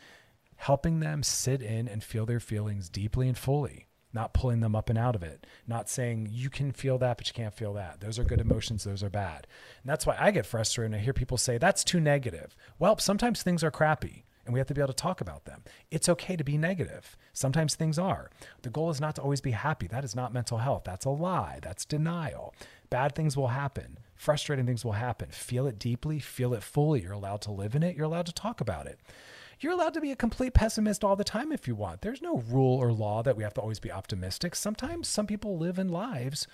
helping 0.62 1.00
them 1.00 1.24
sit 1.24 1.60
in 1.60 1.88
and 1.88 2.04
feel 2.04 2.24
their 2.24 2.40
feelings 2.40 2.88
deeply 2.88 3.28
and 3.28 3.36
fully, 3.36 3.88
not 4.14 4.32
pulling 4.32 4.60
them 4.60 4.76
up 4.76 4.92
and 4.92 4.98
out 4.98 5.16
of 5.16 5.24
it, 5.24 5.48
not 5.68 5.90
saying 5.90 6.30
you 6.30 6.52
can 6.52 6.72
feel 6.72 7.00
that, 7.00 7.18
but 7.18 7.28
you 7.28 7.34
can't 7.34 7.56
feel 7.56 7.74
that. 7.74 8.00
Those 8.00 8.20
are 8.20 8.24
good 8.24 8.40
emotions, 8.40 8.84
those 8.84 9.02
are 9.02 9.10
bad. 9.10 9.48
And 9.82 9.90
that's 9.90 10.06
why 10.06 10.16
I 10.20 10.30
get 10.30 10.46
frustrated 10.46 10.94
and 10.94 11.02
I 11.02 11.04
hear 11.04 11.14
people 11.14 11.38
say, 11.38 11.58
that's 11.58 11.84
too 11.84 12.00
negative. 12.00 12.56
Well, 12.78 12.96
sometimes 13.00 13.42
things 13.42 13.64
are 13.64 13.72
crappy 13.72 14.24
and 14.46 14.54
we 14.54 14.60
have 14.60 14.68
to 14.68 14.76
be 14.76 14.82
able 14.82 14.90
to 14.90 14.94
talk 14.94 15.20
about 15.20 15.46
them. 15.46 15.64
It's 15.90 16.08
okay 16.10 16.36
to 16.36 16.44
be 16.44 16.60
negative. 16.60 17.18
Sometimes 17.34 17.74
things 17.74 17.98
are. 17.98 18.30
The 18.62 18.70
goal 18.70 18.92
is 18.92 19.02
not 19.02 19.16
to 19.16 19.22
always 19.24 19.42
be 19.42 19.52
happy. 19.52 19.88
That 19.88 20.04
is 20.04 20.16
not 20.16 20.32
mental 20.32 20.60
health. 20.60 20.84
That's 20.86 21.06
a 21.06 21.10
lie. 21.10 21.58
That's 21.64 21.86
denial. 21.86 22.54
Bad 22.92 23.16
things 23.16 23.36
will 23.36 23.48
happen. 23.48 23.98
Frustrating 24.16 24.68
things 24.68 24.86
will 24.86 24.92
happen. 24.92 25.30
Feel 25.32 25.66
it 25.66 25.80
deeply, 25.80 26.20
feel 26.20 26.54
it 26.54 26.62
fully. 26.62 27.02
You're 27.02 27.14
allowed 27.14 27.42
to 27.42 27.52
live 27.52 27.74
in 27.74 27.82
it. 27.82 27.96
You're 27.96 28.06
allowed 28.06 28.28
to 28.28 28.34
talk 28.34 28.62
about 28.62 28.86
it. 28.86 29.00
You're 29.62 29.74
allowed 29.74 29.94
to 29.94 30.02
be 30.02 30.12
a 30.12 30.16
complete 30.16 30.56
pessimist 30.56 31.04
all 31.04 31.16
the 31.16 31.24
time 31.24 31.52
if 31.52 31.68
you 31.68 31.76
want. 31.76 32.02
There's 32.02 32.20
no 32.20 32.40
rule 32.50 32.80
or 32.80 32.92
law 32.92 33.22
that 33.22 33.38
we 33.38 33.44
have 33.44 33.54
to 33.54 33.62
always 33.62 33.80
be 33.80 33.92
optimistic. 33.92 34.56
Sometimes 34.56 35.08
some 35.08 35.28
people 35.28 35.56
live 35.56 35.78
in 35.78 35.88
lives 35.88 36.48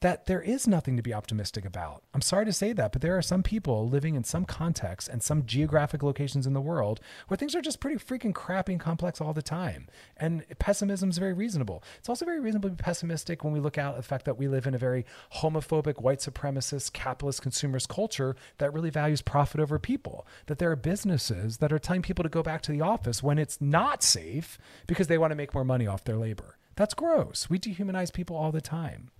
that 0.00 0.24
there 0.24 0.40
is 0.40 0.66
nothing 0.66 0.96
to 0.96 1.02
be 1.02 1.12
optimistic 1.12 1.66
about. 1.66 2.02
I'm 2.14 2.22
sorry 2.22 2.46
to 2.46 2.52
say 2.52 2.72
that, 2.72 2.92
but 2.92 3.02
there 3.02 3.18
are 3.18 3.22
some 3.22 3.42
people 3.42 3.86
living 3.86 4.14
in 4.14 4.24
some 4.24 4.46
contexts 4.46 5.08
and 5.08 5.22
some 5.22 5.44
geographic 5.44 6.02
locations 6.02 6.46
in 6.46 6.54
the 6.54 6.60
world 6.60 7.00
where 7.28 7.36
things 7.36 7.54
are 7.54 7.60
just 7.60 7.80
pretty 7.80 8.02
freaking 8.02 8.34
crappy 8.34 8.72
and 8.72 8.80
complex 8.80 9.20
all 9.20 9.34
the 9.34 9.42
time. 9.42 9.88
And 10.16 10.44
pessimism 10.58 11.10
is 11.10 11.18
very 11.18 11.34
reasonable. 11.34 11.84
It's 11.98 12.08
also 12.08 12.24
very 12.24 12.40
reasonable 12.40 12.70
to 12.70 12.76
be 12.76 12.82
pessimistic 12.82 13.44
when 13.44 13.52
we 13.52 13.60
look 13.60 13.76
out 13.76 13.94
at 13.94 13.96
the 13.98 14.02
fact 14.02 14.24
that 14.24 14.38
we 14.38 14.48
live 14.48 14.66
in 14.66 14.74
a 14.74 14.78
very 14.78 15.04
homophobic, 15.36 16.00
white 16.00 16.20
supremacist, 16.20 16.94
capitalist 16.94 17.42
consumerist 17.42 17.88
culture 17.88 18.36
that 18.56 18.72
really 18.72 18.90
values 18.90 19.20
profit 19.20 19.60
over 19.60 19.78
people. 19.78 20.26
That 20.46 20.58
there 20.58 20.70
are 20.70 20.76
businesses 20.76 21.58
that 21.58 21.72
are 21.74 21.78
telling 21.78 22.02
people 22.02 22.22
to 22.22 22.30
go 22.30 22.42
back 22.42 22.62
to 22.62 22.72
the 22.72 22.80
office 22.80 23.22
when 23.22 23.38
it's 23.38 23.60
not 23.60 24.02
safe 24.02 24.58
because 24.86 25.08
they 25.08 25.18
want 25.18 25.32
to 25.32 25.36
make 25.36 25.52
more 25.52 25.64
money 25.64 25.86
off 25.86 26.04
their 26.04 26.16
labor. 26.16 26.56
That's 26.76 26.94
gross. 26.94 27.50
We 27.50 27.58
dehumanize 27.58 28.12
people 28.12 28.36
all 28.36 28.52
the 28.52 28.62
time 28.62 29.10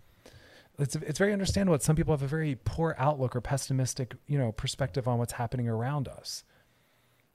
it's 0.82 0.96
it's 0.96 1.18
very 1.18 1.32
understandable 1.32 1.76
that 1.76 1.82
some 1.82 1.96
people 1.96 2.12
have 2.12 2.22
a 2.22 2.28
very 2.28 2.56
poor 2.64 2.94
outlook 2.98 3.34
or 3.36 3.40
pessimistic, 3.40 4.14
you 4.26 4.38
know, 4.38 4.52
perspective 4.52 5.08
on 5.08 5.18
what's 5.18 5.32
happening 5.32 5.68
around 5.68 6.08
us. 6.08 6.44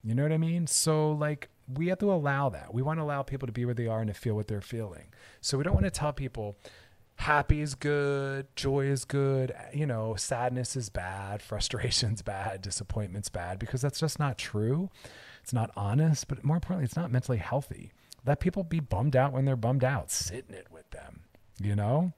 You 0.04 0.14
know 0.14 0.24
what 0.24 0.32
I 0.32 0.38
mean? 0.38 0.68
So 0.68 1.12
like 1.12 1.50
we 1.74 1.88
have 1.88 2.00
to 2.00 2.12
allow 2.12 2.50
that. 2.50 2.74
We 2.74 2.82
want 2.82 3.00
to 3.00 3.04
allow 3.04 3.24
people 3.24 3.48
to 3.48 3.52
be 3.52 3.66
where 3.66 3.74
they 3.74 3.88
are 3.88 4.00
and 4.00 4.08
to 4.08 4.14
feel 4.14 4.36
what 4.36 4.48
they're 4.48 4.62
feeling. 4.62 5.08
So 5.42 5.58
we 5.58 5.64
don't 5.64 5.74
want 5.74 5.86
to 5.86 5.92
tell 5.92 6.14
people 6.14 6.56
happy 7.16 7.62
is 7.62 7.76
good, 7.76 8.48
joy 8.56 8.86
is 8.86 9.06
good, 9.06 9.54
you 9.74 9.86
know, 9.86 10.16
sadness 10.16 10.76
is 10.76 10.90
bad, 10.90 11.42
frustration's 11.42 12.22
bad, 12.22 12.62
disappointment's 12.62 13.30
bad 13.30 13.58
because 13.58 13.82
that's 13.82 14.00
just 14.00 14.20
not 14.20 14.38
true. 14.38 14.90
It's 15.42 15.54
not 15.54 15.72
honest, 15.76 16.28
but 16.28 16.44
more 16.44 16.58
importantly, 16.58 16.86
it's 16.86 16.96
not 16.96 17.12
mentally 17.12 17.38
healthy. 17.38 17.92
Let 18.26 18.40
people 18.40 18.64
be 18.64 18.80
bummed 18.80 19.16
out 19.16 19.32
when 19.32 19.46
they're 19.46 19.56
bummed 19.56 19.84
out. 19.84 20.12
Sit 20.12 20.46
in 20.50 20.56
it 20.56 20.68
with 20.72 20.90
them, 20.92 21.22
you 21.60 21.76
know? 21.76 22.14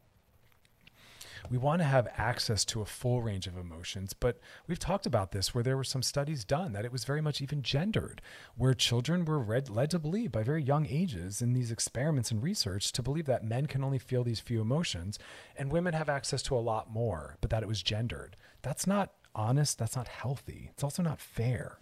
We 1.50 1.58
want 1.58 1.82
to 1.82 1.86
have 1.86 2.08
access 2.18 2.66
to 2.66 2.82
a 2.82 2.86
full 2.86 3.22
range 3.22 3.48
of 3.48 3.58
emotions. 3.58 4.14
But 4.14 4.40
we've 4.68 4.80
talked 4.80 5.06
about 5.06 5.32
this 5.32 5.54
where 5.54 5.64
there 5.64 5.78
were 5.78 5.84
some 5.84 6.04
studies 6.04 6.44
done 6.44 6.74
that 6.74 6.86
it 6.86 6.92
was 6.92 7.06
very 7.06 7.22
much 7.22 7.42
even 7.42 7.62
gendered, 7.62 8.22
where 8.56 8.74
children 8.74 9.26
were 9.26 9.40
read, 9.40 9.70
led 9.70 9.92
to 9.92 10.00
believe 10.00 10.32
by 10.32 10.44
very 10.44 10.64
young 10.64 10.86
ages 10.88 11.42
in 11.42 11.54
these 11.54 11.72
experiments 11.72 12.32
and 12.32 12.44
research 12.44 12.92
to 12.92 13.04
believe 13.04 13.26
that 13.26 13.44
men 13.44 13.66
can 13.66 13.84
only 13.84 14.00
feel 14.00 14.24
these 14.24 14.40
few 14.40 14.62
emotions 14.62 15.20
and 15.56 15.72
women 15.72 15.94
have 15.94 16.10
access 16.10 16.42
to 16.44 16.56
a 16.56 16.60
lot 16.60 16.90
more, 16.90 17.38
but 17.42 17.50
that 17.50 17.64
it 17.64 17.68
was 17.68 17.84
gendered. 17.84 18.36
That's 18.62 18.88
not 18.88 19.14
honest. 19.36 19.78
That's 19.78 19.96
not 19.96 20.08
healthy. 20.08 20.70
It's 20.74 20.84
also 20.84 21.04
not 21.04 21.20
fair. 21.20 21.80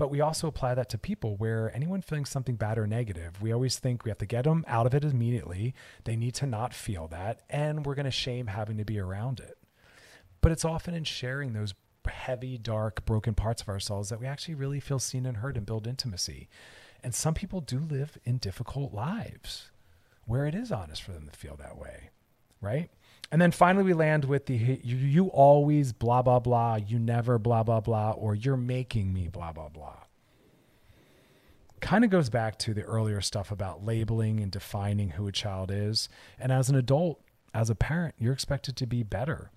But 0.00 0.10
we 0.10 0.22
also 0.22 0.48
apply 0.48 0.76
that 0.76 0.88
to 0.88 0.96
people 0.96 1.36
where 1.36 1.70
anyone 1.76 2.00
feeling 2.00 2.24
something 2.24 2.56
bad 2.56 2.78
or 2.78 2.86
negative, 2.86 3.42
we 3.42 3.52
always 3.52 3.78
think 3.78 4.02
we 4.02 4.10
have 4.10 4.16
to 4.16 4.24
get 4.24 4.44
them 4.44 4.64
out 4.66 4.86
of 4.86 4.94
it 4.94 5.04
immediately. 5.04 5.74
They 6.04 6.16
need 6.16 6.32
to 6.36 6.46
not 6.46 6.72
feel 6.72 7.06
that. 7.08 7.42
And 7.50 7.84
we're 7.84 7.96
going 7.96 8.06
to 8.06 8.10
shame 8.10 8.46
having 8.46 8.78
to 8.78 8.84
be 8.86 8.98
around 8.98 9.40
it. 9.40 9.58
But 10.40 10.52
it's 10.52 10.64
often 10.64 10.94
in 10.94 11.04
sharing 11.04 11.52
those 11.52 11.74
heavy, 12.08 12.56
dark, 12.56 13.04
broken 13.04 13.34
parts 13.34 13.60
of 13.60 13.68
ourselves 13.68 14.08
that 14.08 14.18
we 14.18 14.26
actually 14.26 14.54
really 14.54 14.80
feel 14.80 15.00
seen 15.00 15.26
and 15.26 15.36
heard 15.36 15.58
and 15.58 15.66
build 15.66 15.86
intimacy. 15.86 16.48
And 17.04 17.14
some 17.14 17.34
people 17.34 17.60
do 17.60 17.78
live 17.78 18.16
in 18.24 18.38
difficult 18.38 18.94
lives 18.94 19.70
where 20.24 20.46
it 20.46 20.54
is 20.54 20.72
honest 20.72 21.02
for 21.02 21.12
them 21.12 21.28
to 21.30 21.38
feel 21.38 21.56
that 21.56 21.76
way, 21.76 22.08
right? 22.62 22.88
And 23.32 23.40
then 23.40 23.52
finally, 23.52 23.84
we 23.84 23.94
land 23.94 24.24
with 24.24 24.46
the 24.46 24.56
you, 24.56 24.96
you 24.96 25.26
always 25.28 25.92
blah, 25.92 26.22
blah, 26.22 26.40
blah, 26.40 26.76
you 26.76 26.98
never 26.98 27.38
blah, 27.38 27.62
blah, 27.62 27.80
blah, 27.80 28.10
or 28.10 28.34
you're 28.34 28.56
making 28.56 29.12
me 29.12 29.28
blah, 29.28 29.52
blah, 29.52 29.68
blah. 29.68 29.98
Kind 31.80 32.04
of 32.04 32.10
goes 32.10 32.28
back 32.28 32.58
to 32.58 32.74
the 32.74 32.82
earlier 32.82 33.20
stuff 33.20 33.52
about 33.52 33.84
labeling 33.84 34.40
and 34.40 34.50
defining 34.50 35.10
who 35.10 35.28
a 35.28 35.32
child 35.32 35.70
is. 35.70 36.08
And 36.38 36.50
as 36.50 36.68
an 36.68 36.74
adult, 36.74 37.20
as 37.54 37.70
a 37.70 37.74
parent, 37.74 38.16
you're 38.18 38.32
expected 38.32 38.76
to 38.76 38.86
be 38.86 39.02
better, 39.02 39.50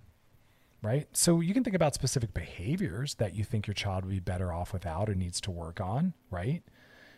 right? 0.82 1.07
So 1.13 1.41
you 1.41 1.53
can 1.53 1.63
think 1.63 1.76
about 1.76 1.95
specific 1.95 2.34
behaviors 2.34 3.15
that 3.15 3.36
you 3.36 3.43
think 3.43 3.65
your 3.67 3.74
child 3.74 4.05
would 4.05 4.11
be 4.13 4.19
better 4.19 4.53
off 4.53 4.71
without 4.71 5.09
or 5.09 5.15
needs 5.15 5.41
to 5.41 5.51
work 5.51 5.82
on, 5.82 6.13
right? 6.30 6.63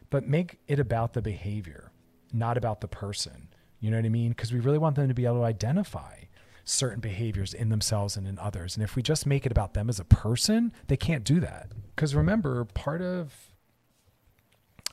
But 0.10 0.28
make 0.28 0.60
it 0.68 0.80
about 0.80 1.14
the 1.14 1.22
behavior, 1.22 1.91
not 2.32 2.58
about 2.58 2.82
the 2.82 2.88
person. 2.88 3.49
You 3.80 3.91
know 3.91 3.97
what 3.97 4.06
I 4.06 4.10
mean? 4.10 4.30
Because 4.30 4.53
we 4.53 4.60
really 4.60 4.78
want 4.78 4.95
them 4.95 5.10
to 5.10 5.14
be 5.14 5.26
able 5.26 5.39
to 5.39 5.43
identify 5.43 6.25
certain 6.66 6.99
behaviors 6.99 7.53
in 7.53 7.70
themselves 7.70 8.18
and 8.18 8.28
in 8.28 8.38
others. 8.39 8.76
And 8.76 8.84
if 8.84 8.95
we 8.95 9.01
just 9.01 9.26
make 9.26 9.45
it 9.45 9.51
about 9.51 9.74
them 9.74 9.88
as 9.88 9.99
a 9.99 10.03
person, 10.03 10.74
they 10.88 10.97
can't 10.97 11.24
do 11.24 11.39
that. 11.39 11.72
Because 11.95 12.13
remember, 12.13 12.66
part 12.66 13.01
of 13.01 13.51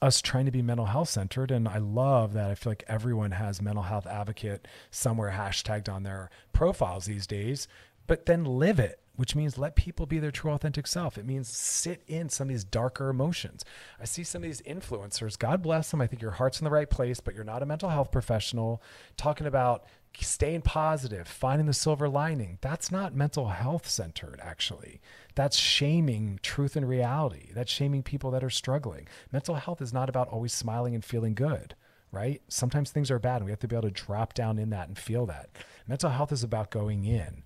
us 0.01 0.21
trying 0.21 0.45
to 0.45 0.51
be 0.53 0.63
mental 0.63 0.87
health 0.87 1.09
centered. 1.09 1.51
And 1.51 1.67
I 1.67 1.79
love 1.79 2.33
that 2.35 2.51
I 2.51 2.55
feel 2.55 2.73
like 2.73 2.85
everyone 2.89 3.31
has 3.33 3.63
mental 3.63 3.85
health 3.85 4.07
advocate 4.07 4.69
somewhere 4.91 5.31
hashtagged 5.31 5.89
on 5.89 6.03
their 6.03 6.29
profiles 6.53 7.07
these 7.07 7.27
days, 7.27 7.69
but 8.07 8.27
then 8.27 8.45
live 8.45 8.79
it 8.79 9.03
which 9.17 9.37
means 9.37 9.59
let 9.59 9.77
people 9.77 10.07
be 10.07 10.19
their 10.19 10.31
true 10.31 10.51
authentic 10.51 10.87
self. 10.87 11.19
It 11.19 11.27
means 11.27 11.49
sit 11.49 12.03
in 12.07 12.29
some 12.29 12.47
of 12.47 12.49
these 12.49 12.65
darker 12.65 13.09
emotions. 13.09 13.65
I 14.01 14.05
see 14.05 14.25
some 14.25 14.43
of 14.43 14.49
these 14.49 14.63
influencers, 14.63 15.39
God 15.39 15.63
bless 15.63 15.91
them. 15.91 16.01
I 16.01 16.07
think 16.07 16.23
your 16.23 16.33
heart's 16.33 16.61
in 16.61 16.65
the 16.65 16.71
right 16.71 16.89
place, 16.89 17.21
but 17.21 17.35
you're 17.35 17.45
not 17.45 17.63
a 17.63 17.67
mental 17.67 17.91
health 17.91 18.11
professional, 18.11 18.83
talking 19.17 19.47
about 19.47 19.85
staying 20.21 20.63
positive, 20.63 21.27
finding 21.27 21.67
the 21.67 21.73
silver 21.73 22.09
lining. 22.09 22.59
That's 22.61 22.91
not 22.91 23.15
mental 23.15 23.49
health 23.49 23.89
centered, 23.89 24.41
actually. 24.43 25.01
That's 25.35 25.57
shaming 25.57 26.39
truth 26.43 26.77
and 26.77 26.89
reality. 26.89 27.51
That's 27.55 27.73
shaming 27.73 28.03
people 28.03 28.31
that 28.33 28.45
are 28.45 28.51
struggling. 28.51 29.09
Mental 29.33 29.55
health 29.57 29.81
is 29.81 29.93
not 29.93 30.09
about 30.09 30.29
always 30.29 30.53
smiling 30.53 30.95
and 30.95 31.05
feeling 31.05 31.35
good 31.35 31.75
right? 32.15 32.43
Sometimes 32.47 32.91
things 32.91 33.11
are 33.11 33.19
bad 33.19 33.37
and 33.37 33.47
we 33.47 33.53
have 33.53 33.61
to 33.61 33.67
be 33.67 33.75
able 33.75 33.89
to 33.89 33.91
drop 33.91 34.35
down 34.35 34.59
in 34.59 34.69
that 34.69 34.87
and 34.87 34.99
feel 34.99 35.25
that. 35.25 35.49
Mental 35.89 36.11
health 36.11 36.31
is 36.31 36.45
about 36.45 36.71
going 36.71 37.07
in 37.07 37.43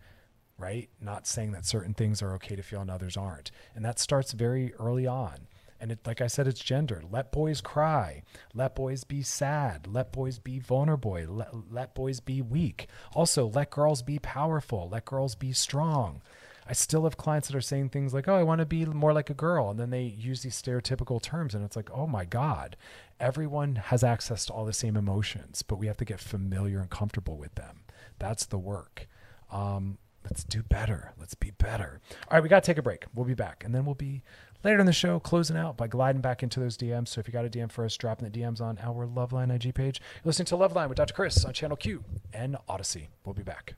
right? 0.59 0.89
Not 1.01 1.27
saying 1.27 1.53
that 1.53 1.67
certain 1.67 1.95
things 1.95 2.23
are 2.23 2.35
okay 2.35 2.57
to 2.57 2.63
feel 2.63 2.81
and 2.81 2.91
others 2.91 3.17
aren't. 3.17 3.51
And 3.75 3.85
that 3.85 3.99
starts 3.99 4.33
very 4.33 4.73
early 4.75 5.07
on. 5.07 5.49
And 5.81 5.93
it, 5.93 6.07
like 6.07 6.21
I 6.21 6.27
said, 6.27 6.47
it's 6.47 6.61
gender. 6.61 7.03
Let 7.11 7.33
boys 7.33 7.61
cry. 7.61 8.23
Let 8.55 8.75
boys 8.75 9.05
be 9.05 9.23
sad. 9.23 9.87
Let 9.87 10.13
boys 10.13 10.39
be 10.39 10.59
vulnerable. 10.59 11.13
Let, 11.13 11.51
let 11.71 11.95
boys 11.95 12.21
be 12.21 12.41
weak. 12.41 12.89
Also, 13.15 13.47
let 13.47 13.71
girls 13.71 14.03
be 14.03 14.19
powerful. 14.19 14.89
Let 14.91 15.05
girls 15.05 15.35
be 15.35 15.53
strong. 15.53 16.23
I 16.69 16.73
still 16.73 17.05
have 17.05 17.17
clients 17.17 17.49
that 17.49 17.57
are 17.57 17.61
saying 17.61 17.91
things 17.91 18.13
like, 18.13 18.27
oh, 18.27 18.35
I 18.35 18.43
want 18.43 18.59
to 18.59 18.67
be 18.67 18.85
more 18.85 19.13
like 19.13 19.31
a 19.31 19.35
girl. 19.35 19.71
And 19.71 19.79
then 19.79 19.91
they 19.91 20.03
use 20.03 20.43
these 20.43 20.61
stereotypical 20.61 21.23
terms. 21.23 21.55
And 21.55 21.65
it's 21.65 21.77
like, 21.77 21.91
oh 21.93 22.07
my 22.07 22.25
God, 22.25 22.77
everyone 23.21 23.77
has 23.77 24.03
access 24.03 24.47
to 24.47 24.53
all 24.53 24.65
the 24.65 24.73
same 24.73 24.97
emotions, 24.97 25.63
but 25.63 25.77
we 25.77 25.87
have 25.87 25.97
to 25.99 26.05
get 26.05 26.19
familiar 26.21 26.81
and 26.81 26.91
comfortable 26.91 27.37
with 27.37 27.55
them. 27.55 27.83
That's 28.19 28.47
the 28.47 28.59
work. 28.59 29.07
Um, 29.53 29.99
Let's 30.27 30.43
do 30.43 30.65
better. 30.65 31.13
Let's 31.19 31.35
be 31.35 31.53
better. 31.53 32.01
All 32.29 32.37
right, 32.37 32.43
we 32.43 32.49
got 32.49 32.65
to 32.65 32.67
take 32.67 32.79
a 32.79 32.83
break. 32.83 33.05
We'll 33.15 33.25
be 33.25 33.35
back. 33.35 33.63
And 33.65 33.73
then 33.73 33.85
we'll 33.85 33.95
be 33.95 34.23
later 34.65 34.79
in 34.79 34.87
the 34.87 34.93
show 34.93 35.19
closing 35.19 35.57
out 35.57 35.77
by 35.77 35.87
gliding 35.87 36.21
back 36.21 36.43
into 36.43 36.61
those 36.61 36.77
DMs. 36.77 37.09
So 37.09 37.21
if 37.21 37.29
you 37.29 37.33
got 37.33 37.45
a 37.45 37.51
DM 37.51 37.71
for 37.71 37.85
us, 37.85 37.97
dropping 37.97 38.29
the 38.31 38.39
DMs 38.39 38.61
on 38.61 38.79
our 38.83 39.07
Loveline 39.07 39.55
IG 39.55 39.75
page. 39.75 40.01
You're 40.17 40.29
listening 40.31 40.47
to 40.47 40.57
Loveline 40.57 40.89
with 40.89 40.97
Dr. 40.97 41.15
Chris 41.15 41.45
on 41.45 41.53
Channel 41.53 41.77
Q 41.77 42.05
and 42.33 42.57
Audacy. 42.69 43.09
We'll 43.25 43.35
be 43.35 43.43
back. 43.43 43.75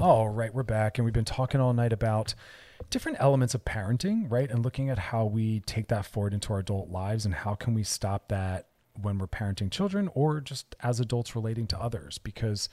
All 0.00 0.30
right, 0.30 0.54
we're 0.54 0.62
back, 0.62 0.96
and 0.96 1.04
we've 1.04 1.12
been 1.12 1.26
talking 1.26 1.60
all 1.60 1.74
night 1.74 1.92
about 1.92 2.34
different 2.88 3.18
elements 3.20 3.54
of 3.54 3.66
parenting, 3.66 4.30
right? 4.30 4.50
And 4.50 4.64
looking 4.64 4.88
at 4.88 4.98
how 4.98 5.26
we 5.26 5.60
take 5.60 5.88
that 5.88 6.06
forward 6.06 6.32
into 6.32 6.54
our 6.54 6.60
adult 6.60 6.88
lives 6.88 7.26
and 7.26 7.34
how 7.34 7.54
can 7.54 7.74
we 7.74 7.82
stop 7.84 8.28
that 8.28 8.68
when 9.02 9.18
we're 9.18 9.26
parenting 9.26 9.70
children 9.70 10.08
or 10.14 10.40
just 10.40 10.74
as 10.82 11.00
adults 11.00 11.36
relating 11.36 11.66
to 11.66 11.78
others 11.78 12.18
because 12.18 12.68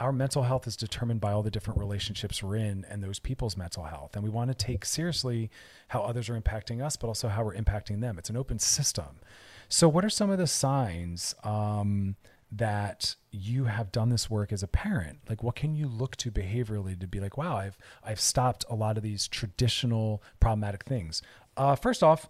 our 0.00 0.12
mental 0.12 0.44
health 0.44 0.66
is 0.66 0.76
determined 0.76 1.20
by 1.20 1.32
all 1.32 1.42
the 1.42 1.50
different 1.50 1.78
relationships 1.78 2.42
we're 2.42 2.56
in 2.56 2.86
and 2.88 3.02
those 3.02 3.18
people's 3.18 3.56
mental 3.56 3.84
health. 3.84 4.14
And 4.14 4.22
we 4.22 4.30
want 4.30 4.48
to 4.48 4.54
take 4.54 4.84
seriously 4.84 5.50
how 5.88 6.02
others 6.02 6.28
are 6.28 6.40
impacting 6.40 6.84
us, 6.84 6.96
but 6.96 7.08
also 7.08 7.28
how 7.28 7.44
we're 7.44 7.54
impacting 7.54 8.00
them. 8.00 8.16
It's 8.18 8.30
an 8.30 8.36
open 8.36 8.58
system. 8.60 9.20
So, 9.68 9.88
what 9.88 10.04
are 10.04 10.10
some 10.10 10.30
of 10.30 10.38
the 10.38 10.46
signs 10.46 11.34
um, 11.42 12.16
that 12.50 13.16
you 13.30 13.64
have 13.64 13.90
done 13.90 14.08
this 14.08 14.30
work 14.30 14.52
as 14.52 14.62
a 14.62 14.68
parent? 14.68 15.18
Like, 15.28 15.42
what 15.42 15.56
can 15.56 15.74
you 15.74 15.88
look 15.88 16.16
to 16.18 16.30
behaviorally 16.30 16.98
to 17.00 17.06
be 17.06 17.20
like, 17.20 17.36
wow, 17.36 17.56
I've 17.56 17.76
I've 18.04 18.20
stopped 18.20 18.64
a 18.70 18.74
lot 18.74 18.96
of 18.96 19.02
these 19.02 19.26
traditional 19.26 20.22
problematic 20.38 20.84
things. 20.84 21.22
Uh, 21.56 21.74
first 21.74 22.04
off, 22.04 22.28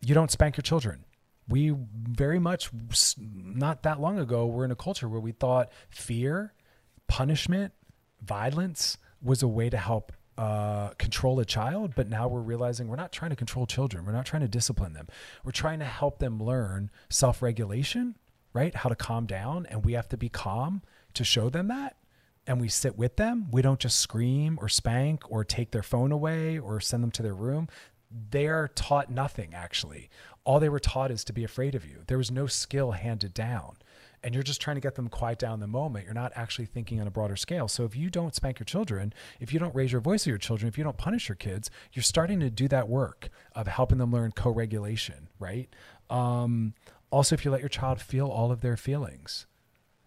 you 0.00 0.14
don't 0.14 0.30
spank 0.30 0.56
your 0.56 0.62
children 0.62 1.04
we 1.48 1.74
very 1.92 2.38
much 2.38 2.70
not 3.16 3.82
that 3.84 4.00
long 4.00 4.18
ago 4.18 4.46
were 4.46 4.64
in 4.64 4.70
a 4.70 4.76
culture 4.76 5.08
where 5.08 5.20
we 5.20 5.32
thought 5.32 5.70
fear, 5.88 6.52
punishment, 7.08 7.72
violence 8.22 8.98
was 9.22 9.42
a 9.42 9.48
way 9.48 9.70
to 9.70 9.76
help 9.76 10.12
uh, 10.38 10.88
control 10.98 11.40
a 11.40 11.44
child, 11.44 11.94
but 11.94 12.08
now 12.08 12.28
we're 12.28 12.40
realizing 12.40 12.88
we're 12.88 12.96
not 12.96 13.12
trying 13.12 13.30
to 13.30 13.36
control 13.36 13.66
children. 13.66 14.04
We're 14.04 14.12
not 14.12 14.26
trying 14.26 14.42
to 14.42 14.48
discipline 14.48 14.92
them. 14.92 15.08
We're 15.44 15.52
trying 15.52 15.78
to 15.78 15.86
help 15.86 16.18
them 16.18 16.42
learn 16.42 16.90
self 17.08 17.40
regulation, 17.40 18.16
right? 18.52 18.74
How 18.74 18.88
to 18.88 18.94
calm 18.94 19.26
down. 19.26 19.66
And 19.66 19.84
we 19.84 19.94
have 19.94 20.08
to 20.10 20.16
be 20.16 20.28
calm 20.28 20.82
to 21.14 21.24
show 21.24 21.48
them 21.48 21.68
that. 21.68 21.96
And 22.46 22.60
we 22.60 22.68
sit 22.68 22.96
with 22.96 23.16
them. 23.16 23.48
We 23.50 23.62
don't 23.62 23.80
just 23.80 23.98
scream 23.98 24.58
or 24.60 24.68
spank 24.68 25.22
or 25.30 25.42
take 25.42 25.70
their 25.70 25.82
phone 25.82 26.12
away 26.12 26.58
or 26.58 26.80
send 26.80 27.02
them 27.02 27.10
to 27.12 27.22
their 27.22 27.34
room. 27.34 27.68
They're 28.30 28.68
taught 28.68 29.10
nothing, 29.10 29.52
actually 29.52 30.10
all 30.46 30.60
they 30.60 30.68
were 30.68 30.78
taught 30.78 31.10
is 31.10 31.24
to 31.24 31.32
be 31.32 31.44
afraid 31.44 31.74
of 31.74 31.84
you. 31.84 32.04
There 32.06 32.16
was 32.16 32.30
no 32.30 32.46
skill 32.46 32.92
handed 32.92 33.34
down. 33.34 33.76
And 34.26 34.34
you're 34.34 34.42
just 34.42 34.60
trying 34.60 34.74
to 34.74 34.80
get 34.80 34.96
them 34.96 35.06
quiet 35.08 35.38
down 35.38 35.60
the 35.60 35.68
moment. 35.68 36.04
You're 36.04 36.12
not 36.12 36.32
actually 36.34 36.66
thinking 36.66 37.00
on 37.00 37.06
a 37.06 37.12
broader 37.12 37.36
scale. 37.36 37.68
So 37.68 37.84
if 37.84 37.94
you 37.94 38.10
don't 38.10 38.34
spank 38.34 38.58
your 38.58 38.64
children, 38.64 39.14
if 39.38 39.52
you 39.52 39.60
don't 39.60 39.72
raise 39.72 39.92
your 39.92 40.00
voice 40.00 40.24
of 40.24 40.30
your 40.30 40.36
children, 40.36 40.66
if 40.66 40.76
you 40.76 40.82
don't 40.82 40.96
punish 40.96 41.28
your 41.28 41.36
kids, 41.36 41.70
you're 41.92 42.02
starting 42.02 42.40
to 42.40 42.50
do 42.50 42.66
that 42.66 42.88
work 42.88 43.28
of 43.54 43.68
helping 43.68 43.98
them 43.98 44.10
learn 44.10 44.32
co-regulation, 44.32 45.28
right? 45.38 45.68
Um, 46.10 46.74
also, 47.10 47.36
if 47.36 47.44
you 47.44 47.52
let 47.52 47.60
your 47.60 47.68
child 47.68 48.00
feel 48.00 48.26
all 48.26 48.50
of 48.50 48.62
their 48.62 48.76
feelings, 48.76 49.46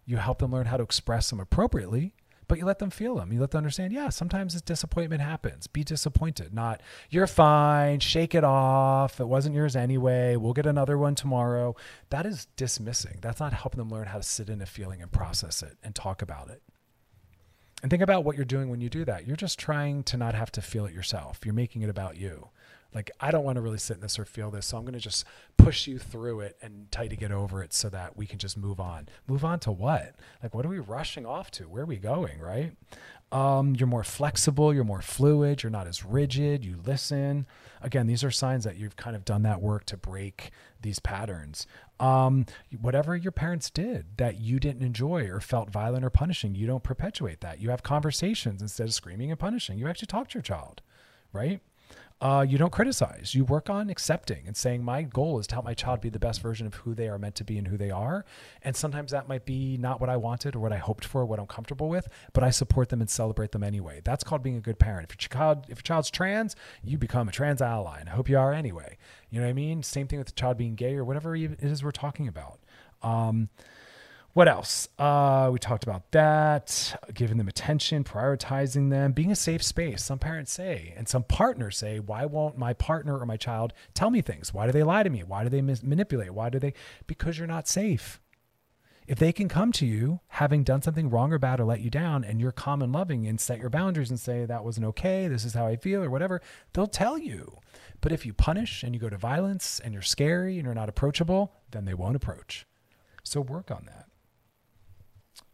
you 0.04 0.18
help 0.18 0.40
them 0.40 0.52
learn 0.52 0.66
how 0.66 0.76
to 0.76 0.82
express 0.82 1.30
them 1.30 1.40
appropriately 1.40 2.12
but 2.50 2.58
you 2.58 2.64
let 2.64 2.80
them 2.80 2.90
feel 2.90 3.14
them. 3.14 3.32
You 3.32 3.38
let 3.38 3.52
them 3.52 3.58
understand, 3.58 3.92
yeah, 3.92 4.08
sometimes 4.08 4.54
this 4.54 4.62
disappointment 4.62 5.22
happens. 5.22 5.68
Be 5.68 5.84
disappointed, 5.84 6.52
not 6.52 6.82
you're 7.08 7.28
fine, 7.28 8.00
shake 8.00 8.34
it 8.34 8.42
off. 8.42 9.20
It 9.20 9.28
wasn't 9.28 9.54
yours 9.54 9.76
anyway. 9.76 10.34
We'll 10.34 10.52
get 10.52 10.66
another 10.66 10.98
one 10.98 11.14
tomorrow. 11.14 11.76
That 12.08 12.26
is 12.26 12.48
dismissing. 12.56 13.18
That's 13.22 13.38
not 13.38 13.52
helping 13.52 13.78
them 13.78 13.88
learn 13.88 14.08
how 14.08 14.16
to 14.16 14.24
sit 14.24 14.50
in 14.50 14.60
a 14.60 14.66
feeling 14.66 15.00
and 15.00 15.12
process 15.12 15.62
it 15.62 15.78
and 15.84 15.94
talk 15.94 16.22
about 16.22 16.50
it. 16.50 16.60
And 17.84 17.90
think 17.90 18.02
about 18.02 18.24
what 18.24 18.34
you're 18.34 18.44
doing 18.44 18.68
when 18.68 18.80
you 18.80 18.90
do 18.90 19.04
that. 19.04 19.28
You're 19.28 19.36
just 19.36 19.56
trying 19.56 20.02
to 20.02 20.16
not 20.16 20.34
have 20.34 20.50
to 20.52 20.60
feel 20.60 20.86
it 20.86 20.92
yourself. 20.92 21.38
You're 21.44 21.54
making 21.54 21.82
it 21.82 21.88
about 21.88 22.16
you 22.16 22.48
like 22.94 23.10
I 23.20 23.30
don't 23.30 23.44
want 23.44 23.56
to 23.56 23.60
really 23.60 23.78
sit 23.78 23.96
in 23.96 24.00
this 24.00 24.18
or 24.18 24.24
feel 24.24 24.50
this, 24.50 24.66
so 24.66 24.76
I'm 24.76 24.84
going 24.84 24.94
to 24.94 25.00
just 25.00 25.24
push 25.56 25.86
you 25.86 25.98
through 25.98 26.40
it 26.40 26.56
and 26.62 26.90
try 26.90 27.08
to 27.08 27.16
get 27.16 27.32
over 27.32 27.62
it 27.62 27.72
so 27.72 27.88
that 27.90 28.16
we 28.16 28.26
can 28.26 28.38
just 28.38 28.56
move 28.56 28.80
on. 28.80 29.08
Move 29.26 29.44
on 29.44 29.60
to 29.60 29.72
what? 29.72 30.14
Like 30.42 30.54
what 30.54 30.66
are 30.66 30.70
we 30.70 30.78
rushing 30.78 31.26
off 31.26 31.50
to? 31.52 31.64
Where 31.64 31.82
are 31.82 31.86
we 31.86 31.96
going, 31.96 32.40
right? 32.40 32.72
Um, 33.32 33.76
you're 33.76 33.86
more 33.86 34.02
flexible, 34.02 34.74
you're 34.74 34.82
more 34.82 35.02
fluid, 35.02 35.62
you're 35.62 35.70
not 35.70 35.86
as 35.86 36.04
rigid, 36.04 36.64
you 36.64 36.80
listen. 36.84 37.46
Again, 37.80 38.08
these 38.08 38.24
are 38.24 38.30
signs 38.30 38.64
that 38.64 38.76
you've 38.76 38.96
kind 38.96 39.14
of 39.14 39.24
done 39.24 39.42
that 39.42 39.62
work 39.62 39.84
to 39.86 39.96
break 39.96 40.50
these 40.82 40.98
patterns. 40.98 41.66
Um, 42.00 42.46
whatever 42.80 43.14
your 43.14 43.30
parents 43.30 43.70
did 43.70 44.16
that 44.16 44.40
you 44.40 44.58
didn't 44.58 44.82
enjoy 44.82 45.28
or 45.28 45.38
felt 45.40 45.70
violent 45.70 46.04
or 46.04 46.10
punishing, 46.10 46.56
you 46.56 46.66
don't 46.66 46.82
perpetuate 46.82 47.40
that. 47.42 47.60
You 47.60 47.70
have 47.70 47.84
conversations 47.84 48.62
instead 48.62 48.88
of 48.88 48.94
screaming 48.94 49.30
and 49.30 49.38
punishing. 49.38 49.78
You 49.78 49.86
actually 49.86 50.06
talk 50.06 50.28
to 50.30 50.34
your 50.34 50.42
child, 50.42 50.82
right? 51.32 51.60
Uh, 52.20 52.44
you 52.46 52.58
don't 52.58 52.72
criticize. 52.72 53.34
You 53.34 53.44
work 53.44 53.70
on 53.70 53.88
accepting 53.88 54.46
and 54.46 54.56
saying, 54.56 54.84
my 54.84 55.02
goal 55.02 55.38
is 55.38 55.46
to 55.48 55.54
help 55.54 55.64
my 55.64 55.72
child 55.72 56.02
be 56.02 56.10
the 56.10 56.18
best 56.18 56.42
version 56.42 56.66
of 56.66 56.74
who 56.74 56.94
they 56.94 57.08
are 57.08 57.18
meant 57.18 57.34
to 57.36 57.44
be 57.44 57.56
and 57.56 57.66
who 57.66 57.78
they 57.78 57.90
are. 57.90 58.26
And 58.62 58.76
sometimes 58.76 59.10
that 59.12 59.26
might 59.26 59.46
be 59.46 59.78
not 59.78 60.00
what 60.00 60.10
I 60.10 60.18
wanted 60.18 60.54
or 60.54 60.60
what 60.60 60.72
I 60.72 60.76
hoped 60.76 61.04
for, 61.04 61.22
or 61.22 61.26
what 61.26 61.38
I'm 61.38 61.46
comfortable 61.46 61.88
with, 61.88 62.08
but 62.34 62.44
I 62.44 62.50
support 62.50 62.90
them 62.90 63.00
and 63.00 63.08
celebrate 63.08 63.52
them 63.52 63.62
anyway. 63.62 64.02
That's 64.04 64.22
called 64.22 64.42
being 64.42 64.56
a 64.56 64.60
good 64.60 64.78
parent. 64.78 65.10
If 65.10 65.22
your 65.22 65.28
child, 65.28 65.64
if 65.68 65.78
your 65.78 65.82
child's 65.82 66.10
trans, 66.10 66.56
you 66.84 66.98
become 66.98 67.28
a 67.28 67.32
trans 67.32 67.62
ally, 67.62 68.00
and 68.00 68.08
I 68.08 68.12
hope 68.12 68.28
you 68.28 68.38
are 68.38 68.52
anyway. 68.52 68.98
You 69.30 69.40
know 69.40 69.46
what 69.46 69.50
I 69.50 69.54
mean? 69.54 69.82
Same 69.82 70.06
thing 70.06 70.18
with 70.18 70.28
the 70.28 70.34
child 70.34 70.58
being 70.58 70.74
gay 70.74 70.96
or 70.96 71.04
whatever 71.04 71.34
it 71.34 71.58
is 71.60 71.82
we're 71.82 71.90
talking 71.90 72.28
about. 72.28 72.60
Um, 73.02 73.48
what 74.32 74.46
else? 74.46 74.88
Uh, 74.98 75.50
we 75.52 75.58
talked 75.58 75.82
about 75.82 76.10
that, 76.12 76.96
giving 77.12 77.36
them 77.36 77.48
attention, 77.48 78.04
prioritizing 78.04 78.90
them, 78.90 79.12
being 79.12 79.32
a 79.32 79.36
safe 79.36 79.62
space. 79.62 80.04
Some 80.04 80.20
parents 80.20 80.52
say, 80.52 80.94
and 80.96 81.08
some 81.08 81.24
partners 81.24 81.76
say, 81.76 81.98
why 81.98 82.26
won't 82.26 82.56
my 82.56 82.72
partner 82.72 83.18
or 83.18 83.26
my 83.26 83.36
child 83.36 83.72
tell 83.92 84.10
me 84.10 84.20
things? 84.20 84.54
Why 84.54 84.66
do 84.66 84.72
they 84.72 84.84
lie 84.84 85.02
to 85.02 85.10
me? 85.10 85.24
Why 85.24 85.42
do 85.42 85.48
they 85.48 85.62
mis- 85.62 85.82
manipulate? 85.82 86.32
Why 86.32 86.48
do 86.48 86.60
they? 86.60 86.74
Because 87.08 87.38
you're 87.38 87.48
not 87.48 87.66
safe. 87.66 88.20
If 89.08 89.18
they 89.18 89.32
can 89.32 89.48
come 89.48 89.72
to 89.72 89.86
you 89.86 90.20
having 90.28 90.62
done 90.62 90.82
something 90.82 91.10
wrong 91.10 91.32
or 91.32 91.38
bad 91.40 91.58
or 91.58 91.64
let 91.64 91.80
you 91.80 91.90
down, 91.90 92.22
and 92.22 92.40
you're 92.40 92.52
calm 92.52 92.80
and 92.82 92.92
loving 92.92 93.26
and 93.26 93.40
set 93.40 93.58
your 93.58 93.68
boundaries 93.68 94.10
and 94.10 94.20
say, 94.20 94.44
that 94.44 94.64
wasn't 94.64 94.86
okay, 94.86 95.26
this 95.26 95.44
is 95.44 95.54
how 95.54 95.66
I 95.66 95.74
feel, 95.74 96.04
or 96.04 96.10
whatever, 96.10 96.40
they'll 96.72 96.86
tell 96.86 97.18
you. 97.18 97.58
But 98.00 98.12
if 98.12 98.24
you 98.24 98.32
punish 98.32 98.84
and 98.84 98.94
you 98.94 99.00
go 99.00 99.08
to 99.08 99.18
violence 99.18 99.80
and 99.80 99.92
you're 99.92 100.02
scary 100.02 100.58
and 100.58 100.64
you're 100.64 100.74
not 100.74 100.88
approachable, 100.88 101.52
then 101.72 101.86
they 101.86 101.94
won't 101.94 102.14
approach. 102.14 102.66
So 103.24 103.40
work 103.40 103.72
on 103.72 103.86
that. 103.86 104.06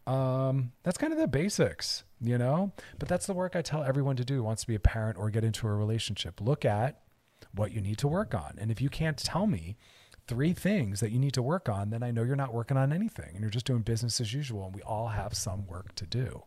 Um, 0.07 0.71
that's 0.83 0.97
kind 0.97 1.11
of 1.11 1.19
the 1.19 1.27
basics, 1.27 2.05
you 2.21 2.37
know? 2.37 2.71
But 2.97 3.09
that's 3.09 3.27
the 3.27 3.33
work 3.33 3.55
I 3.55 3.61
tell 3.61 3.83
everyone 3.83 4.15
to 4.15 4.25
do 4.25 4.41
wants 4.41 4.61
to 4.61 4.67
be 4.67 4.75
a 4.75 4.79
parent 4.79 5.17
or 5.17 5.29
get 5.29 5.43
into 5.43 5.67
a 5.67 5.75
relationship. 5.75 6.39
Look 6.39 6.63
at 6.63 7.01
what 7.53 7.73
you 7.73 7.81
need 7.81 7.97
to 7.99 8.07
work 8.07 8.33
on. 8.33 8.55
And 8.57 8.71
if 8.71 8.81
you 8.81 8.89
can't 8.89 9.17
tell 9.17 9.47
me 9.47 9.75
three 10.27 10.53
things 10.53 11.01
that 11.01 11.11
you 11.11 11.19
need 11.19 11.33
to 11.33 11.41
work 11.41 11.67
on, 11.67 11.89
then 11.89 12.03
I 12.03 12.11
know 12.11 12.23
you're 12.23 12.37
not 12.37 12.53
working 12.53 12.77
on 12.77 12.93
anything 12.93 13.31
and 13.33 13.41
you're 13.41 13.49
just 13.49 13.65
doing 13.65 13.81
business 13.81 14.21
as 14.21 14.33
usual. 14.33 14.65
And 14.65 14.75
we 14.75 14.81
all 14.81 15.09
have 15.09 15.33
some 15.33 15.67
work 15.67 15.93
to 15.95 16.05
do 16.05 16.43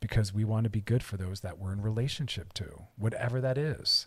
because 0.00 0.32
we 0.32 0.44
want 0.44 0.64
to 0.64 0.70
be 0.70 0.80
good 0.80 1.02
for 1.02 1.18
those 1.18 1.40
that 1.40 1.58
we're 1.58 1.72
in 1.72 1.82
relationship 1.82 2.54
to, 2.54 2.84
whatever 2.96 3.40
that 3.42 3.58
is. 3.58 4.06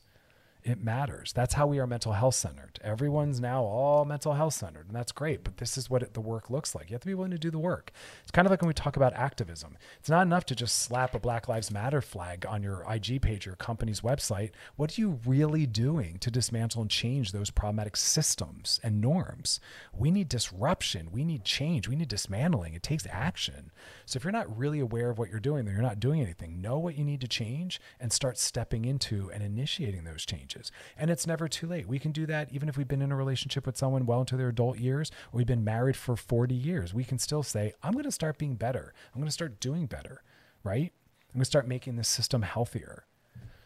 It 0.61 0.83
matters. 0.83 1.31
That's 1.31 1.53
how 1.53 1.67
we 1.67 1.79
are 1.79 1.87
mental 1.87 2.11
health 2.11 2.35
centered. 2.35 2.79
Everyone's 2.83 3.39
now 3.39 3.63
all 3.63 4.03
mental 4.03 4.33
health 4.33 4.53
centered, 4.53 4.87
and 4.87 4.95
that's 4.95 5.13
great. 5.13 5.41
But 5.41 5.55
this 5.57 5.77
is 5.77 5.89
what 5.89 6.03
it, 6.03 6.13
the 6.13 6.19
work 6.19 6.49
looks 6.49 6.75
like. 6.75 6.89
You 6.89 6.95
have 6.95 7.01
to 7.01 7.07
be 7.07 7.13
willing 7.13 7.31
to 7.31 7.37
do 7.37 7.49
the 7.49 7.57
work. 7.57 7.93
It's 8.21 8.31
kind 8.31 8.45
of 8.45 8.51
like 8.51 8.61
when 8.61 8.67
we 8.67 8.73
talk 8.73 8.97
about 8.97 9.13
activism. 9.13 9.77
It's 9.99 10.09
not 10.09 10.23
enough 10.23 10.45
to 10.47 10.55
just 10.55 10.79
slap 10.79 11.15
a 11.15 11.19
Black 11.19 11.47
Lives 11.47 11.71
Matter 11.71 12.01
flag 12.01 12.45
on 12.45 12.61
your 12.61 12.85
IG 12.91 13.21
page 13.21 13.47
or 13.47 13.55
company's 13.55 14.01
website. 14.01 14.51
What 14.75 14.97
are 14.97 15.01
you 15.01 15.19
really 15.25 15.65
doing 15.65 16.17
to 16.19 16.29
dismantle 16.29 16.81
and 16.81 16.91
change 16.91 17.31
those 17.31 17.51
problematic 17.51 17.95
systems 17.95 18.81
and 18.83 18.99
norms? 18.99 19.61
We 19.97 20.11
need 20.11 20.27
disruption. 20.27 21.09
We 21.09 21.23
need 21.23 21.45
change. 21.45 21.87
We 21.87 21.95
need 21.95 22.09
dismantling. 22.09 22.73
It 22.73 22.83
takes 22.83 23.07
action. 23.09 23.71
So 24.05 24.17
if 24.17 24.25
you're 24.25 24.33
not 24.33 24.57
really 24.57 24.81
aware 24.81 25.09
of 25.09 25.17
what 25.17 25.29
you're 25.29 25.39
doing, 25.39 25.63
then 25.63 25.73
you're 25.73 25.81
not 25.81 26.01
doing 26.01 26.19
anything. 26.19 26.59
Know 26.59 26.77
what 26.79 26.97
you 26.97 27.05
need 27.05 27.21
to 27.21 27.29
change 27.29 27.79
and 27.97 28.11
start 28.11 28.37
stepping 28.37 28.83
into 28.83 29.31
and 29.31 29.41
initiating 29.41 30.03
those 30.03 30.25
changes. 30.25 30.48
And 30.97 31.09
it's 31.09 31.27
never 31.27 31.47
too 31.47 31.67
late. 31.67 31.87
We 31.87 31.99
can 31.99 32.11
do 32.11 32.25
that 32.27 32.51
even 32.51 32.69
if 32.69 32.77
we've 32.77 32.87
been 32.87 33.01
in 33.01 33.11
a 33.11 33.15
relationship 33.15 33.65
with 33.65 33.77
someone 33.77 34.05
well 34.05 34.21
into 34.21 34.37
their 34.37 34.49
adult 34.49 34.77
years 34.77 35.11
or 35.31 35.37
we've 35.37 35.47
been 35.47 35.63
married 35.63 35.95
for 35.95 36.15
40 36.15 36.53
years. 36.55 36.93
We 36.93 37.03
can 37.03 37.19
still 37.19 37.43
say, 37.43 37.73
I'm 37.83 37.93
going 37.93 38.05
to 38.05 38.11
start 38.11 38.37
being 38.37 38.55
better. 38.55 38.93
I'm 39.13 39.21
going 39.21 39.27
to 39.27 39.33
start 39.33 39.59
doing 39.59 39.85
better, 39.85 40.23
right? 40.63 40.91
I'm 41.29 41.35
going 41.35 41.41
to 41.41 41.45
start 41.45 41.67
making 41.67 41.95
this 41.95 42.07
system 42.07 42.41
healthier. 42.41 43.05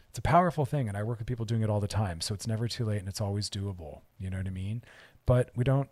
It's 0.08 0.18
a 0.18 0.22
powerful 0.22 0.64
thing. 0.64 0.88
And 0.88 0.96
I 0.96 1.02
work 1.02 1.18
with 1.18 1.26
people 1.26 1.44
doing 1.44 1.62
it 1.62 1.70
all 1.70 1.80
the 1.80 1.88
time. 1.88 2.20
So 2.20 2.34
it's 2.34 2.46
never 2.46 2.68
too 2.68 2.84
late 2.84 3.00
and 3.00 3.08
it's 3.08 3.20
always 3.20 3.50
doable. 3.50 4.02
You 4.18 4.30
know 4.30 4.36
what 4.36 4.46
I 4.46 4.50
mean? 4.50 4.82
But 5.26 5.50
we 5.56 5.64
don't 5.64 5.88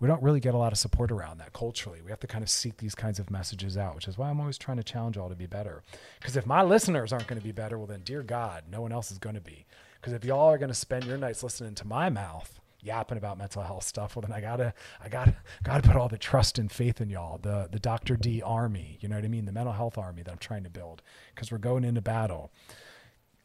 we 0.00 0.08
don't 0.08 0.22
really 0.22 0.40
get 0.40 0.54
a 0.54 0.58
lot 0.58 0.72
of 0.72 0.78
support 0.78 1.10
around 1.10 1.38
that 1.38 1.52
culturally. 1.52 2.00
We 2.02 2.10
have 2.10 2.20
to 2.20 2.26
kind 2.26 2.42
of 2.42 2.50
seek 2.50 2.76
these 2.78 2.94
kinds 2.94 3.18
of 3.18 3.30
messages 3.30 3.76
out, 3.76 3.94
which 3.94 4.08
is 4.08 4.18
why 4.18 4.30
I'm 4.30 4.40
always 4.40 4.58
trying 4.58 4.76
to 4.76 4.82
challenge 4.82 5.16
all 5.16 5.28
to 5.28 5.34
be 5.34 5.46
better. 5.46 5.82
Because 6.20 6.36
if 6.36 6.46
my 6.46 6.62
listeners 6.62 7.12
aren't 7.12 7.26
going 7.26 7.40
to 7.40 7.44
be 7.44 7.52
better, 7.52 7.78
well, 7.78 7.86
then, 7.86 8.02
dear 8.04 8.22
God, 8.22 8.64
no 8.70 8.80
one 8.80 8.92
else 8.92 9.10
is 9.10 9.18
going 9.18 9.34
to 9.34 9.40
be. 9.40 9.66
Because 10.02 10.14
if 10.14 10.24
y'all 10.24 10.50
are 10.50 10.58
going 10.58 10.68
to 10.68 10.74
spend 10.74 11.04
your 11.04 11.16
nights 11.16 11.44
listening 11.44 11.76
to 11.76 11.86
my 11.86 12.10
mouth 12.10 12.58
yapping 12.80 13.16
about 13.16 13.38
mental 13.38 13.62
health 13.62 13.84
stuff, 13.84 14.16
well, 14.16 14.22
then 14.26 14.36
I 14.36 14.40
gotta, 14.40 14.74
I 15.00 15.08
gotta, 15.08 15.36
gotta 15.62 15.88
put 15.88 15.94
all 15.94 16.08
the 16.08 16.18
trust 16.18 16.58
and 16.58 16.72
faith 16.72 17.00
in 17.00 17.08
y'all, 17.08 17.38
the 17.38 17.68
the 17.70 17.78
Dr. 17.78 18.16
D 18.16 18.42
army. 18.42 18.98
You 19.00 19.08
know 19.08 19.14
what 19.14 19.24
I 19.24 19.28
mean? 19.28 19.44
The 19.44 19.52
mental 19.52 19.72
health 19.72 19.96
army 19.96 20.22
that 20.22 20.32
I'm 20.32 20.38
trying 20.38 20.64
to 20.64 20.70
build. 20.70 21.02
Because 21.32 21.52
we're 21.52 21.58
going 21.58 21.84
into 21.84 22.00
battle. 22.00 22.50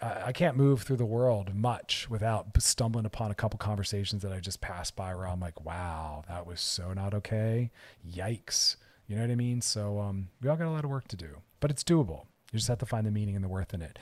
I 0.01 0.31
can't 0.31 0.57
move 0.57 0.83
through 0.83 0.97
the 0.97 1.05
world 1.05 1.55
much 1.55 2.07
without 2.09 2.47
stumbling 2.59 3.05
upon 3.05 3.31
a 3.31 3.35
couple 3.35 3.57
conversations 3.57 4.21
that 4.21 4.31
I 4.31 4.39
just 4.39 4.61
passed 4.61 4.95
by 4.95 5.15
where 5.15 5.27
I'm 5.27 5.39
like, 5.39 5.63
wow, 5.65 6.23
that 6.27 6.45
was 6.45 6.61
so 6.61 6.93
not 6.93 7.15
okay. 7.15 7.71
Yikes. 8.07 8.75
You 9.07 9.15
know 9.15 9.23
what 9.23 9.31
I 9.31 9.35
mean? 9.35 9.61
So 9.61 9.99
um, 9.99 10.29
we 10.41 10.49
all 10.49 10.55
got 10.55 10.67
a 10.67 10.71
lot 10.71 10.83
of 10.83 10.91
work 10.91 11.07
to 11.09 11.15
do, 11.15 11.37
but 11.59 11.71
it's 11.71 11.83
doable. 11.83 12.25
You 12.51 12.59
just 12.59 12.67
have 12.67 12.77
to 12.79 12.85
find 12.85 13.07
the 13.07 13.11
meaning 13.11 13.35
and 13.35 13.43
the 13.43 13.49
worth 13.49 13.73
in 13.73 13.81
it. 13.81 13.97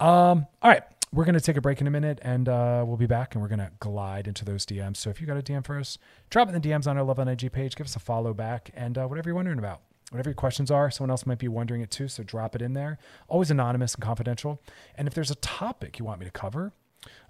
Um, 0.00 0.46
all 0.62 0.70
right. 0.70 0.82
We're 1.12 1.24
going 1.24 1.34
to 1.34 1.40
take 1.40 1.56
a 1.56 1.60
break 1.60 1.80
in 1.80 1.86
a 1.86 1.90
minute 1.90 2.18
and 2.22 2.48
uh, 2.48 2.84
we'll 2.86 2.98
be 2.98 3.06
back 3.06 3.34
and 3.34 3.42
we're 3.42 3.48
going 3.48 3.60
to 3.60 3.70
glide 3.80 4.28
into 4.28 4.44
those 4.44 4.66
DMs. 4.66 4.98
So 4.98 5.08
if 5.08 5.20
you 5.20 5.26
got 5.26 5.38
a 5.38 5.42
DM 5.42 5.64
for 5.64 5.78
us, 5.78 5.96
drop 6.28 6.48
it 6.48 6.54
in 6.54 6.60
the 6.60 6.68
DMs 6.68 6.86
on 6.86 6.98
our 6.98 7.04
Loveline 7.04 7.32
IG 7.32 7.50
page. 7.50 7.76
Give 7.76 7.86
us 7.86 7.96
a 7.96 8.00
follow 8.00 8.34
back 8.34 8.70
and 8.74 8.98
uh, 8.98 9.06
whatever 9.06 9.28
you're 9.30 9.36
wondering 9.36 9.58
about 9.58 9.80
whatever 10.10 10.30
your 10.30 10.34
questions 10.34 10.70
are. 10.70 10.90
Someone 10.90 11.10
else 11.10 11.26
might 11.26 11.38
be 11.38 11.48
wondering 11.48 11.80
it 11.80 11.90
too, 11.90 12.08
so 12.08 12.22
drop 12.22 12.54
it 12.54 12.62
in 12.62 12.72
there. 12.72 12.98
Always 13.28 13.50
anonymous 13.50 13.94
and 13.94 14.02
confidential. 14.02 14.60
And 14.94 15.06
if 15.06 15.14
there's 15.14 15.30
a 15.30 15.36
topic 15.36 15.98
you 15.98 16.04
want 16.04 16.20
me 16.20 16.26
to 16.26 16.32
cover, 16.32 16.72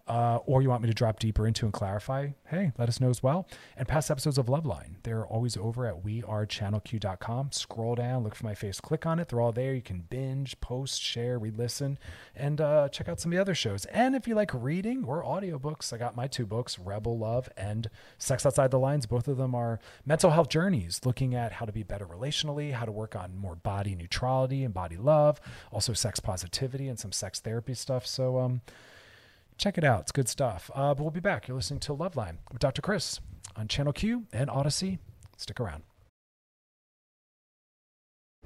uh, 0.09 0.39
or 0.47 0.63
you 0.63 0.71
want 0.71 0.83
me 0.83 0.89
to 0.89 0.95
drop 0.95 1.19
deeper 1.19 1.47
into 1.47 1.67
and 1.67 1.73
clarify, 1.73 2.29
hey, 2.47 2.73
let 2.79 2.89
us 2.89 3.01
know 3.01 3.11
as 3.11 3.23
well. 3.23 3.47
And 3.77 3.87
past 3.87 4.11
episodes 4.11 4.39
of 4.39 4.47
Loveline, 4.47 4.97
they're 5.03 5.27
always 5.27 5.57
over 5.57 5.87
at 5.87 6.03
wearechannelq.com. 6.03 7.53
Scroll 7.53 7.95
down, 7.95 8.25
look 8.25 8.35
for 8.35 8.45
my 8.45 8.55
face, 8.55 8.81
click 8.81 9.05
on 9.05 9.19
it. 9.19 9.29
They're 9.29 9.41
all 9.41 9.53
there. 9.53 9.75
You 9.75 9.83
can 9.83 10.07
binge, 10.09 10.59
post, 10.61 11.03
share, 11.03 11.39
re 11.39 11.51
listen, 11.51 11.99
and 12.35 12.61
uh, 12.61 12.89
check 12.89 13.09
out 13.09 13.21
some 13.21 13.33
of 13.33 13.37
the 13.37 13.41
other 13.41 13.55
shows. 13.55 13.85
And 13.87 14.15
if 14.15 14.27
you 14.27 14.35
like 14.35 14.51
reading 14.55 15.05
or 15.05 15.23
audiobooks, 15.23 15.93
I 15.93 15.99
got 15.99 16.17
my 16.17 16.27
two 16.27 16.47
books, 16.47 16.79
Rebel 16.79 17.19
Love 17.19 17.51
and 17.57 17.91
Sex 18.17 18.47
Outside 18.47 18.71
the 18.71 18.79
Lines. 18.79 19.05
Both 19.05 19.29
of 19.29 19.37
them 19.37 19.55
are 19.55 19.79
mental 20.07 20.31
health 20.31 20.49
journeys, 20.49 21.01
looking 21.05 21.35
at 21.35 21.53
how 21.53 21.67
to 21.67 21.73
be 21.73 21.83
better 21.83 22.07
relationally, 22.07 22.73
how 22.73 22.87
to 22.87 22.93
work 22.93 23.15
on 23.15 23.37
more 23.37 23.57
body 23.57 23.95
neutrality 23.95 24.65
and 24.65 24.73
body 24.73 24.97
love, 24.97 25.39
also 25.71 25.93
sex 25.93 26.19
positivity 26.19 26.89
and 26.89 26.99
some 26.99 27.13
sex 27.13 27.41
therapy 27.41 27.75
stuff. 27.75 28.07
So, 28.07 28.39
um, 28.39 28.63
check 29.59 29.77
it 29.77 29.85
out. 29.85 30.01
It's 30.03 30.13
good 30.13 30.29
stuff. 30.29 30.71
Uh, 30.75 30.95
but 30.95 31.03
we'll 31.03 31.11
be 31.11 31.21
back. 31.21 31.49
You're 31.49 31.57
listening 31.57 31.81
to 31.81 31.95
Loveline 31.95 32.39
with 32.51 32.61
Dr. 32.61 32.81
Chris 32.81 33.21
on 33.57 33.69
Channel 33.69 33.93
Q 33.93 34.25
and 34.33 34.49
Audacy. 34.49 34.99
Stick 35.37 35.61
around. 35.61 35.83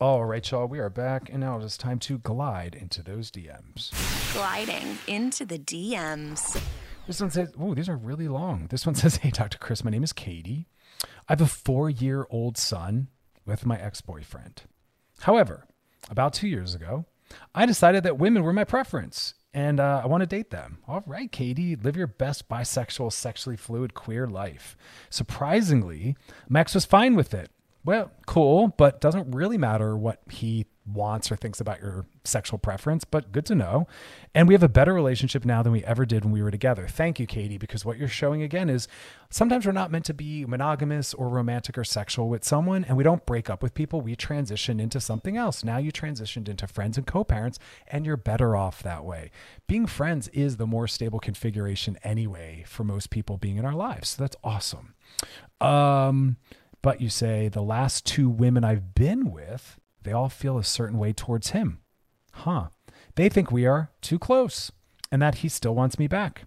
All 0.00 0.24
right, 0.24 0.50
y'all, 0.50 0.66
we 0.66 0.78
are 0.78 0.88
back, 0.88 1.28
and 1.28 1.40
now 1.40 1.58
it 1.58 1.62
is 1.62 1.76
time 1.76 1.98
to 1.98 2.16
glide 2.16 2.74
into 2.74 3.02
those 3.02 3.30
DMs. 3.30 3.92
Gliding 4.32 4.96
into 5.06 5.44
the 5.44 5.58
DMs. 5.58 6.58
This 7.06 7.20
one 7.20 7.30
says, 7.30 7.52
"Oh, 7.60 7.74
these 7.74 7.90
are 7.90 7.98
really 7.98 8.26
long." 8.26 8.68
This 8.70 8.86
one 8.86 8.94
says, 9.02 9.16
"Hey, 9.16 9.28
Dr. 9.28 9.58
Chris, 9.58 9.84
my 9.84 9.90
name 9.90 10.02
is 10.02 10.14
Katie. 10.14 10.68
I 11.28 11.32
have 11.32 11.42
a 11.42 11.46
four-year-old 11.46 12.56
son 12.56 13.08
with 13.44 13.66
my 13.66 13.78
ex-boyfriend. 13.78 14.62
However, 15.20 15.66
about 16.08 16.32
two 16.32 16.48
years 16.48 16.74
ago, 16.74 17.04
I 17.54 17.66
decided 17.66 18.02
that 18.04 18.16
women 18.16 18.42
were 18.42 18.54
my 18.54 18.64
preference, 18.64 19.34
and 19.52 19.80
uh, 19.80 20.00
I 20.02 20.06
want 20.06 20.22
to 20.22 20.26
date 20.26 20.48
them. 20.48 20.78
All 20.88 21.04
right, 21.06 21.30
Katie, 21.30 21.76
live 21.76 21.98
your 21.98 22.06
best 22.06 22.48
bisexual, 22.48 23.12
sexually 23.12 23.58
fluid, 23.58 23.92
queer 23.92 24.26
life. 24.26 24.78
Surprisingly, 25.10 26.16
Max 26.48 26.74
was 26.74 26.86
fine 26.86 27.16
with 27.16 27.34
it." 27.34 27.50
Well, 27.84 28.12
cool, 28.26 28.68
but 28.76 29.00
doesn't 29.00 29.34
really 29.34 29.56
matter 29.56 29.96
what 29.96 30.20
he 30.28 30.66
wants 30.86 31.30
or 31.30 31.36
thinks 31.36 31.60
about 31.60 31.80
your 31.80 32.06
sexual 32.24 32.58
preference, 32.58 33.04
but 33.04 33.32
good 33.32 33.46
to 33.46 33.54
know. 33.54 33.86
And 34.34 34.48
we 34.48 34.54
have 34.54 34.62
a 34.62 34.68
better 34.68 34.92
relationship 34.92 35.44
now 35.44 35.62
than 35.62 35.72
we 35.72 35.84
ever 35.84 36.04
did 36.04 36.24
when 36.24 36.32
we 36.32 36.42
were 36.42 36.50
together. 36.50 36.86
Thank 36.88 37.18
you, 37.18 37.26
Katie, 37.26 37.58
because 37.58 37.84
what 37.84 37.96
you're 37.96 38.08
showing 38.08 38.42
again 38.42 38.68
is 38.68 38.88
sometimes 39.30 39.64
we're 39.64 39.72
not 39.72 39.90
meant 39.90 40.04
to 40.06 40.14
be 40.14 40.44
monogamous 40.44 41.14
or 41.14 41.28
romantic 41.28 41.78
or 41.78 41.84
sexual 41.84 42.28
with 42.28 42.44
someone, 42.44 42.84
and 42.84 42.96
we 42.96 43.04
don't 43.04 43.24
break 43.24 43.48
up 43.48 43.62
with 43.62 43.74
people. 43.74 44.00
We 44.00 44.16
transition 44.16 44.78
into 44.80 45.00
something 45.00 45.36
else. 45.36 45.64
Now 45.64 45.78
you 45.78 45.92
transitioned 45.92 46.48
into 46.48 46.66
friends 46.66 46.98
and 46.98 47.06
co 47.06 47.24
parents, 47.24 47.58
and 47.88 48.04
you're 48.04 48.16
better 48.16 48.56
off 48.56 48.82
that 48.82 49.04
way. 49.04 49.30
Being 49.66 49.86
friends 49.86 50.28
is 50.28 50.56
the 50.56 50.66
more 50.66 50.88
stable 50.88 51.20
configuration 51.20 51.98
anyway 52.02 52.64
for 52.66 52.84
most 52.84 53.10
people 53.10 53.36
being 53.38 53.56
in 53.56 53.64
our 53.64 53.74
lives. 53.74 54.10
So 54.10 54.22
that's 54.22 54.36
awesome. 54.44 54.94
Um, 55.60 56.36
but 56.82 57.00
you 57.00 57.08
say 57.08 57.48
the 57.48 57.62
last 57.62 58.06
two 58.06 58.28
women 58.28 58.64
I've 58.64 58.94
been 58.94 59.30
with, 59.30 59.78
they 60.02 60.12
all 60.12 60.28
feel 60.28 60.58
a 60.58 60.64
certain 60.64 60.98
way 60.98 61.12
towards 61.12 61.50
him. 61.50 61.80
Huh. 62.32 62.68
They 63.16 63.28
think 63.28 63.50
we 63.50 63.66
are 63.66 63.90
too 64.00 64.18
close 64.18 64.72
and 65.12 65.20
that 65.20 65.36
he 65.36 65.48
still 65.48 65.74
wants 65.74 65.98
me 65.98 66.06
back. 66.06 66.44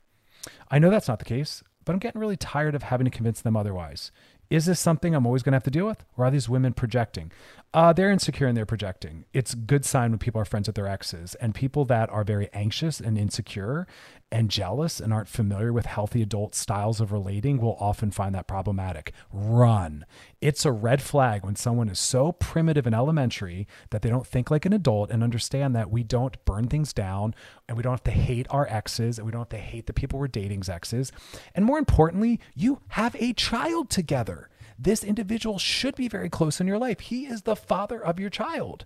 I 0.72 0.80
know 0.80 0.90
that's 0.90 1.08
not 1.08 1.20
the 1.20 1.26
case, 1.26 1.64
but 1.86 1.94
I'm 1.94 2.00
getting 2.00 2.20
really 2.20 2.38
tired 2.38 2.76
of 2.76 2.84
having 2.84 3.06
to 3.06 3.12
convince 3.12 3.42
them 3.42 3.56
otherwise. 3.56 4.12
Is 4.50 4.66
this 4.66 4.80
something 4.80 5.16
I'm 5.16 5.26
always 5.26 5.44
going 5.44 5.54
to 5.54 5.58
have 5.58 5.64
to 5.64 5.72
deal 5.72 5.86
with? 5.86 6.04
Or 6.18 6.26
are 6.26 6.32
these 6.32 6.50
women 6.50 6.74
projecting? 6.74 7.32
Uh, 7.74 7.92
they're 7.92 8.12
insecure 8.12 8.46
and 8.46 8.56
they're 8.56 8.68
projecting. 8.68 9.26
It's 9.34 9.54
a 9.54 9.58
good 9.58 9.84
sign 9.84 10.12
when 10.12 10.20
people 10.20 10.40
are 10.40 10.46
friends 10.46 10.68
with 10.68 10.76
their 10.76 10.88
exes. 10.88 11.34
And 11.36 11.56
people 11.56 11.86
that 11.86 12.08
are 12.12 12.24
very 12.24 12.48
anxious 12.54 13.00
and 13.00 13.18
insecure 13.18 13.88
and 14.32 14.52
jealous 14.52 15.00
and 15.00 15.12
aren't 15.12 15.28
familiar 15.28 15.74
with 15.74 15.88
healthy 15.88 16.22
adult 16.22 16.54
styles 16.54 17.02
of 17.02 17.12
relating 17.12 17.60
will 17.60 17.76
often 17.80 18.12
find 18.12 18.36
that 18.36 18.48
problematic. 18.48 19.12
Run. 19.32 20.06
It's 20.40 20.66
a 20.66 20.72
red 20.72 21.02
flag 21.02 21.44
when 21.44 21.56
someone 21.56 21.90
is 21.90 22.00
so 22.00 22.34
primitive 22.34 22.86
and 22.86 22.96
elementary 22.96 23.68
that 23.90 24.04
they 24.04 24.10
don't 24.10 24.28
think 24.28 24.52
like 24.52 24.68
an 24.68 24.74
adult 24.74 25.10
and 25.10 25.24
understand 25.24 25.76
that 25.76 25.90
we 25.90 26.04
don't 26.04 26.44
burn 26.46 26.68
things 26.68 26.94
down 26.94 27.34
and 27.68 27.76
we 27.76 27.82
don't 27.82 27.94
have 27.94 28.04
to 28.04 28.12
hate 28.12 28.46
our 28.52 28.68
exes 28.70 29.18
and 29.18 29.26
we 29.26 29.32
don't 29.32 29.42
have 29.42 29.50
to 29.50 29.58
hate 29.58 29.88
the 29.88 29.94
people 29.94 30.20
we're 30.20 30.28
dating's 30.28 30.70
exes. 30.70 31.12
And 31.56 31.66
more 31.66 31.80
importantly, 31.80 32.40
you 32.54 32.82
have 32.90 33.16
a 33.20 33.34
child 33.34 33.90
together. 33.90 34.50
This 34.78 35.04
individual 35.04 35.60
should 35.60 35.96
be 35.96 36.08
very 36.08 36.30
close 36.30 36.60
in 36.60 36.68
your 36.68 36.80
life. 36.80 37.00
He 37.02 37.26
is 37.26 37.44
the 37.44 37.56
father 37.56 38.04
of 38.04 38.20
your 38.20 38.30
child. 38.30 38.86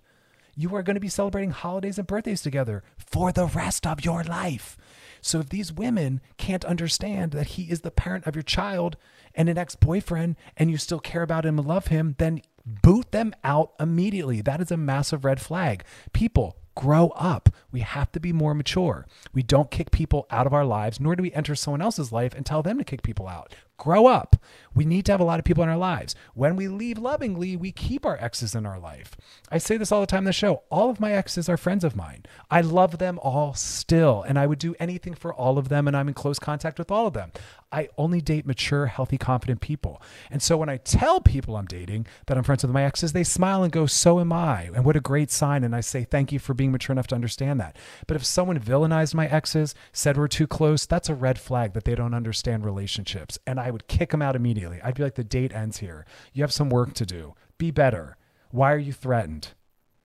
You 0.54 0.74
are 0.74 0.82
going 0.82 0.94
to 0.94 1.00
be 1.00 1.08
celebrating 1.08 1.50
holidays 1.50 1.98
and 1.98 2.06
birthdays 2.06 2.42
together 2.42 2.82
for 2.96 3.30
the 3.30 3.46
rest 3.46 3.86
of 3.86 4.04
your 4.04 4.24
life. 4.24 4.76
So 5.20 5.40
if 5.40 5.48
these 5.48 5.72
women 5.72 6.20
can't 6.36 6.64
understand 6.64 7.32
that 7.32 7.48
he 7.48 7.64
is 7.64 7.80
the 7.82 7.90
parent 7.90 8.26
of 8.26 8.34
your 8.34 8.42
child 8.42 8.96
and 9.34 9.48
an 9.48 9.58
ex-boyfriend 9.58 10.36
and 10.56 10.70
you 10.70 10.76
still 10.76 11.00
care 11.00 11.22
about 11.22 11.46
him 11.46 11.58
and 11.58 11.68
love 11.68 11.88
him, 11.88 12.16
then 12.18 12.42
boot 12.64 13.12
them 13.12 13.34
out 13.44 13.72
immediately. 13.78 14.40
That 14.40 14.60
is 14.60 14.70
a 14.70 14.76
massive 14.76 15.24
red 15.24 15.40
flag. 15.40 15.84
People, 16.12 16.56
grow 16.74 17.08
up. 17.16 17.48
We 17.72 17.80
have 17.80 18.12
to 18.12 18.20
be 18.20 18.32
more 18.32 18.54
mature. 18.54 19.06
We 19.32 19.42
don't 19.42 19.70
kick 19.70 19.90
people 19.90 20.26
out 20.30 20.46
of 20.46 20.52
our 20.52 20.64
lives, 20.64 21.00
nor 21.00 21.16
do 21.16 21.22
we 21.22 21.32
enter 21.32 21.54
someone 21.54 21.82
else's 21.82 22.12
life 22.12 22.34
and 22.34 22.46
tell 22.46 22.62
them 22.62 22.78
to 22.78 22.84
kick 22.84 23.02
people 23.02 23.26
out. 23.26 23.54
Grow 23.78 24.06
up. 24.06 24.36
We 24.74 24.84
need 24.84 25.06
to 25.06 25.12
have 25.12 25.20
a 25.20 25.24
lot 25.24 25.38
of 25.38 25.44
people 25.44 25.62
in 25.62 25.68
our 25.68 25.76
lives. 25.76 26.14
When 26.34 26.56
we 26.56 26.68
leave 26.68 26.98
lovingly, 26.98 27.56
we 27.56 27.72
keep 27.72 28.04
our 28.04 28.16
exes 28.20 28.54
in 28.54 28.66
our 28.66 28.78
life. 28.78 29.16
I 29.50 29.58
say 29.58 29.76
this 29.76 29.90
all 29.90 30.00
the 30.00 30.06
time 30.06 30.18
in 30.18 30.24
the 30.24 30.32
show. 30.32 30.62
All 30.70 30.90
of 30.90 31.00
my 31.00 31.12
exes 31.12 31.48
are 31.48 31.56
friends 31.56 31.84
of 31.84 31.96
mine. 31.96 32.24
I 32.50 32.60
love 32.60 32.98
them 32.98 33.18
all 33.20 33.54
still, 33.54 34.22
and 34.22 34.38
I 34.38 34.46
would 34.46 34.58
do 34.58 34.74
anything 34.78 35.14
for 35.14 35.32
all 35.32 35.58
of 35.58 35.68
them, 35.68 35.88
and 35.88 35.96
I'm 35.96 36.08
in 36.08 36.14
close 36.14 36.38
contact 36.38 36.78
with 36.78 36.90
all 36.90 37.06
of 37.06 37.14
them. 37.14 37.32
I 37.70 37.88
only 37.98 38.20
date 38.20 38.46
mature, 38.46 38.86
healthy, 38.86 39.18
confident 39.18 39.60
people. 39.60 40.00
And 40.30 40.42
so 40.42 40.56
when 40.56 40.68
I 40.68 40.78
tell 40.78 41.20
people 41.20 41.56
I'm 41.56 41.66
dating 41.66 42.06
that 42.26 42.38
I'm 42.38 42.44
friends 42.44 42.62
with 42.62 42.72
my 42.72 42.84
exes, 42.84 43.12
they 43.12 43.24
smile 43.24 43.62
and 43.62 43.72
go, 43.72 43.86
So 43.86 44.20
am 44.20 44.32
I. 44.32 44.70
And 44.74 44.84
what 44.84 44.96
a 44.96 45.00
great 45.00 45.30
sign. 45.30 45.64
And 45.64 45.76
I 45.76 45.80
say, 45.80 46.04
Thank 46.04 46.32
you 46.32 46.38
for 46.38 46.54
being 46.54 46.72
mature 46.72 46.94
enough 46.94 47.08
to 47.08 47.14
understand 47.14 47.60
that. 47.60 47.76
But 48.06 48.16
if 48.16 48.24
someone 48.24 48.58
villainized 48.58 49.14
my 49.14 49.26
exes, 49.26 49.74
said 49.92 50.16
we're 50.16 50.28
too 50.28 50.46
close, 50.46 50.86
that's 50.86 51.10
a 51.10 51.14
red 51.14 51.38
flag 51.38 51.74
that 51.74 51.84
they 51.84 51.94
don't 51.94 52.14
understand 52.14 52.64
relationships. 52.64 53.38
And 53.46 53.60
I 53.60 53.67
would 53.70 53.88
kick 53.88 54.10
them 54.10 54.22
out 54.22 54.36
immediately. 54.36 54.80
I'd 54.82 54.94
be 54.94 55.02
like, 55.02 55.14
The 55.14 55.24
date 55.24 55.52
ends 55.52 55.78
here. 55.78 56.06
You 56.32 56.42
have 56.42 56.52
some 56.52 56.70
work 56.70 56.94
to 56.94 57.06
do. 57.06 57.34
Be 57.58 57.70
better. 57.70 58.16
Why 58.50 58.72
are 58.72 58.78
you 58.78 58.92
threatened? 58.92 59.48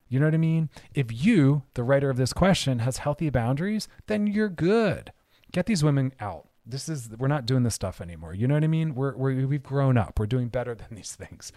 You 0.08 0.20
know 0.20 0.26
what 0.26 0.34
I 0.34 0.38
mean? 0.38 0.68
If 0.94 1.06
you, 1.10 1.62
the 1.74 1.82
writer 1.82 2.10
of 2.10 2.16
this 2.16 2.32
question, 2.32 2.80
has 2.80 2.98
healthy 2.98 3.30
boundaries, 3.30 3.88
then 4.06 4.26
you're 4.26 4.50
good. 4.50 5.12
Get 5.50 5.66
these 5.66 5.82
women 5.82 6.12
out 6.20 6.48
this 6.66 6.88
is 6.88 7.10
we're 7.18 7.28
not 7.28 7.46
doing 7.46 7.62
this 7.62 7.74
stuff 7.74 8.00
anymore. 8.00 8.34
You 8.34 8.48
know 8.48 8.54
what 8.54 8.64
I 8.64 8.68
mean? 8.68 8.94
We're, 8.94 9.14
we're 9.16 9.46
we've 9.46 9.62
grown 9.62 9.98
up. 9.98 10.18
We're 10.18 10.26
doing 10.26 10.48
better 10.48 10.74
than 10.74 10.88
these 10.92 11.14
things. 11.16 11.52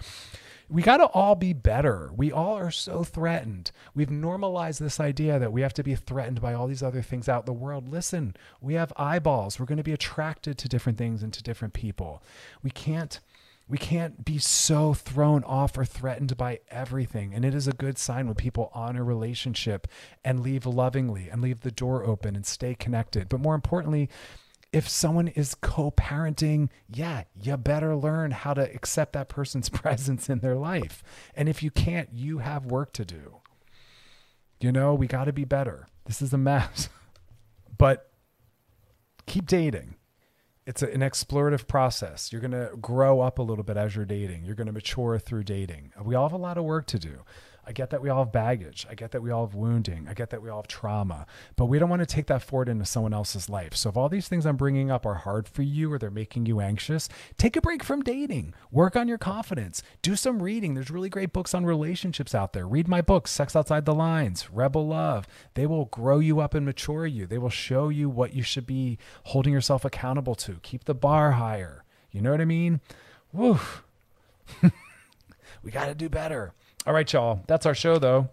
We 0.70 0.82
got 0.82 0.98
to 0.98 1.06
all 1.06 1.36
be 1.36 1.54
better. 1.54 2.12
We 2.16 2.32
all 2.32 2.58
are 2.58 2.72
so 2.72 3.04
threatened. 3.04 3.72
We've 3.96 4.10
normalized 4.10 4.82
this 4.82 5.00
idea 5.00 5.40
that 5.40 5.54
we 5.54 5.62
have 5.62 5.74
to 5.76 5.84
be 5.84 5.96
threatened 5.96 6.42
by 6.42 6.54
all 6.54 6.68
these 6.68 6.84
other 6.84 7.02
things 7.02 7.30
out 7.30 7.44
in 7.44 7.46
the 7.46 7.54
world. 7.54 7.88
Listen, 7.88 8.36
we 8.60 8.74
have 8.74 8.92
eyeballs. 8.98 9.60
We're 9.60 9.66
going 9.66 9.78
to 9.78 9.84
be 9.84 9.94
attracted 9.94 10.58
to 10.58 10.68
different 10.68 10.98
things 10.98 11.24
and 11.24 11.32
to 11.34 11.44
different 11.44 11.74
people. 11.74 12.22
We 12.62 12.72
can't 12.72 13.20
we 13.70 13.78
can't 13.78 14.24
be 14.24 14.38
so 14.38 14.94
thrown 14.94 15.44
off 15.44 15.78
or 15.78 15.84
threatened 15.84 16.38
by 16.38 16.60
everything. 16.70 17.34
And 17.34 17.44
it 17.44 17.54
is 17.54 17.68
a 17.68 17.74
good 17.74 17.98
sign 17.98 18.28
when 18.28 18.36
people 18.36 18.72
honor 18.74 19.04
relationship 19.04 19.88
and 20.24 20.40
leave 20.40 20.66
lovingly 20.66 21.28
and 21.30 21.42
leave 21.42 21.62
the 21.62 21.72
door 21.72 22.06
open 22.06 22.36
and 22.36 22.46
stay 22.46 22.76
connected. 22.76 23.28
But 23.28 23.42
more 23.42 23.56
importantly, 23.56 24.10
if 24.74 24.88
someone 24.90 25.28
is 25.30 25.56
co-parenting, 25.56 26.70
yeah, 26.90 27.24
you 27.42 27.56
better 27.58 27.96
learn 27.96 28.32
how 28.32 28.54
to 28.54 28.62
accept 28.74 29.14
that 29.14 29.30
person's 29.30 29.70
presence 29.70 30.30
in 30.30 30.40
their 30.40 30.56
life. 30.56 31.04
And 31.36 31.48
if 31.48 31.64
you 31.64 31.72
can't, 31.72 32.10
you 32.14 32.40
have 32.40 32.66
work 32.66 32.94
to 32.94 33.06
do. 33.06 33.38
You 34.60 34.72
know, 34.72 34.94
we 34.94 35.08
got 35.08 35.26
to 35.26 35.34
be 35.34 35.46
better. 35.46 35.88
This 36.06 36.22
is 36.22 36.34
a 36.34 36.38
mess. 36.38 36.90
but 37.78 38.12
keep 39.26 39.46
dating. 39.46 39.96
It's 40.66 40.82
a, 40.82 40.92
an 40.92 41.00
explorative 41.00 41.68
process. 41.68 42.32
You're 42.32 42.42
going 42.42 42.52
to 42.52 42.72
grow 42.82 43.22
up 43.22 43.40
a 43.40 43.44
little 43.44 43.64
bit 43.64 43.78
as 43.78 43.96
you're 43.96 44.06
dating. 44.06 44.44
You're 44.44 44.56
going 44.56 44.68
to 44.68 44.74
mature 44.74 45.18
through 45.18 45.44
dating. 45.44 45.94
We 46.04 46.16
all 46.16 46.28
have 46.28 46.34
a 46.34 46.38
lot 46.38 46.58
of 46.58 46.66
work 46.66 46.88
to 46.88 47.00
do. 47.00 47.20
I 47.68 47.74
get 47.74 47.90
that 47.90 48.02
we 48.02 48.10
all 48.10 48.24
have 48.24 48.32
baggage. 48.32 48.88
I 48.90 48.96
get 48.96 49.12
that 49.12 49.22
we 49.22 49.30
all 49.30 49.46
have 49.46 49.54
wounding. 49.54 50.08
I 50.10 50.14
get 50.14 50.30
that 50.30 50.42
we 50.42 50.50
all 50.50 50.60
have 50.60 50.70
trauma, 50.70 51.26
but 51.58 51.66
we 51.66 51.80
don't 51.80 51.90
want 51.90 52.00
to 52.00 52.06
take 52.06 52.28
that 52.28 52.42
forward 52.42 52.70
into 52.70 52.86
someone 52.86 53.14
else's 53.14 53.50
life. 53.50 53.76
So 53.76 53.90
if 53.90 53.98
all 53.98 54.08
these 54.08 54.30
things 54.30 54.46
I'm 54.46 54.56
bringing 54.56 54.90
up 54.90 55.06
are 55.06 55.16
hard 55.16 55.50
for 55.50 55.64
you 55.64 55.92
or 55.92 56.00
they're 56.00 56.10
making 56.10 56.46
you 56.46 56.62
anxious, 56.62 57.10
take 57.38 57.58
a 57.58 57.62
break 57.62 57.84
from 57.84 58.04
dating. 58.04 58.54
Work 58.72 58.96
on 58.96 59.10
your 59.10 59.18
confidence. 59.18 59.84
Do 60.02 60.16
some 60.16 60.42
reading. 60.42 60.76
There's 60.76 60.90
really 60.90 61.10
great 61.10 61.34
books 61.34 61.54
on 61.54 61.66
relationships 61.66 62.34
out 62.34 62.54
there. 62.54 62.66
Read 62.66 62.88
my 62.88 63.02
books, 63.02 63.32
Sex 63.32 63.54
Outside 63.54 63.84
the 63.84 63.94
Lines, 63.94 64.50
Rebel 64.50 64.88
Love. 64.88 65.28
They 65.56 65.66
will 65.66 65.86
grow 65.86 66.20
you 66.20 66.40
up 66.40 66.54
and 66.54 66.66
mature 66.66 67.06
you. 67.06 67.28
They 67.28 67.38
will 67.38 67.50
show 67.50 67.90
you 67.90 68.10
what 68.10 68.34
you 68.34 68.44
should 68.44 68.66
be 68.66 68.98
holding 69.26 69.52
yourself 69.52 69.84
accountable 69.84 70.36
to. 70.36 70.60
Keep 70.64 70.86
the 70.86 70.96
bar 70.96 71.34
higher. 71.34 71.84
You 72.12 72.22
know 72.22 72.32
what 72.32 72.40
I 72.40 72.46
mean? 72.46 72.80
Woo. 73.34 73.60
we 75.62 75.72
got 75.72 75.88
to 75.88 75.96
do 75.96 76.08
better. 76.08 76.54
All 76.88 76.94
right, 76.94 77.12
y'all. 77.12 77.44
That's 77.48 77.66
our 77.66 77.76
show, 77.76 78.00
though. 78.00 78.30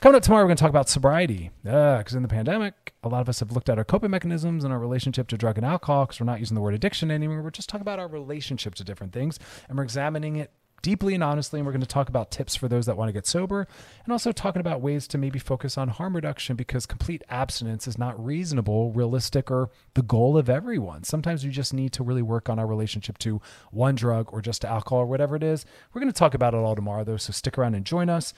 Coming 0.00 0.16
up 0.16 0.24
tomorrow, 0.24 0.42
we're 0.42 0.48
going 0.48 0.56
to 0.56 0.60
talk 0.60 0.70
about 0.70 0.88
sobriety. 0.88 1.52
Because 1.62 2.12
uh, 2.12 2.16
in 2.16 2.22
the 2.22 2.28
pandemic, 2.28 2.92
a 3.04 3.08
lot 3.08 3.20
of 3.20 3.28
us 3.28 3.38
have 3.38 3.52
looked 3.52 3.68
at 3.68 3.78
our 3.78 3.84
coping 3.84 4.10
mechanisms 4.10 4.64
and 4.64 4.72
our 4.72 4.80
relationship 4.80 5.28
to 5.28 5.38
drug 5.38 5.58
and 5.58 5.64
alcohol 5.64 6.04
because 6.04 6.18
we're 6.18 6.26
not 6.26 6.40
using 6.40 6.56
the 6.56 6.60
word 6.60 6.74
addiction 6.74 7.12
anymore. 7.12 7.40
We're 7.40 7.52
just 7.52 7.68
talking 7.68 7.82
about 7.82 8.00
our 8.00 8.08
relationship 8.08 8.74
to 8.74 8.84
different 8.84 9.12
things. 9.12 9.38
And 9.68 9.78
we're 9.78 9.84
examining 9.84 10.34
it 10.34 10.50
deeply 10.84 11.14
and 11.14 11.24
honestly. 11.24 11.58
And 11.58 11.66
we're 11.66 11.72
going 11.72 11.80
to 11.80 11.86
talk 11.86 12.10
about 12.10 12.30
tips 12.30 12.54
for 12.54 12.68
those 12.68 12.84
that 12.86 12.96
want 12.96 13.08
to 13.08 13.12
get 13.12 13.26
sober 13.26 13.66
and 14.04 14.12
also 14.12 14.30
talking 14.30 14.60
about 14.60 14.82
ways 14.82 15.08
to 15.08 15.18
maybe 15.18 15.38
focus 15.38 15.78
on 15.78 15.88
harm 15.88 16.14
reduction 16.14 16.56
because 16.56 16.84
complete 16.84 17.22
abstinence 17.30 17.88
is 17.88 17.96
not 17.96 18.22
reasonable, 18.22 18.92
realistic, 18.92 19.50
or 19.50 19.70
the 19.94 20.02
goal 20.02 20.36
of 20.36 20.50
everyone. 20.50 21.02
Sometimes 21.02 21.42
we 21.42 21.50
just 21.50 21.72
need 21.72 21.92
to 21.94 22.04
really 22.04 22.22
work 22.22 22.50
on 22.50 22.58
our 22.58 22.66
relationship 22.66 23.16
to 23.18 23.40
one 23.70 23.94
drug 23.94 24.28
or 24.30 24.42
just 24.42 24.60
to 24.60 24.68
alcohol 24.68 25.00
or 25.00 25.06
whatever 25.06 25.34
it 25.34 25.42
is. 25.42 25.64
We're 25.92 26.02
going 26.02 26.12
to 26.12 26.18
talk 26.18 26.34
about 26.34 26.52
it 26.52 26.58
all 26.58 26.76
tomorrow, 26.76 27.02
though. 27.02 27.16
So 27.16 27.32
stick 27.32 27.56
around 27.56 27.74
and 27.74 27.86
join 27.86 28.10
us. 28.10 28.34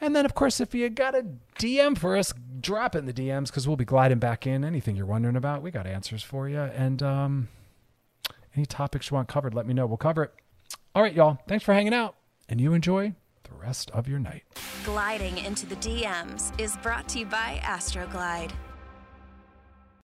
And 0.00 0.14
then, 0.14 0.24
of 0.24 0.34
course, 0.34 0.60
if 0.60 0.72
you 0.72 0.88
got 0.88 1.16
a 1.16 1.26
DM 1.58 1.98
for 1.98 2.16
us, 2.16 2.32
drop 2.60 2.94
it 2.94 2.98
in 2.98 3.06
the 3.06 3.12
DMs 3.12 3.48
because 3.48 3.66
we'll 3.66 3.76
be 3.76 3.84
gliding 3.84 4.20
back 4.20 4.46
in. 4.46 4.64
Anything 4.64 4.94
you're 4.96 5.04
wondering 5.04 5.36
about, 5.36 5.62
we 5.62 5.72
got 5.72 5.86
answers 5.86 6.22
for 6.22 6.48
you. 6.48 6.60
And 6.60 7.02
um, 7.02 7.48
any 8.56 8.66
topics 8.66 9.10
you 9.10 9.16
want 9.16 9.28
covered, 9.28 9.52
let 9.52 9.66
me 9.66 9.74
know. 9.74 9.86
We'll 9.86 9.98
cover 9.98 10.22
it. 10.22 10.34
All 10.92 11.02
right, 11.02 11.14
y'all. 11.14 11.38
Thanks 11.46 11.64
for 11.64 11.72
hanging 11.72 11.94
out, 11.94 12.16
and 12.48 12.60
you 12.60 12.74
enjoy 12.74 13.14
the 13.44 13.54
rest 13.54 13.90
of 13.92 14.08
your 14.08 14.18
night. 14.18 14.42
Gliding 14.84 15.38
into 15.38 15.64
the 15.64 15.76
DMs 15.76 16.58
is 16.60 16.76
brought 16.78 17.08
to 17.10 17.20
you 17.20 17.26
by 17.26 17.60
Astroglide. 17.62 18.50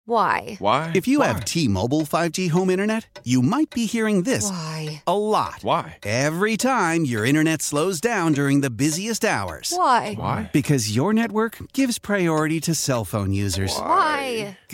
Why? 0.08 0.56
Why? 0.60 0.92
If 0.94 1.08
you 1.08 1.22
have 1.22 1.44
T-Mobile 1.46 2.02
5G 2.02 2.52
home 2.52 2.70
internet, 2.70 3.22
you 3.24 3.42
might 3.42 3.72
be 3.72 3.88
hearing 3.88 4.22
this 4.22 4.48
Why? 4.52 5.02
a 5.08 5.18
lot. 5.18 5.56
Why? 5.64 5.98
Every 6.04 6.58
time 6.58 7.06
your 7.06 7.26
internet 7.26 7.64
slows 7.64 8.00
down 8.00 8.34
during 8.34 8.62
the 8.62 8.70
busiest 8.70 9.26
hours. 9.26 9.74
Why? 9.76 10.14
Why? 10.14 10.52
Because 10.54 10.96
your 10.96 11.12
network 11.12 11.58
gives 11.74 11.98
priority 11.98 12.60
to 12.62 12.76
cell 12.76 13.04
phone 13.04 13.34
users. 13.34 13.76
Why? 13.76 14.60